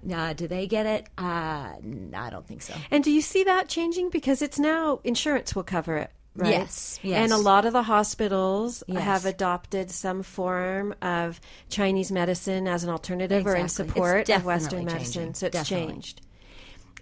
My, 0.07 0.15
uh, 0.15 0.33
do 0.33 0.47
they 0.47 0.65
get 0.67 0.85
it? 0.87 1.07
Uh, 1.17 1.73
I 2.15 2.29
don't 2.31 2.47
think 2.47 2.61
so. 2.63 2.73
And 2.91 3.03
do 3.03 3.11
you 3.11 3.21
see 3.21 3.43
that 3.43 3.67
changing? 3.69 4.09
Because 4.09 4.41
it's 4.41 4.57
now 4.59 4.99
insurance 5.03 5.55
will 5.55 5.63
cover 5.63 5.97
it, 5.97 6.11
right? 6.35 6.51
Yes, 6.51 6.99
yes. 7.01 7.17
And 7.23 7.31
a 7.31 7.37
lot 7.37 7.65
of 7.65 7.73
the 7.73 7.83
hospitals 7.83 8.83
Yes. 8.87 9.01
have 9.03 9.25
adopted 9.25 9.89
some 9.91 10.21
form 10.23 10.93
of 11.01 11.39
Chinese 11.69 12.11
medicine 12.11 12.67
as 12.67 12.83
an 12.83 12.89
alternative 12.89 13.45
or 13.47 13.55
in 13.55 13.69
support 13.69 14.29
of 14.29 14.45
Western 14.45 14.85
medicine. 14.85 15.13
changing. 15.13 15.33
So 15.35 15.45
it's 15.47 15.53
Definitely. 15.53 15.93
changed. 15.93 16.21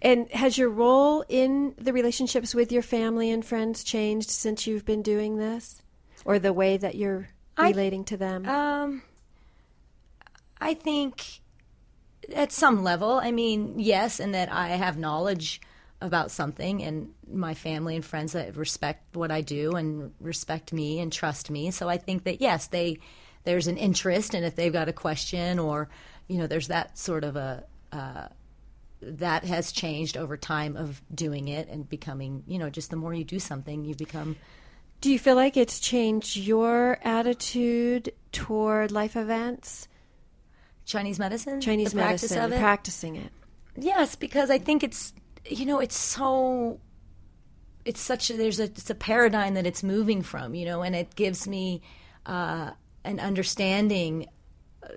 And 0.02 0.30
has 0.32 0.58
your 0.58 0.70
role 0.70 1.24
in 1.30 1.74
the 1.78 1.94
relationships 1.94 2.54
with 2.54 2.72
your 2.72 2.82
family 2.82 3.32
and 3.32 3.44
friends 3.46 3.84
changed 3.84 4.30
since 4.30 4.68
you've 4.68 4.86
been 4.86 5.02
doing 5.02 5.38
this? 5.38 5.82
Or 6.26 6.40
the 6.40 6.54
way 6.54 6.78
that 6.78 6.96
you're 6.96 7.30
I- 7.58 7.70
relating 7.70 8.04
to 8.06 8.18
them? 8.18 8.46
Um, 8.48 9.02
I 10.60 10.74
think 10.74 11.42
at 12.34 12.52
some 12.52 12.84
level, 12.84 13.20
I 13.22 13.32
mean, 13.32 13.80
yes, 13.80 14.20
and 14.20 14.34
that 14.34 14.52
I 14.52 14.70
have 14.70 14.98
knowledge 14.98 15.60
about 16.04 16.32
something, 16.32 16.84
and 16.84 17.10
my 17.32 17.54
family 17.54 17.96
and 17.96 18.06
friends 18.06 18.34
that 18.34 18.56
respect 18.58 19.16
what 19.16 19.32
I 19.32 19.42
do 19.42 19.72
and 19.72 20.12
respect 20.20 20.74
me 20.74 21.00
and 21.00 21.12
trust 21.12 21.50
me. 21.50 21.72
So 21.72 21.88
I 21.90 21.98
think 21.98 22.26
that 22.26 22.42
yes, 22.42 22.68
they 22.68 23.00
there's 23.46 23.68
an 23.68 23.78
interest, 23.78 24.34
and 24.34 24.46
if 24.46 24.56
they've 24.56 24.72
got 24.72 24.90
a 24.90 24.94
question 24.94 25.60
or 25.60 25.90
you 26.28 26.38
know, 26.38 26.48
there's 26.48 26.68
that 26.68 26.98
sort 26.98 27.24
of 27.24 27.36
a. 27.36 27.64
Uh, 27.92 28.28
that 29.06 29.44
has 29.44 29.74
changed 29.74 30.16
over 30.16 30.38
time 30.38 30.78
of 30.78 31.02
doing 31.14 31.50
it 31.50 31.68
and 31.68 31.90
becoming, 31.90 32.42
you 32.48 32.58
know, 32.58 32.70
just 32.70 32.90
the 32.90 32.96
more 32.96 33.14
you 33.14 33.26
do 33.26 33.38
something, 33.38 33.84
you 33.84 33.94
become 33.96 34.38
Do 35.02 35.12
you 35.12 35.20
feel 35.20 35.36
like 35.36 35.58
it's 35.58 35.82
changed 35.82 36.38
your 36.38 36.98
attitude 37.04 38.14
toward 38.32 38.94
life 38.94 39.18
events? 39.18 39.90
Chinese 40.86 41.20
medicine, 41.20 41.60
Chinese 41.60 41.94
practice 41.94 42.32
medicine, 42.32 42.54
it. 42.54 42.60
practicing 42.60 43.16
it. 43.18 43.32
Yes, 43.76 44.16
because 44.16 44.50
I 44.50 44.58
think 44.60 44.84
it's 44.84 45.14
you 45.46 45.66
know 45.66 45.80
it's 45.80 45.98
so 45.98 46.80
it's 47.86 48.00
such 48.00 48.30
a, 48.30 48.34
there's 48.38 48.60
a 48.60 48.64
it's 48.64 48.90
a 48.90 48.96
paradigm 48.96 49.56
that 49.56 49.66
it's 49.66 49.84
moving 49.84 50.22
from 50.22 50.56
you 50.56 50.66
know 50.66 50.82
and 50.82 50.96
it 50.96 51.16
gives 51.16 51.48
me 51.48 51.82
uh, 52.26 52.72
an 53.04 53.20
understanding 53.20 54.28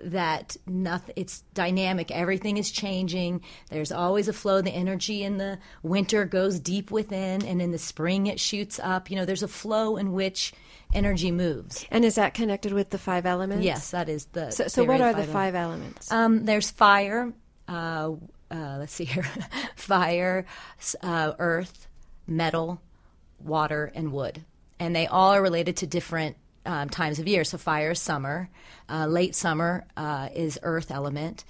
that 0.03 0.57
nothing 0.65 1.13
it's 1.15 1.41
dynamic 1.53 2.11
everything 2.11 2.57
is 2.57 2.69
changing 2.71 3.41
there's 3.69 3.91
always 3.91 4.27
a 4.27 4.33
flow 4.33 4.61
the 4.61 4.69
energy 4.71 5.23
in 5.23 5.37
the 5.37 5.57
winter 5.81 6.25
goes 6.25 6.59
deep 6.59 6.91
within 6.91 7.45
and 7.45 7.61
in 7.61 7.71
the 7.71 7.77
spring 7.77 8.27
it 8.27 8.37
shoots 8.39 8.79
up 8.83 9.09
you 9.09 9.15
know 9.15 9.23
there's 9.23 9.43
a 9.43 9.47
flow 9.47 9.95
in 9.95 10.11
which 10.11 10.51
energy 10.93 11.31
moves 11.31 11.85
And 11.89 12.03
is 12.05 12.15
that 12.15 12.33
connected 12.33 12.73
with 12.73 12.89
the 12.89 12.97
five 12.97 13.25
elements? 13.25 13.63
yes 13.65 13.91
that 13.91 14.09
is 14.09 14.25
the 14.33 14.51
So, 14.51 14.67
so 14.67 14.83
what 14.83 14.99
are 15.01 15.13
the 15.13 15.23
five 15.23 15.31
five 15.31 15.55
elements? 15.55 16.11
um, 16.11 16.43
there's 16.45 16.69
fire. 16.71 17.31
Uh, 17.67 18.11
uh, 18.51 18.77
let's 18.79 18.93
see 18.93 19.05
here: 19.05 19.25
fire, 19.75 20.45
uh, 21.01 21.33
earth, 21.39 21.87
metal, 22.27 22.81
water, 23.39 23.91
and 23.93 24.11
wood, 24.11 24.43
and 24.79 24.95
they 24.95 25.07
all 25.07 25.33
are 25.33 25.41
related 25.41 25.77
to 25.77 25.87
different 25.87 26.37
um, 26.65 26.89
times 26.89 27.19
of 27.19 27.27
year. 27.27 27.43
So 27.43 27.57
fire 27.57 27.91
is 27.91 27.99
summer. 27.99 28.49
Uh, 28.89 29.07
late 29.07 29.35
summer 29.35 29.85
uh, 29.95 30.29
is 30.35 30.59
earth 30.63 30.91
element. 30.91 31.45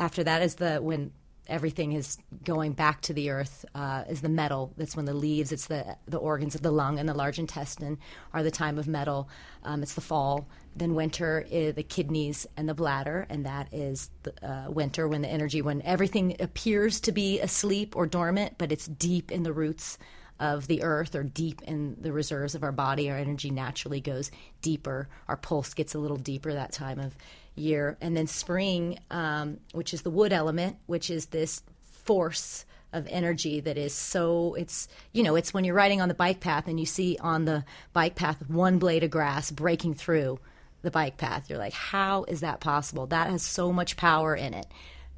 After 0.00 0.24
that 0.24 0.42
is 0.42 0.56
the 0.56 0.78
when 0.78 1.12
everything 1.48 1.92
is 1.92 2.18
going 2.44 2.72
back 2.72 3.00
to 3.02 3.12
the 3.12 3.30
earth 3.30 3.64
uh, 3.74 4.04
is 4.08 4.20
the 4.20 4.28
metal. 4.28 4.72
That's 4.76 4.96
when 4.96 5.06
the 5.06 5.14
leaves, 5.14 5.52
it's 5.52 5.66
the 5.66 5.96
the 6.06 6.18
organs 6.18 6.54
of 6.54 6.62
the 6.62 6.70
lung 6.70 6.98
and 6.98 7.08
the 7.08 7.14
large 7.14 7.38
intestine 7.38 7.98
are 8.32 8.42
the 8.42 8.50
time 8.50 8.78
of 8.78 8.86
metal. 8.86 9.28
Um, 9.64 9.82
it's 9.82 9.94
the 9.94 10.00
fall. 10.00 10.48
Then 10.76 10.94
winter 10.94 11.44
is 11.50 11.74
the 11.74 11.82
kidneys 11.82 12.46
and 12.56 12.68
the 12.68 12.74
bladder, 12.74 13.26
and 13.28 13.46
that 13.46 13.72
is 13.72 14.10
the 14.22 14.32
uh, 14.48 14.70
winter 14.70 15.08
when 15.08 15.22
the 15.22 15.28
energy, 15.28 15.62
when 15.62 15.82
everything 15.82 16.36
appears 16.40 17.00
to 17.00 17.12
be 17.12 17.40
asleep 17.40 17.96
or 17.96 18.06
dormant, 18.06 18.54
but 18.58 18.70
it's 18.70 18.86
deep 18.86 19.32
in 19.32 19.42
the 19.42 19.52
roots 19.52 19.98
of 20.40 20.68
the 20.68 20.82
earth 20.82 21.16
or 21.16 21.24
deep 21.24 21.62
in 21.62 21.96
the 22.00 22.12
reserves 22.12 22.54
of 22.54 22.62
our 22.62 22.72
body. 22.72 23.10
Our 23.10 23.16
energy 23.16 23.50
naturally 23.50 24.00
goes 24.00 24.30
deeper. 24.62 25.08
Our 25.26 25.36
pulse 25.36 25.74
gets 25.74 25.94
a 25.94 25.98
little 25.98 26.16
deeper 26.16 26.52
that 26.52 26.72
time 26.72 27.00
of 27.00 27.16
year. 27.58 27.96
And 28.00 28.16
then 28.16 28.26
spring, 28.26 28.98
um, 29.10 29.58
which 29.72 29.92
is 29.92 30.02
the 30.02 30.10
wood 30.10 30.32
element, 30.32 30.76
which 30.86 31.10
is 31.10 31.26
this 31.26 31.62
force 31.82 32.64
of 32.92 33.06
energy 33.10 33.60
that 33.60 33.76
is 33.76 33.92
so 33.92 34.54
it's 34.54 34.88
you 35.12 35.22
know 35.22 35.36
it's 35.36 35.52
when 35.52 35.62
you're 35.62 35.74
riding 35.74 36.00
on 36.00 36.08
the 36.08 36.14
bike 36.14 36.40
path 36.40 36.66
and 36.68 36.80
you 36.80 36.86
see 36.86 37.18
on 37.20 37.44
the 37.44 37.62
bike 37.92 38.14
path 38.14 38.48
one 38.48 38.78
blade 38.78 39.04
of 39.04 39.10
grass 39.10 39.50
breaking 39.50 39.92
through 39.92 40.38
the 40.80 40.90
bike 40.90 41.18
path 41.18 41.50
you're 41.50 41.58
like 41.58 41.74
how 41.74 42.24
is 42.24 42.40
that 42.40 42.60
possible? 42.60 43.06
That 43.06 43.28
has 43.28 43.42
so 43.42 43.74
much 43.74 43.98
power 43.98 44.34
in 44.34 44.54
it 44.54 44.66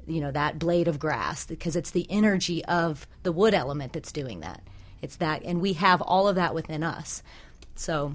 you 0.07 0.19
know 0.19 0.31
that 0.31 0.59
blade 0.59 0.87
of 0.87 0.99
grass 0.99 1.45
because 1.45 1.75
it's 1.75 1.91
the 1.91 2.07
energy 2.09 2.63
of 2.65 3.07
the 3.23 3.31
wood 3.31 3.53
element 3.53 3.93
that's 3.93 4.11
doing 4.11 4.41
that. 4.41 4.61
It's 5.01 5.15
that 5.17 5.43
and 5.43 5.61
we 5.61 5.73
have 5.73 6.01
all 6.01 6.27
of 6.27 6.35
that 6.35 6.53
within 6.53 6.83
us. 6.83 7.23
So 7.75 8.13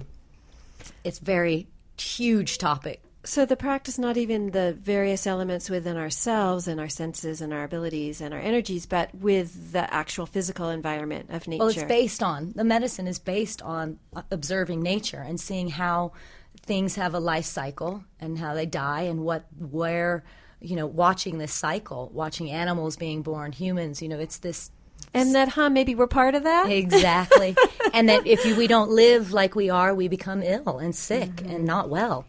it's 1.03 1.19
very 1.19 1.67
huge 1.97 2.59
topic 2.59 3.01
So 3.27 3.45
the 3.45 3.57
practice, 3.57 3.97
not 3.97 4.15
even 4.15 4.51
the 4.51 4.71
various 4.71 5.27
elements 5.27 5.69
within 5.69 5.97
ourselves 5.97 6.65
and 6.65 6.79
our 6.79 6.87
senses 6.87 7.41
and 7.41 7.53
our 7.53 7.65
abilities 7.65 8.21
and 8.21 8.33
our 8.33 8.39
energies, 8.39 8.85
but 8.85 9.13
with 9.13 9.73
the 9.73 9.93
actual 9.93 10.25
physical 10.25 10.69
environment 10.69 11.29
of 11.29 11.45
nature. 11.45 11.59
Well, 11.59 11.67
it's 11.67 11.83
based 11.83 12.23
on 12.23 12.53
the 12.55 12.63
medicine 12.63 13.05
is 13.05 13.19
based 13.19 13.61
on 13.61 13.99
uh, 14.15 14.21
observing 14.31 14.81
nature 14.81 15.19
and 15.19 15.41
seeing 15.41 15.67
how 15.67 16.13
things 16.61 16.95
have 16.95 17.13
a 17.13 17.19
life 17.19 17.43
cycle 17.43 18.05
and 18.21 18.39
how 18.39 18.53
they 18.53 18.65
die 18.65 19.01
and 19.01 19.25
what 19.25 19.45
where 19.59 20.23
you 20.61 20.77
know 20.77 20.87
watching 20.87 21.37
this 21.37 21.53
cycle, 21.53 22.09
watching 22.13 22.49
animals 22.49 22.95
being 22.95 23.23
born, 23.23 23.51
humans. 23.51 24.01
You 24.01 24.07
know, 24.07 24.19
it's 24.19 24.37
this 24.37 24.71
and 25.13 25.35
that, 25.35 25.49
huh? 25.49 25.69
Maybe 25.69 25.95
we're 25.95 26.07
part 26.07 26.33
of 26.33 26.43
that. 26.43 26.71
exactly, 26.71 27.57
and 27.93 28.07
that 28.07 28.25
if 28.25 28.45
you, 28.45 28.55
we 28.55 28.67
don't 28.67 28.89
live 28.89 29.33
like 29.33 29.53
we 29.53 29.69
are, 29.69 29.93
we 29.93 30.07
become 30.07 30.41
ill 30.41 30.77
and 30.77 30.95
sick 30.95 31.41
and 31.41 31.65
not 31.65 31.89
well. 31.89 32.25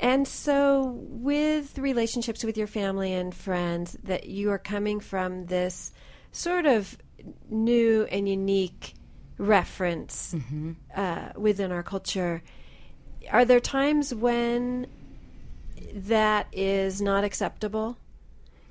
And 0.00 0.26
so, 0.26 0.96
with 1.08 1.78
relationships 1.78 2.42
with 2.42 2.56
your 2.56 2.66
family 2.66 3.12
and 3.12 3.34
friends, 3.34 3.98
that 4.04 4.26
you 4.26 4.50
are 4.50 4.58
coming 4.58 4.98
from 4.98 5.44
this 5.46 5.92
sort 6.32 6.64
of 6.64 6.96
new 7.50 8.04
and 8.10 8.26
unique 8.26 8.94
reference 9.36 10.34
uh, 10.96 11.32
within 11.36 11.70
our 11.70 11.82
culture. 11.82 12.42
Are 13.30 13.44
there 13.44 13.60
times 13.60 14.14
when 14.14 14.86
that 15.94 16.46
is 16.50 17.02
not 17.02 17.24
acceptable? 17.24 17.98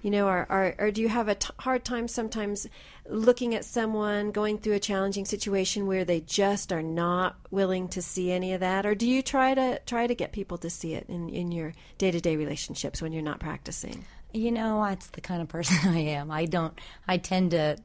You 0.02 0.12
know, 0.12 0.28
or, 0.28 0.48
or, 0.50 0.76
or 0.80 0.92
do 0.92 1.02
you 1.02 1.10
have 1.10 1.28
a 1.28 1.36
t- 1.36 1.50
hard 1.60 1.84
time 1.84 2.08
sometimes 2.08 2.68
looking 3.06 3.54
at 3.54 3.66
someone 3.66 4.32
going 4.32 4.58
through 4.58 4.76
a 4.76 4.80
challenging 4.80 5.26
situation 5.26 5.88
where 5.88 6.06
they 6.06 6.22
just 6.22 6.72
are 6.72 6.82
not 6.82 7.36
willing 7.52 7.90
to 7.90 8.02
see 8.02 8.32
any 8.32 8.54
of 8.54 8.62
that, 8.62 8.86
or 8.86 8.96
do 8.96 9.06
you 9.06 9.22
try 9.22 9.54
to 9.54 9.80
try 9.86 10.08
to 10.08 10.16
get 10.16 10.32
people 10.32 10.58
to 10.60 10.70
see 10.70 10.94
it 10.94 11.06
in, 11.10 11.30
in 11.30 11.52
your 11.52 11.74
day 11.98 12.12
to 12.12 12.22
day 12.22 12.38
relationships 12.38 13.02
when 13.02 13.12
you're 13.12 13.22
not 13.22 13.40
practicing? 13.40 14.06
You 14.32 14.52
know, 14.52 14.84
that's 14.84 15.08
the 15.08 15.22
kind 15.22 15.42
of 15.42 15.48
person 15.48 15.78
I 15.90 16.00
am. 16.00 16.32
I 16.32 16.46
don't. 16.46 16.80
I 17.08 17.18
tend 17.18 17.52
to 17.52 17.78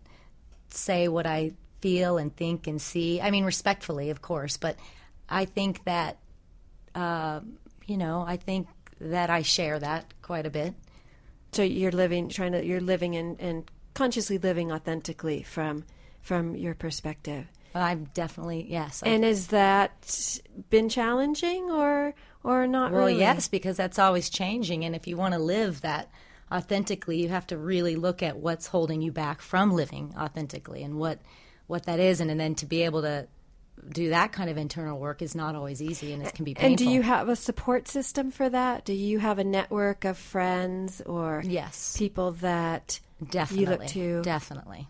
say 0.69 1.09
what 1.09 1.27
I 1.27 1.53
feel 1.81 2.17
and 2.19 2.35
think 2.35 2.67
and 2.67 2.81
see. 2.81 3.21
I 3.21 3.31
mean, 3.31 3.45
respectfully, 3.45 4.11
of 4.11 4.23
course, 4.23 4.57
but 4.57 4.77
I 5.29 5.45
think 5.45 5.85
that, 5.85 6.19
uh, 6.95 7.41
you 7.87 7.97
know, 7.97 8.25
I 8.27 8.37
think 8.37 8.69
that 9.01 9.31
I 9.31 9.43
share 9.43 9.79
that 9.79 10.13
quite 10.23 10.47
a 10.47 10.51
bit. 10.51 10.75
So 11.55 11.63
you're 11.63 11.93
living, 11.93 12.29
trying 12.29 12.53
to, 12.53 12.65
you're 12.65 12.81
living 12.81 13.17
and, 13.17 13.41
and 13.41 13.71
consciously 13.95 14.39
living 14.39 14.73
authentically 14.73 15.43
from 15.43 15.85
from 16.21 16.57
your 16.57 16.75
perspective. 16.75 17.47
I'm 17.75 18.05
definitely 18.15 18.67
yes. 18.69 19.03
And 19.05 19.25
has 19.25 19.49
that 19.49 20.41
been 20.71 20.89
challenging 20.89 21.71
or 21.71 22.15
or 22.43 22.67
not 22.67 22.93
well, 22.93 23.07
really? 23.07 23.19
yes, 23.19 23.49
because 23.49 23.77
that's 23.77 23.99
always 23.99 24.31
changing, 24.31 24.85
and 24.85 24.95
if 24.95 25.07
you 25.07 25.17
want 25.17 25.35
to 25.35 25.41
live 25.41 25.81
that 25.81 26.11
authentically, 26.53 27.23
you 27.23 27.29
have 27.31 27.47
to 27.49 27.57
really 27.57 27.97
look 27.97 28.23
at 28.23 28.37
what's 28.37 28.67
holding 28.67 29.01
you 29.01 29.11
back 29.11 29.41
from 29.41 29.73
living 29.73 30.15
authentically 30.19 30.83
and 30.83 30.99
what 30.99 31.21
what 31.67 31.85
that 31.87 32.01
is, 32.01 32.21
and, 32.21 32.31
and 32.31 32.39
then 32.39 32.55
to 32.57 32.67
be 32.67 32.83
able 32.83 33.03
to 33.03 33.27
do 33.91 34.11
that 34.11 34.33
kind 34.33 34.49
of 34.51 34.57
internal 34.57 34.99
work 34.99 35.21
is 35.23 35.35
not 35.35 35.55
always 35.55 35.83
easy, 35.83 36.13
and 36.13 36.23
it 36.23 36.35
can 36.35 36.45
be 36.45 36.55
painful. 36.55 36.69
And 36.69 36.79
do 36.79 36.89
you 36.89 37.03
have 37.03 37.29
a 37.29 37.37
support 37.37 37.89
system 37.89 38.31
for 38.31 38.49
that? 38.49 38.85
Do 38.85 38.93
you 38.93 39.19
have 39.19 39.39
a 39.39 39.45
network 39.45 40.05
of 40.05 40.17
friends 40.17 41.01
or 41.05 41.43
Yes. 41.45 41.97
people 41.97 42.33
that 42.33 43.01
definitely 43.31 43.65
you 43.65 43.71
look 43.71 43.87
to? 43.89 44.23
Definitely, 44.23 44.89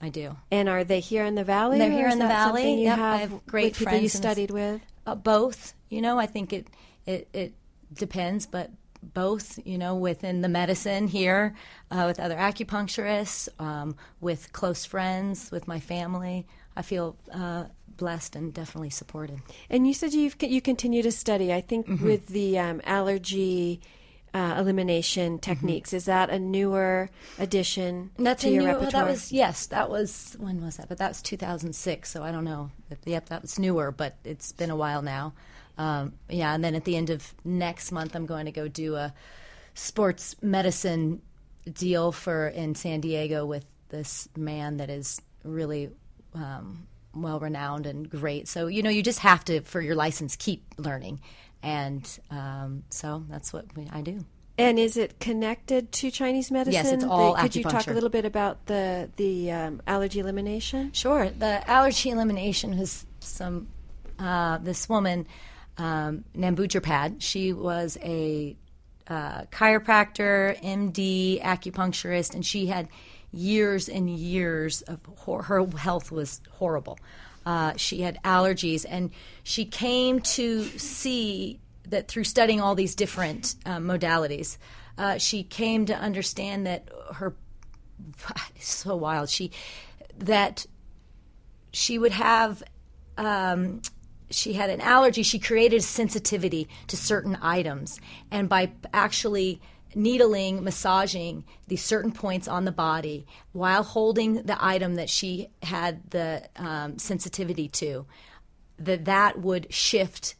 I 0.00 0.08
do. 0.10 0.36
and 0.50 0.68
are 0.68 0.84
they 0.84 1.00
here 1.00 1.24
in 1.24 1.34
the 1.34 1.44
valley? 1.44 1.78
They're 1.78 1.90
here 1.90 2.08
in 2.08 2.18
the 2.18 2.26
valley. 2.28 2.74
You 2.74 2.84
Yep, 2.86 2.98
have 2.98 3.14
I 3.14 3.16
have 3.18 3.46
great 3.46 3.74
people 3.74 3.92
you 3.94 3.98
friends 4.08 4.14
in 4.14 4.20
studied 4.22 4.50
with. 4.50 4.80
Uh, 5.06 5.14
both, 5.14 5.74
you 5.88 6.00
know, 6.02 6.18
I 6.18 6.26
think 6.26 6.52
it, 6.52 6.68
it 7.06 7.28
it 7.32 7.54
depends, 7.94 8.46
but 8.46 8.70
both, 9.14 9.58
you 9.64 9.78
know, 9.78 9.94
within 9.96 10.40
the 10.42 10.48
medicine 10.48 11.06
here, 11.08 11.54
uh, 11.90 12.04
with 12.06 12.20
other 12.20 12.36
acupuncturists, 12.36 13.48
um, 13.60 13.96
with 14.20 14.52
close 14.52 14.84
friends, 14.84 15.50
with 15.50 15.66
my 15.68 15.80
family, 15.80 16.46
I 16.76 16.82
feel 16.82 17.16
uh, 17.32 17.64
blessed 17.98 18.34
and 18.34 18.54
definitely 18.54 18.88
supported. 18.90 19.40
And 19.68 19.86
you 19.86 19.92
said 19.92 20.14
you've 20.14 20.36
you 20.40 20.62
continue 20.62 21.02
to 21.02 21.12
study. 21.12 21.52
I 21.52 21.60
think 21.60 21.86
Mm-hmm. 21.86 22.04
with 22.04 22.26
the 22.28 22.58
um, 22.58 22.80
allergy 22.84 23.80
uh, 24.34 24.56
elimination 24.58 25.38
techniques, 25.38 25.92
is 25.92 26.04
that 26.06 26.30
a 26.30 26.38
newer 26.38 27.10
addition 27.38 28.10
Mm-hmm. 28.14 28.24
That's 28.24 28.42
to 28.42 28.48
a 28.48 28.52
your 28.52 28.62
new. 28.62 28.68
Well, 28.68 28.78
repertoire? 28.80 29.04
that 29.04 29.10
was 29.10 29.32
yes. 29.32 29.66
That 29.66 29.90
was 29.90 30.36
when 30.38 30.62
was 30.64 30.76
that? 30.78 30.88
But 30.88 30.98
that 30.98 31.08
was 31.08 31.20
2006. 31.22 32.10
So 32.10 32.22
I 32.22 32.32
don't 32.32 32.44
know. 32.44 32.70
If, 32.90 32.98
yep, 33.04 33.28
that 33.28 33.42
was 33.42 33.58
newer, 33.58 33.90
but 33.92 34.16
it's 34.24 34.52
been 34.52 34.70
a 34.70 34.76
while 34.76 35.02
now. 35.02 35.34
Um, 35.76 36.14
yeah, 36.28 36.54
and 36.54 36.64
then 36.64 36.74
at 36.74 36.84
the 36.84 36.96
end 36.96 37.10
of 37.10 37.32
next 37.44 37.92
month, 37.92 38.16
I'm 38.16 38.26
going 38.26 38.46
to 38.46 38.52
go 38.52 38.66
do 38.66 38.96
a 38.96 39.14
sports 39.74 40.34
medicine 40.42 41.22
deal 41.72 42.10
for 42.10 42.48
in 42.48 42.74
San 42.74 43.00
Diego 43.00 43.46
with 43.46 43.64
this 43.90 44.28
man 44.36 44.78
that 44.78 44.90
is 44.90 45.22
really 45.44 45.90
um, 46.34 46.87
well 47.22 47.40
renowned 47.40 47.86
and 47.86 48.08
great. 48.08 48.48
So 48.48 48.66
you 48.66 48.82
know, 48.82 48.90
you 48.90 49.02
just 49.02 49.20
have 49.20 49.44
to 49.46 49.60
for 49.62 49.80
your 49.80 49.94
license 49.94 50.36
keep 50.36 50.62
learning, 50.76 51.20
and 51.62 52.08
um, 52.30 52.84
so 52.90 53.24
that's 53.28 53.52
what 53.52 53.66
we, 53.76 53.88
I 53.92 54.02
do. 54.02 54.24
And 54.58 54.76
is 54.76 54.96
it 54.96 55.20
connected 55.20 55.92
to 55.92 56.10
Chinese 56.10 56.50
medicine? 56.50 56.72
Yes, 56.72 56.92
it's 56.92 57.04
all 57.04 57.34
The- 57.34 57.42
Could 57.42 57.56
you 57.56 57.62
talk 57.62 57.86
a 57.86 57.92
little 57.92 58.08
bit 58.08 58.24
about 58.24 58.66
the 58.66 59.08
the 59.16 59.52
um, 59.52 59.82
allergy 59.86 60.18
elimination? 60.18 60.92
Sure. 60.92 61.30
The 61.30 61.68
allergy 61.70 62.10
elimination 62.10 62.78
was 62.78 63.06
some. 63.20 63.68
Uh, 64.18 64.58
this 64.58 64.88
woman, 64.88 65.28
um, 65.76 66.24
Nambudripad, 66.36 67.22
she 67.22 67.52
was 67.52 67.96
a 68.02 68.56
uh, 69.06 69.42
chiropractor, 69.52 70.60
MD, 70.60 71.40
acupuncturist, 71.40 72.34
and 72.34 72.44
she 72.44 72.66
had 72.66 72.88
years 73.32 73.88
and 73.88 74.08
years 74.08 74.82
of 74.82 75.00
hor- 75.16 75.42
her 75.42 75.66
health 75.66 76.10
was 76.10 76.40
horrible. 76.50 76.98
Uh, 77.44 77.74
she 77.76 78.02
had 78.02 78.18
allergies, 78.24 78.84
and 78.88 79.10
she 79.42 79.64
came 79.64 80.20
to 80.20 80.64
see 80.64 81.60
that 81.88 82.08
through 82.08 82.24
studying 82.24 82.60
all 82.60 82.74
these 82.74 82.94
different 82.94 83.54
uh, 83.64 83.78
modalities, 83.78 84.58
uh, 84.98 85.16
she 85.16 85.42
came 85.42 85.86
to 85.86 85.94
understand 85.94 86.66
that 86.66 86.88
her 87.14 87.34
so 88.58 88.96
wild. 88.96 89.30
She 89.30 89.50
that 90.18 90.66
she 91.72 91.98
would 91.98 92.12
have 92.12 92.62
um, 93.16 93.82
she 94.30 94.52
had 94.52 94.70
an 94.70 94.80
allergy. 94.80 95.22
She 95.22 95.38
created 95.38 95.82
sensitivity 95.82 96.68
to 96.88 96.96
certain 96.96 97.38
items, 97.40 98.00
and 98.30 98.48
by 98.48 98.72
actually 98.92 99.60
needling, 99.94 100.62
massaging 100.62 101.44
these 101.66 101.82
certain 101.82 102.12
points 102.12 102.48
on 102.48 102.64
the 102.64 102.72
body 102.72 103.26
while 103.52 103.82
holding 103.82 104.42
the 104.42 104.56
item 104.64 104.96
that 104.96 105.08
she 105.08 105.48
had 105.62 106.10
the 106.10 106.48
um, 106.56 106.98
sensitivity 106.98 107.68
to, 107.68 108.06
that 108.78 109.06
that 109.06 109.40
would 109.40 109.72
shift 109.72 110.34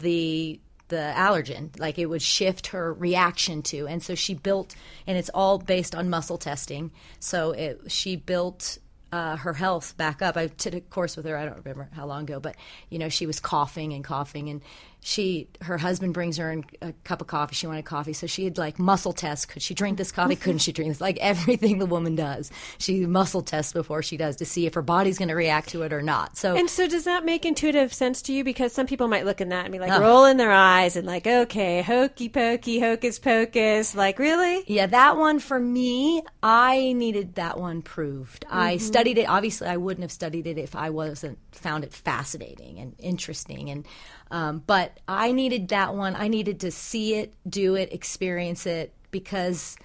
the 0.00 0.60
the 0.88 1.12
allergen. 1.16 1.78
Like 1.80 1.98
it 1.98 2.06
would 2.06 2.22
shift 2.22 2.68
her 2.68 2.94
reaction 2.94 3.62
to. 3.62 3.88
And 3.88 4.02
so 4.02 4.14
she 4.14 4.34
built 4.34 4.76
and 5.06 5.18
it's 5.18 5.30
all 5.34 5.58
based 5.58 5.96
on 5.96 6.08
muscle 6.08 6.38
testing. 6.38 6.92
So 7.18 7.50
it, 7.50 7.80
she 7.88 8.14
built 8.14 8.78
uh, 9.12 9.36
her 9.36 9.52
health 9.52 9.96
back 9.96 10.22
up. 10.22 10.36
I 10.36 10.46
did 10.46 10.74
a 10.74 10.80
course 10.80 11.16
with 11.16 11.26
her 11.26 11.36
i 11.36 11.44
don't 11.44 11.56
remember 11.56 11.88
how 11.92 12.06
long 12.06 12.24
ago 12.24 12.40
but 12.40 12.56
you 12.90 12.98
know 12.98 13.08
she 13.08 13.26
was 13.26 13.38
coughing 13.40 13.92
and 13.92 14.04
coughing 14.04 14.48
and 14.48 14.60
she 15.06 15.48
her 15.62 15.78
husband 15.78 16.12
brings 16.12 16.36
her 16.36 16.50
in 16.50 16.64
a 16.82 16.92
cup 17.04 17.20
of 17.20 17.26
coffee 17.26 17.54
she 17.54 17.66
wanted 17.66 17.84
coffee 17.84 18.12
so 18.12 18.26
she 18.26 18.44
had 18.44 18.58
like 18.58 18.78
muscle 18.78 19.12
tests 19.12 19.46
could 19.46 19.62
she 19.62 19.72
drink 19.74 19.98
this 19.98 20.10
coffee 20.10 20.36
couldn't 20.36 20.58
she 20.58 20.72
drink 20.72 20.90
this 20.90 21.00
like 21.00 21.18
everything 21.18 21.78
the 21.78 21.86
woman 21.86 22.16
does 22.16 22.50
she 22.78 23.06
muscle 23.06 23.42
tests 23.42 23.72
before 23.72 24.02
she 24.02 24.16
does 24.16 24.36
to 24.36 24.44
see 24.44 24.66
if 24.66 24.74
her 24.74 24.82
body's 24.82 25.18
going 25.18 25.28
to 25.28 25.34
react 25.34 25.68
to 25.68 25.82
it 25.82 25.92
or 25.92 26.02
not 26.02 26.36
so 26.36 26.56
And 26.56 26.70
so, 26.70 26.88
does 26.88 27.04
that 27.04 27.24
make 27.24 27.44
intuitive 27.44 27.92
sense 27.92 28.22
to 28.22 28.32
you? 28.32 28.42
Because 28.42 28.72
some 28.72 28.86
people 28.86 29.08
might 29.08 29.24
look 29.24 29.40
in 29.40 29.50
that 29.50 29.66
and 29.66 29.72
be 29.72 29.78
like 29.78 30.00
rolling 30.00 30.36
their 30.36 30.52
eyes 30.52 30.96
and 30.96 31.06
like, 31.06 31.26
okay, 31.26 31.82
hokey 31.82 32.28
pokey, 32.28 32.80
hocus 32.80 33.18
pocus. 33.18 33.94
Like, 33.94 34.18
really? 34.18 34.64
Yeah, 34.66 34.86
that 34.86 35.16
one 35.16 35.38
for 35.38 35.58
me, 35.58 36.22
I 36.42 36.92
needed 36.92 37.34
that 37.34 37.58
one 37.58 37.82
proved. 37.82 38.44
I 38.50 38.76
mm-hmm. 38.76 38.84
studied 38.84 39.18
it. 39.18 39.28
Obviously, 39.28 39.68
I 39.68 39.76
wouldn't 39.76 40.02
have 40.02 40.12
studied 40.12 40.46
it 40.46 40.58
if 40.58 40.74
I 40.74 40.90
wasn't 40.90 41.38
found 41.58 41.84
it 41.84 41.92
fascinating 41.92 42.78
and 42.78 42.94
interesting. 42.98 43.70
And 43.70 43.86
um, 44.30 44.62
but 44.66 44.98
I 45.06 45.32
needed 45.32 45.68
that 45.68 45.94
one. 45.94 46.16
I 46.16 46.28
needed 46.28 46.60
to 46.60 46.70
see 46.70 47.14
it, 47.14 47.34
do 47.48 47.74
it, 47.74 47.92
experience 47.92 48.66
it 48.66 48.92
because 49.10 49.76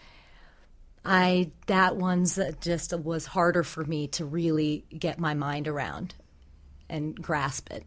I 1.03 1.51
that 1.67 1.95
one's 1.95 2.39
just 2.61 2.97
was 2.97 3.25
harder 3.25 3.63
for 3.63 3.83
me 3.83 4.07
to 4.09 4.25
really 4.25 4.85
get 4.97 5.19
my 5.19 5.33
mind 5.33 5.67
around 5.67 6.15
and 6.89 7.15
grasp 7.15 7.71
it. 7.71 7.83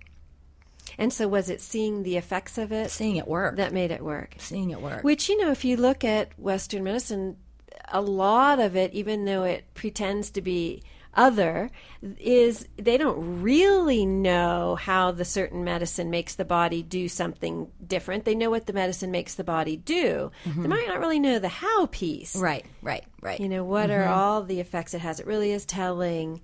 And 0.98 1.12
so, 1.12 1.26
was 1.28 1.50
it 1.50 1.60
seeing 1.60 2.02
the 2.02 2.16
effects 2.16 2.58
of 2.58 2.72
it 2.72 2.90
Seeing 2.90 3.16
it 3.16 3.26
work. 3.26 3.56
that 3.56 3.72
made 3.72 3.90
it 3.90 4.02
work? 4.02 4.34
seeing 4.38 4.70
it 4.70 4.80
work. 4.80 5.02
Which, 5.02 5.28
you 5.28 5.40
know, 5.40 5.50
if 5.50 5.64
you 5.64 5.76
look 5.76 6.04
at 6.04 6.38
Western 6.38 6.84
medicine, 6.84 7.36
a 7.88 8.00
lot 8.00 8.60
of 8.60 8.76
it, 8.76 8.92
even 8.92 9.24
though 9.24 9.44
it 9.44 9.64
pretends 9.74 10.30
to 10.30 10.42
be 10.42 10.82
other, 11.16 11.70
is 12.18 12.66
they 12.76 12.96
don't 12.96 13.42
really 13.42 14.04
know 14.06 14.76
how 14.76 15.10
the 15.10 15.24
certain 15.24 15.64
medicine 15.64 16.10
makes 16.10 16.34
the 16.34 16.44
body 16.44 16.82
do 16.82 17.08
something 17.08 17.70
different. 17.86 18.24
They 18.24 18.34
know 18.34 18.50
what 18.50 18.66
the 18.66 18.72
medicine 18.72 19.10
makes 19.10 19.34
the 19.34 19.44
body 19.44 19.76
do. 19.76 20.30
They 20.44 20.68
might 20.68 20.88
not 20.88 21.00
really 21.00 21.20
know 21.20 21.38
the 21.38 21.48
how 21.48 21.86
piece. 21.86 22.36
right, 22.36 22.64
right, 22.82 23.04
right. 23.20 23.40
You 23.40 23.48
know, 23.48 23.64
what 23.64 23.90
Mm-hmm. 23.90 24.08
are 24.08 24.12
all 24.14 24.42
the 24.42 24.60
effects 24.60 24.94
it 24.94 25.00
has? 25.00 25.20
It 25.20 25.26
really 25.26 25.52
is 25.52 25.64
telling 25.64 26.40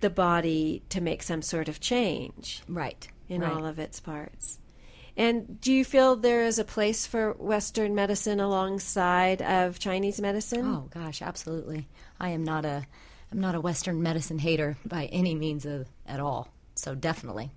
the 0.00 0.10
body 0.10 0.82
to 0.90 1.00
make 1.00 1.22
some 1.22 1.40
sort 1.42 1.68
of 1.68 1.80
change 1.80 2.62
right. 2.68 3.08
in 3.28 3.40
right. 3.40 3.52
all 3.52 3.64
of 3.66 3.78
its 3.78 4.00
parts. 4.00 4.58
And 5.16 5.60
do 5.60 5.72
you 5.72 5.84
feel 5.84 6.16
there 6.16 6.42
is 6.42 6.58
a 6.58 6.64
place 6.64 7.06
for 7.06 7.34
Western 7.34 7.94
medicine 7.94 8.40
alongside 8.40 9.40
of 9.42 9.78
Chinese 9.78 10.20
medicine? 10.20 10.66
Oh 10.66 10.88
gosh, 10.92 11.22
absolutely. 11.22 11.86
I 12.18 12.30
am 12.30 12.42
not 12.42 12.64
a 12.64 12.84
I'm 13.34 13.40
not 13.40 13.56
a 13.56 13.60
Western 13.60 14.00
medicine 14.00 14.38
hater 14.38 14.76
by 14.86 15.06
any 15.06 15.34
means 15.34 15.66
of, 15.66 15.88
at 16.06 16.20
all. 16.20 16.46
So 16.76 16.94
definitely. 16.94 17.50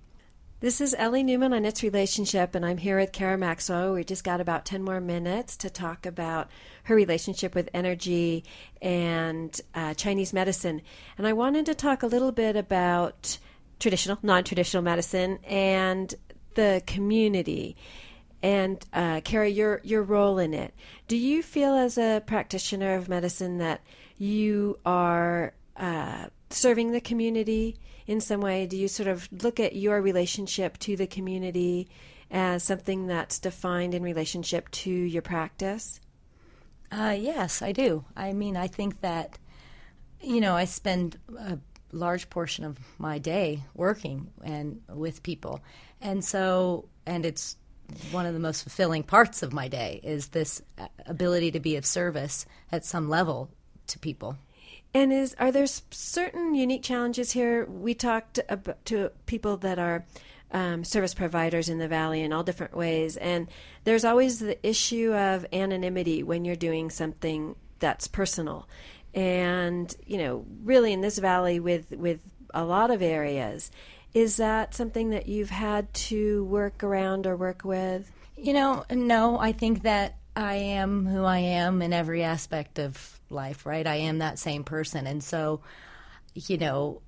This 0.58 0.80
is 0.80 0.92
Ellie 0.98 1.22
Newman 1.22 1.52
on 1.52 1.64
Its 1.64 1.84
Relationship, 1.84 2.56
and 2.56 2.66
I'm 2.66 2.78
here 2.78 2.98
with 2.98 3.12
Kara 3.12 3.38
Maxwell. 3.38 3.94
We 3.94 4.02
just 4.02 4.24
got 4.24 4.40
about 4.40 4.64
10 4.64 4.82
more 4.82 5.00
minutes 5.00 5.56
to 5.58 5.70
talk 5.70 6.04
about 6.04 6.48
her 6.82 6.96
relationship 6.96 7.54
with 7.54 7.70
energy 7.72 8.42
and 8.82 9.60
uh, 9.72 9.94
Chinese 9.94 10.32
medicine. 10.32 10.82
And 11.16 11.28
I 11.28 11.32
wanted 11.32 11.64
to 11.66 11.76
talk 11.76 12.02
a 12.02 12.08
little 12.08 12.32
bit 12.32 12.56
about 12.56 13.38
traditional, 13.78 14.18
non 14.20 14.42
traditional 14.42 14.82
medicine 14.82 15.38
and 15.44 16.12
the 16.56 16.82
community. 16.88 17.76
And 18.42 18.84
uh, 18.92 19.20
Carrie, 19.20 19.50
your 19.50 19.80
your 19.84 20.02
role 20.02 20.40
in 20.40 20.54
it. 20.54 20.74
Do 21.06 21.16
you 21.16 21.40
feel, 21.40 21.74
as 21.74 21.98
a 21.98 22.20
practitioner 22.26 22.96
of 22.96 23.08
medicine, 23.08 23.58
that 23.58 23.80
you 24.16 24.80
are 24.84 25.54
uh, 25.78 26.26
serving 26.50 26.92
the 26.92 27.00
community 27.00 27.78
in 28.06 28.20
some 28.20 28.40
way? 28.40 28.66
Do 28.66 28.76
you 28.76 28.88
sort 28.88 29.08
of 29.08 29.28
look 29.42 29.60
at 29.60 29.76
your 29.76 30.02
relationship 30.02 30.78
to 30.80 30.96
the 30.96 31.06
community 31.06 31.88
as 32.30 32.62
something 32.62 33.06
that's 33.06 33.38
defined 33.38 33.94
in 33.94 34.02
relationship 34.02 34.70
to 34.70 34.90
your 34.90 35.22
practice? 35.22 36.00
Uh, 36.90 37.16
yes, 37.18 37.62
I 37.62 37.72
do. 37.72 38.04
I 38.16 38.32
mean, 38.32 38.56
I 38.56 38.66
think 38.66 39.00
that, 39.02 39.38
you 40.20 40.40
know, 40.40 40.54
I 40.54 40.64
spend 40.64 41.18
a 41.38 41.58
large 41.92 42.28
portion 42.30 42.64
of 42.64 42.78
my 42.98 43.18
day 43.18 43.62
working 43.74 44.30
and 44.42 44.80
with 44.88 45.22
people. 45.22 45.60
And 46.00 46.24
so, 46.24 46.88
and 47.06 47.24
it's 47.26 47.56
one 48.10 48.26
of 48.26 48.34
the 48.34 48.40
most 48.40 48.62
fulfilling 48.62 49.02
parts 49.02 49.42
of 49.42 49.52
my 49.52 49.68
day 49.68 50.00
is 50.02 50.28
this 50.28 50.62
ability 51.06 51.52
to 51.52 51.60
be 51.60 51.76
of 51.76 51.86
service 51.86 52.46
at 52.72 52.84
some 52.84 53.08
level 53.08 53.50
to 53.88 53.98
people. 53.98 54.36
And 54.94 55.12
is 55.12 55.36
are 55.38 55.52
there 55.52 55.66
certain 55.66 56.54
unique 56.54 56.82
challenges 56.82 57.32
here? 57.32 57.66
We 57.66 57.94
talked 57.94 58.40
about, 58.48 58.84
to 58.86 59.12
people 59.26 59.58
that 59.58 59.78
are 59.78 60.06
um, 60.50 60.84
service 60.84 61.14
providers 61.14 61.68
in 61.68 61.78
the 61.78 61.88
valley 61.88 62.22
in 62.22 62.32
all 62.32 62.42
different 62.42 62.76
ways. 62.76 63.16
And 63.16 63.48
there's 63.84 64.04
always 64.04 64.38
the 64.38 64.66
issue 64.66 65.12
of 65.14 65.46
anonymity 65.52 66.22
when 66.22 66.44
you're 66.44 66.56
doing 66.56 66.90
something 66.90 67.54
that's 67.78 68.08
personal. 68.08 68.68
And, 69.14 69.94
you 70.06 70.18
know, 70.18 70.46
really 70.64 70.92
in 70.92 71.00
this 71.00 71.18
valley 71.18 71.60
with, 71.60 71.90
with 71.92 72.20
a 72.54 72.64
lot 72.64 72.90
of 72.90 73.02
areas, 73.02 73.70
is 74.14 74.36
that 74.38 74.74
something 74.74 75.10
that 75.10 75.28
you've 75.28 75.50
had 75.50 75.92
to 75.92 76.44
work 76.44 76.82
around 76.82 77.26
or 77.26 77.36
work 77.36 77.64
with? 77.64 78.10
You 78.36 78.52
know, 78.52 78.84
no, 78.90 79.38
I 79.38 79.52
think 79.52 79.82
that 79.82 80.16
I 80.34 80.54
am 80.54 81.06
who 81.06 81.24
I 81.24 81.38
am 81.38 81.82
in 81.82 81.92
every 81.92 82.22
aspect 82.22 82.78
of 82.78 83.17
life, 83.30 83.66
right? 83.66 83.86
I 83.86 83.96
am 83.96 84.18
that 84.18 84.38
same 84.38 84.64
person. 84.64 85.06
And 85.06 85.22
so, 85.22 85.60
you 86.34 86.58
know, 86.58 87.02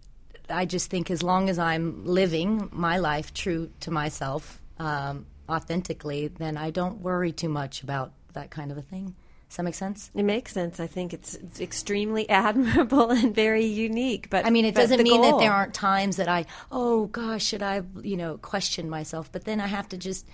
I 0.48 0.64
just 0.64 0.90
think 0.90 1.10
as 1.10 1.22
long 1.22 1.48
as 1.48 1.58
I'm 1.58 2.04
living 2.04 2.68
my 2.72 2.98
life 2.98 3.32
true 3.32 3.70
to 3.80 3.90
myself, 3.90 4.60
um, 4.78 5.26
authentically, 5.48 6.28
then 6.28 6.56
I 6.56 6.70
don't 6.70 7.00
worry 7.00 7.32
too 7.32 7.48
much 7.48 7.82
about 7.82 8.12
that 8.32 8.50
kind 8.50 8.70
of 8.70 8.78
a 8.78 8.82
thing. 8.82 9.14
Does 9.48 9.56
that 9.56 9.64
make 9.64 9.74
sense? 9.74 10.12
It 10.14 10.22
makes 10.22 10.52
sense. 10.52 10.78
I 10.78 10.86
think 10.86 11.12
it's, 11.12 11.34
it's 11.34 11.60
extremely 11.60 12.28
admirable 12.28 13.10
and 13.10 13.34
very 13.34 13.64
unique. 13.64 14.30
But 14.30 14.46
I 14.46 14.50
mean, 14.50 14.64
it 14.64 14.76
doesn't 14.76 15.02
mean 15.02 15.20
goal. 15.20 15.38
that 15.38 15.42
there 15.42 15.52
aren't 15.52 15.74
times 15.74 16.16
that 16.16 16.28
I, 16.28 16.46
oh 16.70 17.06
gosh, 17.06 17.44
should 17.44 17.62
I, 17.62 17.82
you 18.02 18.16
know, 18.16 18.38
question 18.38 18.88
myself? 18.88 19.32
But 19.32 19.44
then 19.44 19.60
I 19.60 19.66
have 19.66 19.88
to 19.88 19.96
just, 19.96 20.26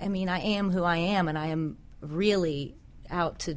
I 0.00 0.08
mean, 0.08 0.28
I 0.28 0.40
am 0.40 0.70
who 0.70 0.82
I 0.82 0.96
am, 0.96 1.28
and 1.28 1.38
I 1.38 1.46
am 1.48 1.76
really 2.00 2.74
out 3.08 3.38
to 3.40 3.56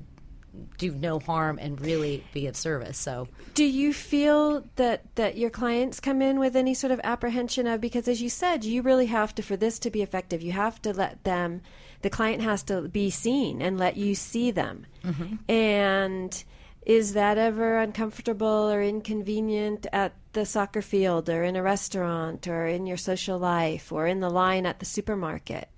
do 0.78 0.92
no 0.92 1.20
harm 1.20 1.58
and 1.60 1.80
really 1.82 2.24
be 2.34 2.48
of 2.48 2.56
service. 2.56 2.98
So, 2.98 3.28
do 3.54 3.64
you 3.64 3.94
feel 3.94 4.64
that 4.76 5.16
that 5.16 5.38
your 5.38 5.50
clients 5.50 6.00
come 6.00 6.22
in 6.22 6.40
with 6.40 6.56
any 6.56 6.74
sort 6.74 6.92
of 6.92 7.02
apprehension 7.04 7.68
of 7.68 7.82
because, 7.82 8.08
as 8.08 8.22
you 8.22 8.30
said, 8.30 8.64
you 8.64 8.82
really 8.82 9.08
have 9.08 9.34
to 9.36 9.42
for 9.42 9.58
this 9.58 9.80
to 9.80 9.90
be 9.90 10.02
effective, 10.02 10.42
you 10.42 10.52
have 10.52 10.82
to 10.84 10.94
let 10.94 11.24
them, 11.24 11.62
the 12.02 12.10
client 12.10 12.42
has 12.42 12.64
to 12.64 12.82
be 12.82 13.10
seen 13.10 13.62
and 13.62 13.78
let 13.78 13.98
you 13.98 14.16
see 14.16 14.52
them, 14.52 14.86
mm-hmm. 15.04 15.36
and 15.52 16.44
is 16.86 17.14
that 17.14 17.38
ever 17.38 17.80
uncomfortable 17.80 18.72
or 18.72 18.84
inconvenient 18.84 19.88
at 19.94 20.14
the 20.34 20.46
soccer 20.46 20.82
field 20.82 21.30
or 21.30 21.44
in 21.44 21.56
a 21.56 21.64
restaurant 21.64 22.48
or 22.48 22.68
in 22.68 22.86
your 22.86 22.98
social 22.98 23.40
life 23.40 23.92
or 23.92 24.06
in 24.06 24.20
the 24.20 24.30
line 24.30 24.66
at 24.66 24.80
the 24.80 24.86
supermarket? 24.86 25.70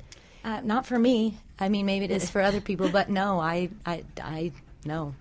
Uh, 0.43 0.61
not 0.63 0.85
for 0.85 0.97
me. 0.97 1.37
I 1.59 1.69
mean, 1.69 1.85
maybe 1.85 2.05
it 2.05 2.11
is 2.11 2.29
for 2.29 2.41
other 2.41 2.61
people, 2.61 2.89
but 2.89 3.09
no, 3.09 3.39
I, 3.39 3.69
I, 3.85 4.03
I 4.21 4.51
no. 4.85 5.15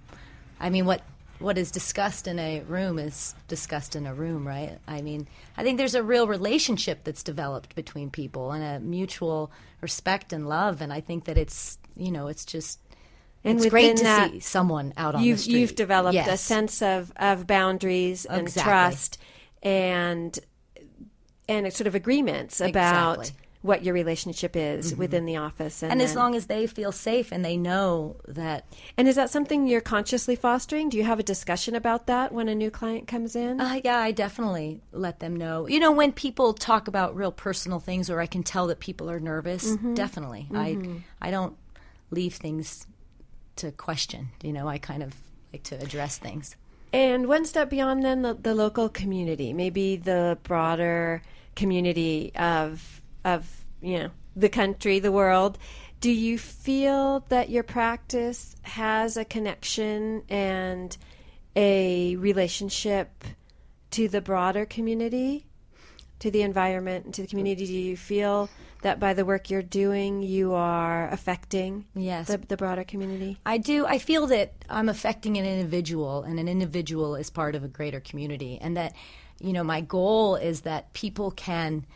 I 0.60 0.70
mean, 0.70 0.86
what 0.86 1.02
what 1.40 1.58
is 1.58 1.70
discussed 1.70 2.26
in 2.26 2.38
a 2.38 2.60
room 2.62 2.98
is 2.98 3.34
discussed 3.48 3.96
in 3.96 4.06
a 4.06 4.14
room, 4.14 4.46
right? 4.46 4.78
I 4.86 5.02
mean, 5.02 5.26
I 5.56 5.62
think 5.62 5.78
there's 5.78 5.94
a 5.94 6.02
real 6.02 6.28
relationship 6.28 7.04
that's 7.04 7.22
developed 7.22 7.74
between 7.74 8.10
people 8.10 8.52
and 8.52 8.62
a 8.62 8.80
mutual 8.80 9.50
respect 9.80 10.32
and 10.32 10.48
love, 10.48 10.80
and 10.80 10.92
I 10.92 11.00
think 11.00 11.24
that 11.24 11.36
it's 11.36 11.78
you 11.96 12.10
know 12.10 12.28
it's 12.28 12.44
just 12.44 12.78
and 13.42 13.58
it's 13.58 13.68
great 13.68 13.96
to 13.96 14.04
that, 14.04 14.30
see 14.30 14.40
someone 14.40 14.94
out 14.96 15.14
on 15.14 15.22
you've, 15.22 15.38
the 15.38 15.42
street. 15.42 15.60
You've 15.60 15.74
developed 15.74 16.14
yes. 16.14 16.28
a 16.28 16.36
sense 16.36 16.82
of 16.82 17.12
of 17.16 17.46
boundaries 17.46 18.24
and 18.26 18.42
exactly. 18.42 18.70
trust 18.70 19.18
and 19.62 20.38
and 21.48 21.72
sort 21.72 21.86
of 21.86 21.94
agreements 21.94 22.60
about. 22.60 23.18
Exactly 23.18 23.40
what 23.64 23.82
your 23.82 23.94
relationship 23.94 24.54
is 24.56 24.90
mm-hmm. 24.90 25.00
within 25.00 25.24
the 25.24 25.38
office. 25.38 25.82
And, 25.82 25.90
and 25.90 26.00
then, 26.02 26.06
as 26.06 26.14
long 26.14 26.34
as 26.34 26.48
they 26.48 26.66
feel 26.66 26.92
safe 26.92 27.32
and 27.32 27.42
they 27.42 27.56
know 27.56 28.16
that. 28.28 28.66
And 28.98 29.08
is 29.08 29.16
that 29.16 29.30
something 29.30 29.66
you're 29.66 29.80
consciously 29.80 30.36
fostering? 30.36 30.90
Do 30.90 30.98
you 30.98 31.04
have 31.04 31.18
a 31.18 31.22
discussion 31.22 31.74
about 31.74 32.06
that 32.06 32.30
when 32.30 32.50
a 32.50 32.54
new 32.54 32.70
client 32.70 33.08
comes 33.08 33.34
in? 33.34 33.62
Uh, 33.62 33.80
yeah, 33.82 33.96
I 33.96 34.12
definitely 34.12 34.82
let 34.92 35.20
them 35.20 35.34
know. 35.34 35.66
You 35.66 35.80
know, 35.80 35.92
when 35.92 36.12
people 36.12 36.52
talk 36.52 36.88
about 36.88 37.16
real 37.16 37.32
personal 37.32 37.80
things 37.80 38.10
or 38.10 38.20
I 38.20 38.26
can 38.26 38.42
tell 38.42 38.66
that 38.66 38.80
people 38.80 39.10
are 39.10 39.18
nervous, 39.18 39.70
mm-hmm. 39.70 39.94
definitely. 39.94 40.46
Mm-hmm. 40.50 40.98
I, 41.22 41.28
I 41.28 41.30
don't 41.30 41.56
leave 42.10 42.34
things 42.34 42.86
to 43.56 43.72
question. 43.72 44.28
You 44.42 44.52
know, 44.52 44.68
I 44.68 44.76
kind 44.76 45.02
of 45.02 45.14
like 45.54 45.62
to 45.62 45.80
address 45.80 46.18
things. 46.18 46.54
And 46.92 47.28
one 47.28 47.46
step 47.46 47.70
beyond 47.70 48.04
then, 48.04 48.20
the, 48.20 48.34
the 48.34 48.54
local 48.54 48.90
community, 48.90 49.54
maybe 49.54 49.96
the 49.96 50.36
broader 50.42 51.22
community 51.56 52.30
of 52.36 53.00
of 53.24 53.64
you 53.80 53.98
know 53.98 54.10
the 54.36 54.48
country, 54.48 54.98
the 54.98 55.12
world. 55.12 55.58
Do 56.00 56.10
you 56.10 56.38
feel 56.38 57.24
that 57.28 57.48
your 57.48 57.62
practice 57.62 58.56
has 58.62 59.16
a 59.16 59.24
connection 59.24 60.22
and 60.28 60.96
a 61.56 62.16
relationship 62.16 63.24
to 63.92 64.08
the 64.08 64.20
broader 64.20 64.66
community, 64.66 65.46
to 66.18 66.30
the 66.30 66.42
environment, 66.42 67.06
and 67.06 67.14
to 67.14 67.22
the 67.22 67.28
community? 67.28 67.66
Do 67.66 67.72
you 67.72 67.96
feel 67.96 68.50
that 68.82 69.00
by 69.00 69.14
the 69.14 69.24
work 69.24 69.48
you're 69.48 69.62
doing, 69.62 70.22
you 70.22 70.52
are 70.52 71.08
affecting 71.08 71.86
yes. 71.94 72.26
the, 72.26 72.36
the 72.36 72.56
broader 72.56 72.84
community? 72.84 73.38
I 73.46 73.56
do. 73.56 73.86
I 73.86 73.98
feel 73.98 74.26
that 74.26 74.52
I'm 74.68 74.90
affecting 74.90 75.38
an 75.38 75.46
individual, 75.46 76.22
and 76.22 76.38
an 76.38 76.48
individual 76.48 77.14
is 77.14 77.30
part 77.30 77.54
of 77.54 77.64
a 77.64 77.68
greater 77.68 78.00
community, 78.00 78.58
and 78.60 78.76
that 78.76 78.94
you 79.40 79.52
know 79.52 79.64
my 79.64 79.80
goal 79.80 80.36
is 80.36 80.62
that 80.62 80.92
people 80.92 81.30
can 81.30 81.86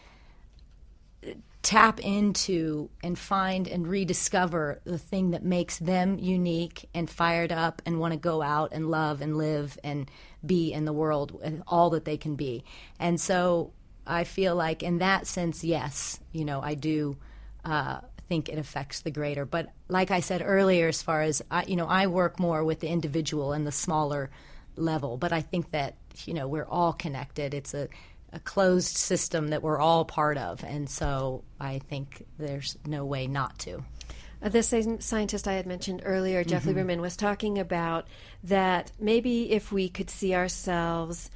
tap 1.68 2.00
into 2.00 2.88
and 3.02 3.18
find 3.18 3.68
and 3.68 3.86
rediscover 3.86 4.80
the 4.84 4.96
thing 4.96 5.32
that 5.32 5.44
makes 5.44 5.76
them 5.76 6.18
unique 6.18 6.88
and 6.94 7.10
fired 7.10 7.52
up 7.52 7.82
and 7.84 8.00
want 8.00 8.14
to 8.14 8.18
go 8.18 8.40
out 8.40 8.70
and 8.72 8.90
love 8.90 9.20
and 9.20 9.36
live 9.36 9.78
and 9.84 10.10
be 10.46 10.72
in 10.72 10.86
the 10.86 10.94
world 10.94 11.38
and 11.44 11.62
all 11.68 11.90
that 11.90 12.06
they 12.06 12.16
can 12.16 12.36
be. 12.36 12.64
And 12.98 13.20
so 13.20 13.74
I 14.06 14.24
feel 14.24 14.56
like, 14.56 14.82
in 14.82 14.96
that 15.00 15.26
sense, 15.26 15.62
yes, 15.62 16.18
you 16.32 16.46
know, 16.46 16.62
I 16.62 16.72
do. 16.72 17.18
Uh, 17.66 18.00
think 18.30 18.48
it 18.48 18.58
affects 18.58 19.00
the 19.00 19.10
greater. 19.10 19.46
But 19.46 19.70
like 19.88 20.10
I 20.10 20.20
said 20.20 20.42
earlier, 20.44 20.88
as 20.88 21.02
far 21.02 21.22
as 21.22 21.42
I, 21.50 21.64
you 21.64 21.76
know, 21.76 21.86
I 21.86 22.06
work 22.06 22.38
more 22.38 22.62
with 22.62 22.80
the 22.80 22.88
individual 22.88 23.52
and 23.52 23.66
the 23.66 23.72
smaller 23.72 24.30
level. 24.76 25.16
But 25.16 25.32
I 25.32 25.40
think 25.40 25.70
that 25.72 25.96
you 26.24 26.34
know 26.34 26.46
we're 26.46 26.66
all 26.66 26.92
connected. 26.92 27.54
It's 27.54 27.72
a 27.72 27.88
a 28.32 28.40
closed 28.40 28.96
system 28.96 29.48
that 29.48 29.62
we're 29.62 29.78
all 29.78 30.04
part 30.04 30.38
of, 30.38 30.62
and 30.64 30.88
so 30.88 31.44
I 31.60 31.78
think 31.78 32.26
there's 32.38 32.76
no 32.86 33.04
way 33.04 33.26
not 33.26 33.58
to. 33.60 33.82
Uh, 34.42 34.48
the 34.48 34.62
same 34.62 35.00
scientist 35.00 35.48
I 35.48 35.54
had 35.54 35.66
mentioned 35.66 36.02
earlier, 36.04 36.44
Jeff 36.44 36.64
mm-hmm. 36.64 36.78
Lieberman, 36.78 37.00
was 37.00 37.16
talking 37.16 37.58
about 37.58 38.06
that 38.44 38.92
maybe 39.00 39.50
if 39.50 39.72
we 39.72 39.88
could 39.88 40.10
see 40.10 40.34
ourselves 40.34 41.30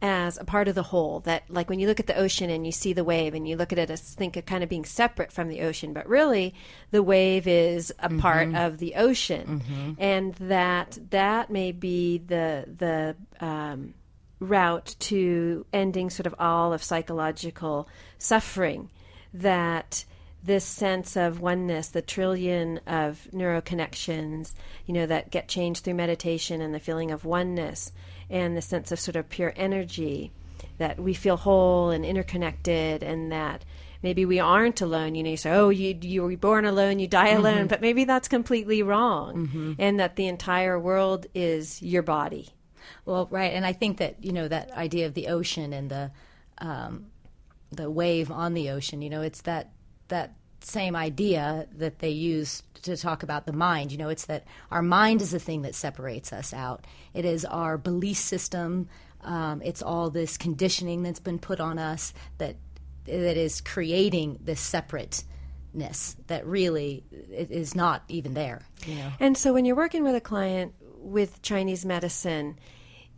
as 0.00 0.38
a 0.38 0.44
part 0.44 0.68
of 0.68 0.74
the 0.74 0.82
whole, 0.82 1.20
that 1.20 1.44
like 1.50 1.68
when 1.68 1.78
you 1.78 1.86
look 1.86 2.00
at 2.00 2.06
the 2.06 2.16
ocean 2.16 2.48
and 2.50 2.64
you 2.64 2.72
see 2.72 2.92
the 2.92 3.04
wave 3.04 3.34
and 3.34 3.46
you 3.46 3.56
look 3.56 3.72
at 3.72 3.78
it 3.78 3.90
as 3.90 4.00
think 4.00 4.36
of 4.36 4.46
kind 4.46 4.62
of 4.62 4.70
being 4.70 4.84
separate 4.84 5.30
from 5.30 5.48
the 5.48 5.60
ocean, 5.60 5.92
but 5.92 6.08
really 6.08 6.54
the 6.90 7.02
wave 7.02 7.46
is 7.46 7.92
a 7.98 8.08
mm-hmm. 8.08 8.18
part 8.18 8.54
of 8.54 8.78
the 8.78 8.94
ocean, 8.94 9.60
mm-hmm. 9.60 9.92
and 9.98 10.34
that 10.36 10.98
that 11.10 11.50
may 11.50 11.72
be 11.72 12.18
the 12.18 12.64
the 12.78 13.16
um, 13.44 13.94
route 14.42 14.96
to 14.98 15.64
ending 15.72 16.10
sort 16.10 16.26
of 16.26 16.34
all 16.38 16.72
of 16.72 16.82
psychological 16.82 17.88
suffering 18.18 18.90
that 19.32 20.04
this 20.44 20.64
sense 20.64 21.16
of 21.16 21.40
oneness, 21.40 21.88
the 21.88 22.02
trillion 22.02 22.78
of 22.86 23.28
neuroconnections, 23.32 24.54
you 24.86 24.94
know, 24.94 25.06
that 25.06 25.30
get 25.30 25.48
changed 25.48 25.84
through 25.84 25.94
meditation 25.94 26.60
and 26.60 26.74
the 26.74 26.80
feeling 26.80 27.12
of 27.12 27.24
oneness 27.24 27.92
and 28.28 28.56
the 28.56 28.62
sense 28.62 28.90
of 28.90 28.98
sort 28.98 29.14
of 29.14 29.28
pure 29.28 29.52
energy, 29.56 30.32
that 30.78 30.98
we 30.98 31.14
feel 31.14 31.36
whole 31.36 31.90
and 31.90 32.04
interconnected 32.04 33.04
and 33.04 33.30
that 33.30 33.64
maybe 34.02 34.24
we 34.24 34.40
aren't 34.40 34.80
alone. 34.80 35.14
You 35.14 35.22
know, 35.22 35.30
you 35.30 35.36
say, 35.36 35.52
oh, 35.52 35.68
you, 35.68 35.96
you 36.00 36.24
were 36.24 36.36
born 36.36 36.64
alone, 36.64 36.98
you 36.98 37.06
die 37.06 37.28
alone, 37.28 37.58
mm-hmm. 37.58 37.66
but 37.68 37.80
maybe 37.80 38.04
that's 38.04 38.26
completely 38.26 38.82
wrong. 38.82 39.46
Mm-hmm. 39.46 39.72
And 39.78 40.00
that 40.00 40.16
the 40.16 40.26
entire 40.26 40.78
world 40.78 41.26
is 41.34 41.80
your 41.80 42.02
body 42.02 42.48
well, 43.04 43.28
right, 43.30 43.52
and 43.52 43.64
I 43.64 43.72
think 43.72 43.98
that 43.98 44.22
you 44.24 44.32
know 44.32 44.48
that 44.48 44.70
idea 44.72 45.06
of 45.06 45.14
the 45.14 45.28
ocean 45.28 45.72
and 45.72 45.90
the 45.90 46.10
um, 46.58 47.06
the 47.70 47.90
wave 47.90 48.30
on 48.30 48.54
the 48.54 48.70
ocean. 48.70 49.02
You 49.02 49.10
know, 49.10 49.22
it's 49.22 49.42
that 49.42 49.72
that 50.08 50.34
same 50.60 50.94
idea 50.94 51.66
that 51.76 51.98
they 51.98 52.10
use 52.10 52.62
to 52.82 52.96
talk 52.96 53.22
about 53.22 53.46
the 53.46 53.52
mind. 53.52 53.92
You 53.92 53.98
know, 53.98 54.08
it's 54.08 54.26
that 54.26 54.44
our 54.70 54.82
mind 54.82 55.22
is 55.22 55.30
the 55.30 55.38
thing 55.38 55.62
that 55.62 55.74
separates 55.74 56.32
us 56.32 56.52
out. 56.52 56.86
It 57.14 57.24
is 57.24 57.44
our 57.44 57.78
belief 57.78 58.18
system. 58.18 58.88
Um, 59.22 59.62
it's 59.62 59.82
all 59.82 60.10
this 60.10 60.36
conditioning 60.36 61.02
that's 61.02 61.20
been 61.20 61.38
put 61.38 61.60
on 61.60 61.78
us 61.78 62.12
that 62.38 62.56
that 63.04 63.36
is 63.36 63.60
creating 63.60 64.38
this 64.42 64.60
separateness 64.60 66.16
that 66.28 66.46
really 66.46 67.04
is 67.10 67.74
not 67.74 68.04
even 68.08 68.34
there. 68.34 68.62
You 68.86 68.96
know. 68.96 69.12
And 69.20 69.36
so, 69.36 69.52
when 69.52 69.64
you're 69.64 69.76
working 69.76 70.04
with 70.04 70.14
a 70.14 70.20
client 70.20 70.74
with 70.80 71.42
Chinese 71.42 71.84
medicine, 71.84 72.58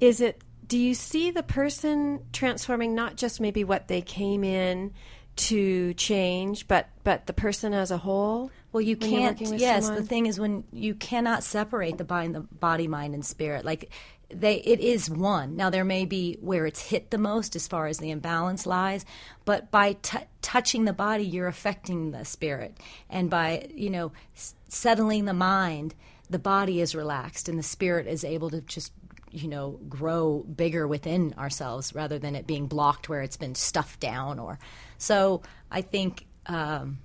is 0.00 0.20
it 0.20 0.42
do 0.66 0.78
you 0.78 0.94
see 0.94 1.30
the 1.30 1.42
person 1.42 2.20
transforming 2.32 2.94
not 2.94 3.16
just 3.16 3.40
maybe 3.40 3.64
what 3.64 3.88
they 3.88 4.00
came 4.00 4.44
in 4.44 4.92
to 5.36 5.94
change, 5.94 6.68
but 6.68 6.88
but 7.02 7.26
the 7.26 7.32
person 7.32 7.74
as 7.74 7.90
a 7.90 7.98
whole? 7.98 8.50
Well, 8.72 8.80
you 8.80 8.96
can't. 8.96 9.40
Yes, 9.40 9.86
someone? 9.86 10.02
the 10.02 10.08
thing 10.08 10.26
is 10.26 10.40
when 10.40 10.64
you 10.72 10.94
cannot 10.94 11.44
separate 11.44 11.98
the 11.98 12.04
body, 12.04 12.28
the 12.28 12.40
body, 12.40 12.88
mind, 12.88 13.14
and 13.14 13.24
spirit. 13.24 13.64
Like 13.64 13.90
they, 14.30 14.56
it 14.56 14.80
is 14.80 15.10
one. 15.10 15.56
Now 15.56 15.70
there 15.70 15.84
may 15.84 16.06
be 16.06 16.38
where 16.40 16.66
it's 16.66 16.80
hit 16.80 17.10
the 17.10 17.18
most 17.18 17.56
as 17.56 17.68
far 17.68 17.86
as 17.86 17.98
the 17.98 18.10
imbalance 18.10 18.66
lies, 18.66 19.04
but 19.44 19.70
by 19.70 19.94
t- 20.02 20.18
touching 20.42 20.84
the 20.84 20.92
body, 20.92 21.24
you're 21.24 21.46
affecting 21.46 22.10
the 22.10 22.24
spirit, 22.24 22.76
and 23.10 23.28
by 23.28 23.68
you 23.74 23.90
know 23.90 24.12
s- 24.34 24.54
settling 24.68 25.24
the 25.24 25.34
mind, 25.34 25.94
the 26.30 26.38
body 26.38 26.80
is 26.80 26.94
relaxed, 26.94 27.48
and 27.48 27.58
the 27.58 27.62
spirit 27.62 28.06
is 28.06 28.24
able 28.24 28.50
to 28.50 28.60
just 28.62 28.92
you 29.34 29.48
know 29.48 29.80
grow 29.88 30.44
bigger 30.54 30.86
within 30.86 31.34
ourselves 31.36 31.94
rather 31.94 32.18
than 32.18 32.34
it 32.34 32.46
being 32.46 32.66
blocked 32.66 33.08
where 33.08 33.22
it's 33.22 33.36
been 33.36 33.54
stuffed 33.54 34.00
down 34.00 34.38
or 34.38 34.58
so 34.98 35.42
i 35.70 35.80
think 35.80 36.26
um, 36.46 36.98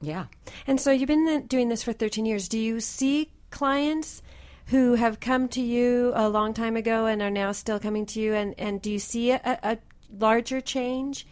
yeah. 0.00 0.26
And 0.66 0.80
so 0.80 0.90
you've 0.90 1.08
been 1.08 1.46
doing 1.46 1.68
this 1.68 1.82
for 1.82 1.92
13 1.92 2.26
years. 2.26 2.48
Do 2.48 2.58
you 2.58 2.80
see 2.80 3.30
clients 3.50 4.22
who 4.66 4.94
have 4.94 5.20
come 5.20 5.48
to 5.48 5.60
you 5.60 6.12
a 6.14 6.28
long 6.28 6.52
time 6.52 6.76
ago 6.76 7.06
and 7.06 7.22
are 7.22 7.30
now 7.30 7.52
still 7.52 7.78
coming 7.78 8.06
to 8.06 8.20
you? 8.20 8.34
And, 8.34 8.54
and 8.58 8.82
do 8.82 8.90
you 8.90 8.98
see 8.98 9.30
a, 9.30 9.40
a 9.44 9.78
larger 10.16 10.60
change 10.60 11.26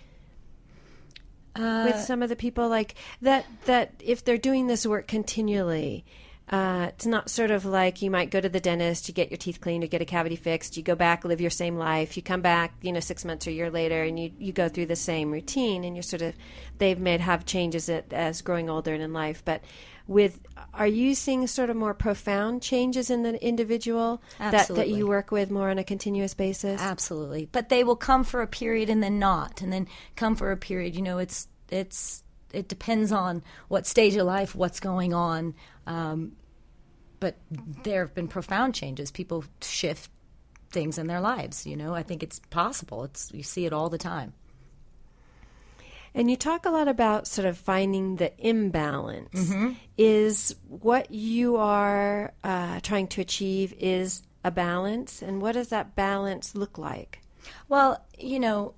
uh, 1.57 1.91
with 1.91 2.01
some 2.03 2.23
of 2.23 2.29
the 2.29 2.37
people? 2.37 2.69
Like 2.69 2.95
that 3.23 3.47
that 3.67 3.93
if 4.01 4.25
they're 4.25 4.39
doing 4.39 4.67
this 4.67 4.87
work 4.87 5.07
continually 5.07 6.05
uh, 6.51 6.89
it's 6.91 7.07
not 7.07 7.31
sort 7.31 7.51
of 7.51 7.65
like 7.65 8.03
you 8.03 8.11
might 8.11 8.31
go 8.31 8.39
to 8.39 8.49
the 8.51 8.61
dentist, 8.61 9.09
you 9.09 9.15
get 9.15 9.31
your 9.31 9.39
teeth 9.39 9.63
cleaned, 9.63 9.83
you 9.83 9.89
get 9.89 10.03
a 10.03 10.07
cavity 10.07 10.37
fixed, 10.37 10.77
you 10.77 10.83
go 10.83 10.95
back, 10.95 11.25
live 11.25 11.41
your 11.41 11.51
same 11.51 11.77
life, 11.77 12.17
you 12.17 12.23
come 12.23 12.43
back, 12.43 12.75
you 12.83 12.93
know, 12.93 13.01
six 13.01 13.25
months 13.25 13.47
or 13.47 13.51
a 13.51 13.55
year 13.55 13.71
later, 13.71 14.03
and 14.03 14.21
you, 14.21 14.31
you 14.39 14.53
go 14.53 14.69
through 14.69 14.87
the 14.87 14.97
same 14.97 15.31
routine, 15.31 15.85
and 15.85 15.97
you're 15.97 16.03
sort 16.03 16.21
of 16.21 16.35
they've 16.77 16.99
made 16.99 17.21
have 17.21 17.47
changes 17.47 17.89
as 17.89 18.43
growing 18.43 18.69
older 18.69 18.93
and 18.93 19.03
in 19.03 19.15
life. 19.15 19.43
But 19.45 19.65
with 20.07 20.39
are 20.75 20.87
you 20.87 21.15
seeing 21.15 21.47
sort 21.47 21.71
of 21.71 21.77
more 21.77 21.95
profound 21.95 22.61
changes 22.61 23.09
in 23.09 23.23
the 23.23 23.43
individual 23.43 24.21
that, 24.39 24.69
that 24.69 24.89
you 24.91 25.07
work 25.07 25.31
with 25.31 25.51
more 25.51 25.71
on 25.71 25.79
a 25.79 25.85
continuous 25.85 26.35
basis? 26.35 26.79
Absolutely, 26.79 27.49
but 27.53 27.71
they 27.71 27.85
will 27.85 27.97
come 27.97 28.23
for 28.23 28.43
a 28.43 28.47
period 28.47 28.91
and 28.91 29.03
then 29.03 29.19
not, 29.19 29.63
and 29.63 29.73
then 29.73 29.89
come 30.15 30.37
for 30.37 30.53
a 30.53 30.59
period. 30.59 30.95
You 30.95 31.01
know, 31.01 31.17
it's 31.17 31.49
it's 31.71 32.23
it 32.55 32.69
depends 32.69 33.13
on 33.13 33.43
what 33.69 33.87
stage 33.87 34.15
of 34.17 34.27
life, 34.27 34.55
what's 34.55 34.81
going 34.81 35.13
on. 35.13 35.55
Um, 35.87 36.33
but 37.21 37.37
there 37.83 38.05
have 38.05 38.15
been 38.15 38.29
profound 38.29 38.75
changes. 38.75 39.11
People 39.11 39.45
shift 39.63 40.11
things 40.71 40.99
in 40.99 41.07
their 41.07 41.21
lives. 41.21 41.67
You 41.67 41.77
know, 41.77 41.95
I 41.95 42.03
think 42.03 42.23
it's 42.23 42.41
possible. 42.51 43.05
It's 43.05 43.31
you 43.33 43.43
see 43.43 43.67
it 43.67 43.73
all 43.73 43.89
the 43.89 43.99
time. 43.99 44.35
And 46.15 46.31
you 46.31 46.37
talk 46.37 46.65
a 46.65 46.71
lot 46.71 46.87
about 46.87 47.27
sort 47.27 47.47
of 47.47 47.59
finding 47.59 48.17
the 48.17 48.33
imbalance. 48.39 49.51
Mm-hmm. 49.51 49.73
Is 49.99 50.55
what 50.69 51.11
you 51.11 51.57
are 51.57 52.33
uh, 52.45 52.81
trying 52.81 53.09
to 53.09 53.21
achieve 53.21 53.75
is 53.79 54.23
a 54.45 54.51
balance, 54.51 55.23
and 55.23 55.41
what 55.41 55.53
does 55.53 55.69
that 55.69 55.97
balance 55.97 56.55
look 56.55 56.79
like? 56.79 57.21
Well, 57.69 58.05
you 58.19 58.39
know, 58.39 58.75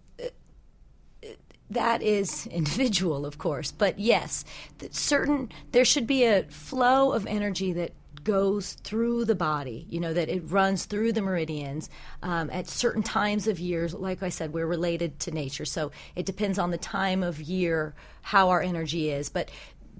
that 1.70 2.02
is 2.02 2.46
individual, 2.50 3.26
of 3.26 3.38
course, 3.38 3.72
but 3.72 3.98
yes, 3.98 4.44
certain 4.90 5.50
there 5.72 5.84
should 5.84 6.06
be 6.06 6.24
a 6.24 6.44
flow 6.44 7.12
of 7.12 7.26
energy 7.26 7.72
that 7.74 7.92
goes 8.26 8.72
through 8.82 9.24
the 9.24 9.36
body, 9.36 9.86
you 9.88 10.00
know, 10.00 10.12
that 10.12 10.28
it 10.28 10.42
runs 10.50 10.84
through 10.84 11.12
the 11.12 11.22
meridians 11.22 11.88
um, 12.24 12.50
at 12.50 12.66
certain 12.66 13.02
times 13.02 13.46
of 13.46 13.60
years. 13.60 13.94
Like 13.94 14.20
I 14.20 14.30
said, 14.30 14.52
we're 14.52 14.66
related 14.66 15.20
to 15.20 15.30
nature. 15.30 15.64
So 15.64 15.92
it 16.16 16.26
depends 16.26 16.58
on 16.58 16.72
the 16.72 16.78
time 16.78 17.22
of 17.22 17.40
year 17.40 17.94
how 18.22 18.48
our 18.48 18.60
energy 18.60 19.10
is. 19.10 19.28
But 19.28 19.48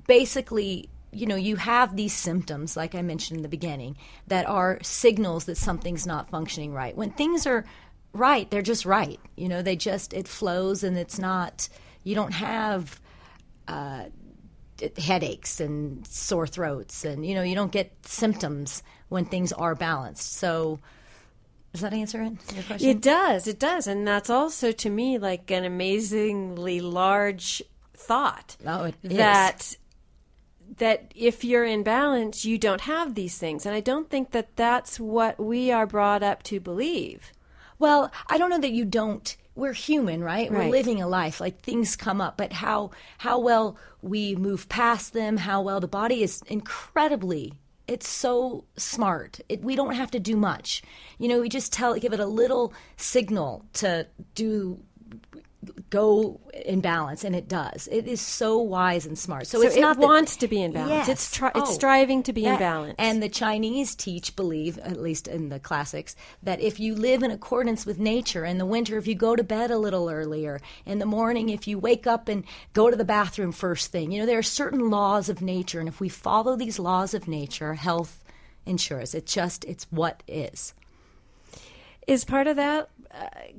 basically, 0.09 0.89
you 1.13 1.27
know, 1.27 1.37
you 1.37 1.55
have 1.55 1.95
these 1.95 2.13
symptoms, 2.13 2.77
like 2.77 2.97
I 2.97 3.03
mentioned 3.03 3.39
in 3.39 3.43
the 3.43 3.49
beginning, 3.49 3.97
that 4.27 4.45
are 4.47 4.79
signals 4.83 5.45
that 5.45 5.57
something's 5.57 6.05
not 6.05 6.29
functioning 6.29 6.73
right. 6.73 6.97
When 6.97 7.13
things 7.13 7.47
are 7.47 7.65
right. 8.17 8.51
They're 8.51 8.63
just 8.63 8.85
right. 8.85 9.21
You 9.37 9.49
know, 9.49 9.63
they 9.63 9.77
just, 9.77 10.13
it 10.13 10.27
flows 10.27 10.83
and 10.83 10.97
it's 10.97 11.19
not, 11.19 11.69
you 12.03 12.15
don't 12.15 12.33
have 12.33 13.01
uh, 13.69 14.05
headaches 14.99 15.61
and 15.61 16.07
sore 16.07 16.47
throats 16.47 17.05
and, 17.05 17.25
you 17.25 17.35
know, 17.35 17.43
you 17.43 17.55
don't 17.55 17.73
get 17.73 17.93
symptoms 18.07 18.83
when 19.09 19.25
things 19.25 19.53
are 19.53 19.75
balanced. 19.75 20.35
So, 20.35 20.81
does 21.73 21.83
that 21.83 21.93
answer 21.93 22.23
it, 22.23 22.33
your 22.55 22.65
question? 22.65 22.89
It 22.89 23.03
does. 23.03 23.47
It 23.47 23.59
does. 23.59 23.87
And 23.87 24.09
that's 24.09 24.31
also, 24.31 24.73
to 24.73 24.89
me, 24.89 25.19
like 25.19 25.51
an 25.51 25.65
amazingly 25.65 26.81
large 26.81 27.63
thought. 27.95 28.57
Oh, 28.67 28.85
it 28.85 28.95
that 29.03 29.61
is 29.61 29.77
that 30.79 31.13
if 31.15 31.45
you're 31.45 31.65
in 31.65 31.83
balance, 31.83 32.45
you 32.45 32.59
don't 32.59 32.83
have 32.83 33.15
these 33.15 33.39
things. 33.39 33.67
And 33.67 33.75
I 33.75 33.81
don't 33.81 34.11
think 34.11 34.33
that 34.33 34.57
that's 34.57 34.99
what 34.99 35.39
we 35.39 35.71
are 35.71 35.87
brought 35.87 36.23
up 36.23 36.43
to 36.45 36.61
believe. 36.61 37.33
Well, 37.79 38.11
I 38.29 38.39
don't 38.39 38.51
know 38.51 38.61
that 38.61 38.73
you 38.73 38.85
don't. 38.85 39.37
We're 39.55 39.73
human, 39.73 40.23
right? 40.23 40.51
right? 40.51 40.67
We're 40.67 40.71
living 40.71 41.01
a 41.01 41.09
life. 41.09 41.41
Like 41.41 41.61
things 41.61 41.97
come 41.97 42.21
up, 42.21 42.37
but 42.37 42.53
how 42.53 42.91
how 43.19 43.39
well 43.39 43.77
we 44.03 44.37
move 44.37 44.69
past 44.69 45.13
them, 45.13 45.39
how 45.39 45.63
well 45.63 45.81
the 45.81 45.89
body 45.89 46.23
is 46.23 46.43
incredibly 46.47 47.53
it's 47.89 48.09
so 48.09 48.65
smart. 48.77 49.41
It, 49.49 49.63
we 49.63 49.77
don't 49.77 49.95
have 49.95 50.11
to 50.13 50.21
do 50.21 50.37
much. 50.37 50.83
You 51.19 51.29
know, 51.29 51.41
we 51.41 51.49
just 51.49 51.73
tell 51.73 51.95
give 51.95 52.13
it 52.13 52.21
a 52.21 52.27
little 52.27 52.73
signal 52.97 53.65
to 53.75 54.07
do 54.35 54.83
go 55.91 56.41
in 56.53 56.81
balance, 56.81 57.25
and 57.25 57.35
it 57.35 57.49
does. 57.49 57.89
It 57.91 58.07
is 58.07 58.21
so 58.21 58.59
wise 58.59 59.07
and 59.07 59.19
smart. 59.19 59.47
So, 59.47 59.61
so 59.61 59.67
it's 59.67 59.77
it 59.77 59.81
not 59.81 59.99
wants 59.99 60.35
that, 60.35 60.41
to 60.41 60.49
be 60.49 60.63
in 60.63 60.73
balance. 60.73 60.91
Yes. 60.91 61.09
It's 61.09 61.31
tri- 61.31 61.53
oh, 61.55 61.63
it's 61.63 61.75
striving 61.75 62.23
to 62.25 62.33
be 62.33 62.45
in 62.45 62.59
balance. 62.59 62.95
And 62.99 63.23
the 63.23 63.29
Chinese 63.29 63.95
teach, 63.95 64.37
believe, 64.37 64.79
at 64.79 65.01
least 65.01 65.29
in 65.29 65.49
the 65.49 65.61
classics, 65.61 66.17
that 66.43 66.61
if 66.61 66.81
you 66.81 66.95
live 66.95 67.23
in 67.23 67.31
accordance 67.31 67.87
with 67.87 67.99
nature, 67.99 68.45
in 68.45 68.59
the 68.59 68.67
winter, 68.67 68.99
if 68.99 69.07
you 69.07 69.15
go 69.15 69.37
to 69.37 69.45
bed 69.45 69.71
a 69.71 69.79
little 69.79 70.11
earlier, 70.11 70.61
in 70.85 70.99
the 70.99 71.07
morning, 71.07 71.49
if 71.49 71.67
you 71.67 71.79
wake 71.79 72.07
up 72.07 72.29
and 72.29 72.45
go 72.73 72.91
to 72.91 72.97
the 72.97 73.05
bathroom 73.05 73.53
first 73.53 73.93
thing, 73.93 74.13
you 74.13 74.21
know, 74.21 74.27
there 74.27 74.39
are 74.39 74.43
certain 74.43 74.91
laws 74.91 75.29
of 75.29 75.41
nature, 75.41 75.81
and 75.81 75.89
if 75.89 76.01
we 76.01 76.09
follow 76.09 76.57
these 76.57 76.79
laws 76.79 77.15
of 77.15 77.29
nature, 77.29 77.75
health 77.75 78.23
ensures. 78.67 79.15
It 79.15 79.27
just 79.27 79.65
it's 79.65 79.87
what 79.91 80.23
is. 80.27 80.75
Is 82.07 82.25
part 82.25 82.47
of 82.47 82.57
that 82.57 82.91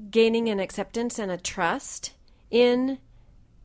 gaining 0.09 0.49
an 0.49 0.59
acceptance 0.59 1.19
and 1.19 1.31
a 1.31 1.37
trust 1.37 2.13
in 2.49 2.97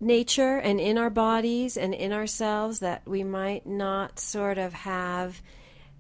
nature 0.01 0.59
and 0.59 0.81
in 0.81 0.99
our 0.99 1.11
bodies 1.11 1.77
and 1.77 1.95
in 1.95 2.13
ourselves 2.13 2.81
that 2.81 3.07
we 3.07 3.23
might 3.23 3.67
not 3.67 4.19
sort 4.19 4.59
of 4.59 4.73
have. 4.73 5.41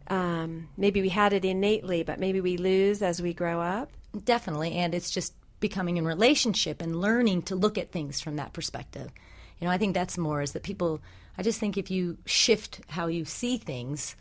Um, 0.08 0.68
maybe 0.76 1.00
we 1.00 1.08
had 1.08 1.32
it 1.32 1.44
innately, 1.44 2.02
but 2.02 2.18
maybe 2.18 2.40
we 2.40 2.56
lose 2.56 3.02
as 3.02 3.22
we 3.22 3.32
grow 3.32 3.60
up. 3.60 3.90
Definitely, 4.24 4.72
and 4.72 4.94
it's 4.94 5.10
just 5.10 5.34
becoming 5.60 5.96
in 5.96 6.04
relationship 6.04 6.82
and 6.82 7.00
learning 7.00 7.42
to 7.42 7.54
look 7.56 7.78
at 7.78 7.92
things 7.92 8.20
from 8.20 8.36
that 8.36 8.52
perspective. 8.52 9.10
You 9.60 9.66
know, 9.66 9.72
I 9.72 9.78
think 9.78 9.94
that's 9.94 10.18
more 10.18 10.42
is 10.42 10.52
that 10.52 10.64
people. 10.64 11.00
I 11.38 11.42
just 11.42 11.58
think 11.58 11.78
if 11.78 11.90
you 11.90 12.18
shift 12.26 12.82
how 12.88 13.06
you 13.06 13.24
see 13.24 13.56
things, 13.56 14.16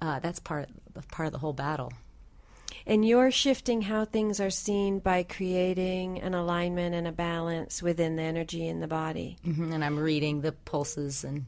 uh, 0.00 0.20
that's 0.20 0.38
part 0.38 0.70
part 1.10 1.26
of 1.26 1.32
the 1.32 1.38
whole 1.38 1.52
battle. 1.52 1.92
And 2.86 3.06
you're 3.06 3.30
shifting 3.30 3.82
how 3.82 4.04
things 4.04 4.40
are 4.40 4.50
seen 4.50 4.98
by 4.98 5.22
creating 5.22 6.20
an 6.20 6.34
alignment 6.34 6.94
and 6.94 7.06
a 7.06 7.12
balance 7.12 7.82
within 7.82 8.16
the 8.16 8.22
energy 8.22 8.66
in 8.66 8.80
the 8.80 8.88
body. 8.88 9.36
Mm-hmm. 9.46 9.72
And 9.72 9.84
I'm 9.84 9.98
reading 9.98 10.40
the 10.40 10.52
pulses 10.52 11.24
and 11.24 11.46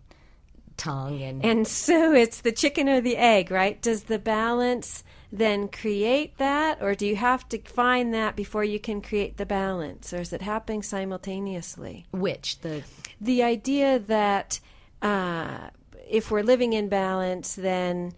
tongue 0.77 1.23
and 1.23 1.45
and 1.45 1.69
so 1.69 2.13
it's 2.13 2.41
the 2.41 2.53
chicken 2.53 2.89
or 2.89 3.01
the 3.01 3.17
egg, 3.17 3.51
right? 3.51 3.81
Does 3.81 4.05
the 4.05 4.19
balance 4.19 5.05
then 5.31 5.69
create 5.69 6.37
that, 6.37 6.83
or 6.83 6.95
do 6.95 7.07
you 7.07 7.17
have 7.17 7.49
to 7.49 7.59
find 7.59 8.13
that 8.13 8.37
before 8.37 8.65
you 8.65 8.79
can 8.79 9.01
create 9.01 9.39
the 9.39 9.47
balance, 9.47 10.13
or 10.13 10.21
is 10.21 10.33
it 10.33 10.43
happening 10.43 10.83
simultaneously? 10.83 12.07
Which 12.11 12.61
the 12.61 12.83
the 13.21 13.43
idea 13.43 13.99
that 13.99 14.61
uh, 15.01 15.71
if 16.09 16.31
we're 16.31 16.43
living 16.43 16.75
in 16.75 16.89
balance, 16.89 17.55
then 17.55 18.13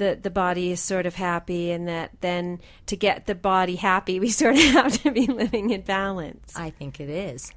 the 0.00 0.18
the 0.20 0.30
body 0.30 0.72
is 0.72 0.80
sort 0.80 1.06
of 1.06 1.14
happy 1.14 1.70
and 1.70 1.86
that 1.86 2.10
then 2.20 2.58
to 2.86 2.96
get 2.96 3.26
the 3.26 3.34
body 3.34 3.76
happy 3.76 4.18
we 4.18 4.30
sort 4.42 4.56
of 4.56 4.62
have 4.62 4.92
to 5.02 5.10
be 5.12 5.26
living 5.28 5.70
in 5.70 5.82
balance 5.82 6.52
i 6.56 6.70
think 6.70 6.98
it 7.00 7.08
is 7.08 7.52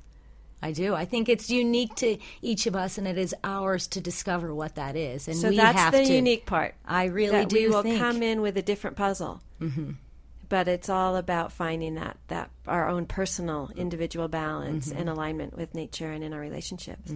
I 0.65 0.71
do. 0.71 0.95
I 0.95 1.03
think 1.03 1.27
it's 1.27 1.49
unique 1.49 1.93
to 1.95 2.17
each 2.41 2.67
of 2.67 2.73
us, 2.73 2.97
and 2.97 3.05
it 3.05 3.17
is 3.17 3.35
ours 3.43 3.85
to 3.87 3.99
discover 3.99 4.55
what 4.55 4.75
that 4.75 4.95
is. 4.95 5.27
And 5.27 5.35
so 5.35 5.49
we 5.49 5.57
that's 5.57 5.77
have 5.77 5.91
the 5.91 6.05
to. 6.05 6.13
unique 6.13 6.45
part. 6.45 6.75
I 6.85 7.07
really 7.07 7.31
that 7.33 7.49
do 7.49 7.57
we 7.57 7.67
will 7.67 7.83
think. 7.83 7.99
come 7.99 8.23
in 8.23 8.39
with 8.39 8.55
a 8.55 8.61
different 8.61 8.95
puzzle. 8.95 9.41
Mm-hmm. 9.59 9.91
But 10.47 10.69
it's 10.69 10.87
all 10.87 11.17
about 11.17 11.51
finding 11.51 11.95
that 11.95 12.15
that 12.29 12.49
our 12.65 12.87
own 12.87 13.07
personal, 13.07 13.71
individual 13.75 14.29
balance 14.29 14.87
Mm-hmm. 14.87 14.99
and 14.99 15.09
alignment 15.09 15.57
with 15.57 15.75
nature 15.75 16.09
and 16.09 16.23
in 16.23 16.31
our 16.31 16.39
relationships. 16.39 17.11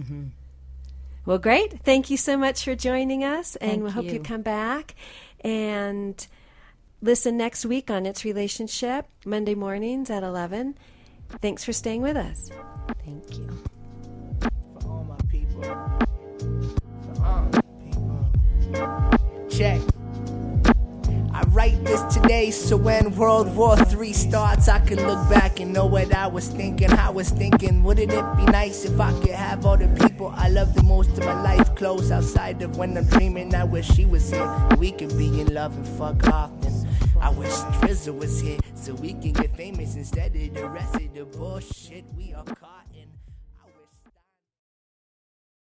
Well, 1.26 1.38
great. 1.38 1.80
Thank 1.82 2.10
you 2.10 2.16
so 2.16 2.36
much 2.36 2.64
for 2.64 2.74
joining 2.74 3.22
us, 3.22 3.56
and 3.56 3.70
Thank 3.70 3.84
we 3.84 3.90
hope 3.90 4.04
you 4.06 4.12
you. 4.12 4.20
come 4.20 4.42
back 4.42 4.94
and 5.42 6.26
listen 7.02 7.36
next 7.36 7.66
week 7.66 7.90
on 7.90 8.06
its 8.06 8.24
relationship 8.24 9.06
Monday 9.26 9.54
mornings 9.54 10.08
at 10.10 10.22
eleven. 10.22 10.78
Thanks 11.42 11.64
for 11.64 11.74
staying 11.74 12.00
with 12.00 12.16
us. 12.16 12.50
Thank 13.04 13.38
you. 13.38 13.48
For 14.80 14.88
all 14.88 15.04
my 15.04 15.16
people. 15.28 15.62
For 15.62 17.22
all 17.22 17.46
my 17.52 17.60
people. 17.84 19.48
Check. 19.50 19.80
Write 21.52 21.82
this 21.82 22.02
today 22.14 22.50
so 22.50 22.76
when 22.76 23.16
World 23.16 23.56
War 23.56 23.76
III 23.78 24.12
starts, 24.12 24.68
I 24.68 24.80
can 24.80 24.98
look 25.06 25.30
back 25.30 25.60
and 25.60 25.72
know 25.72 25.86
what 25.86 26.14
I 26.14 26.26
was 26.26 26.48
thinking. 26.48 26.92
I 26.92 27.08
was 27.08 27.30
thinking, 27.30 27.82
wouldn't 27.82 28.12
it 28.12 28.36
be 28.36 28.44
nice 28.44 28.84
if 28.84 29.00
I 29.00 29.12
could 29.20 29.30
have 29.30 29.64
all 29.64 29.78
the 29.78 29.88
people 29.88 30.32
I 30.36 30.48
love 30.50 30.74
the 30.74 30.82
most 30.82 31.16
in 31.16 31.24
my 31.24 31.40
life 31.40 31.74
close 31.74 32.10
outside 32.10 32.60
of 32.60 32.76
when 32.76 32.98
I'm 32.98 33.06
dreaming? 33.06 33.54
I 33.54 33.64
wish 33.64 33.88
she 33.88 34.04
was 34.04 34.30
here. 34.30 34.68
We 34.78 34.92
could 34.92 35.16
be 35.16 35.40
in 35.40 35.54
love 35.54 35.74
and 35.74 35.88
fuck 35.98 36.26
often. 36.28 36.86
I 37.18 37.30
wish 37.30 37.54
Drizzle 37.80 38.16
was 38.16 38.40
here 38.40 38.58
so 38.74 38.92
we 38.94 39.14
can 39.14 39.32
get 39.32 39.56
famous 39.56 39.96
instead 39.96 40.36
of 40.36 40.54
the 40.54 40.68
rest 40.68 40.96
of 40.96 41.14
the 41.14 41.24
bullshit 41.24 42.04
we 42.14 42.34
are 42.34 42.44
caught. 42.44 42.77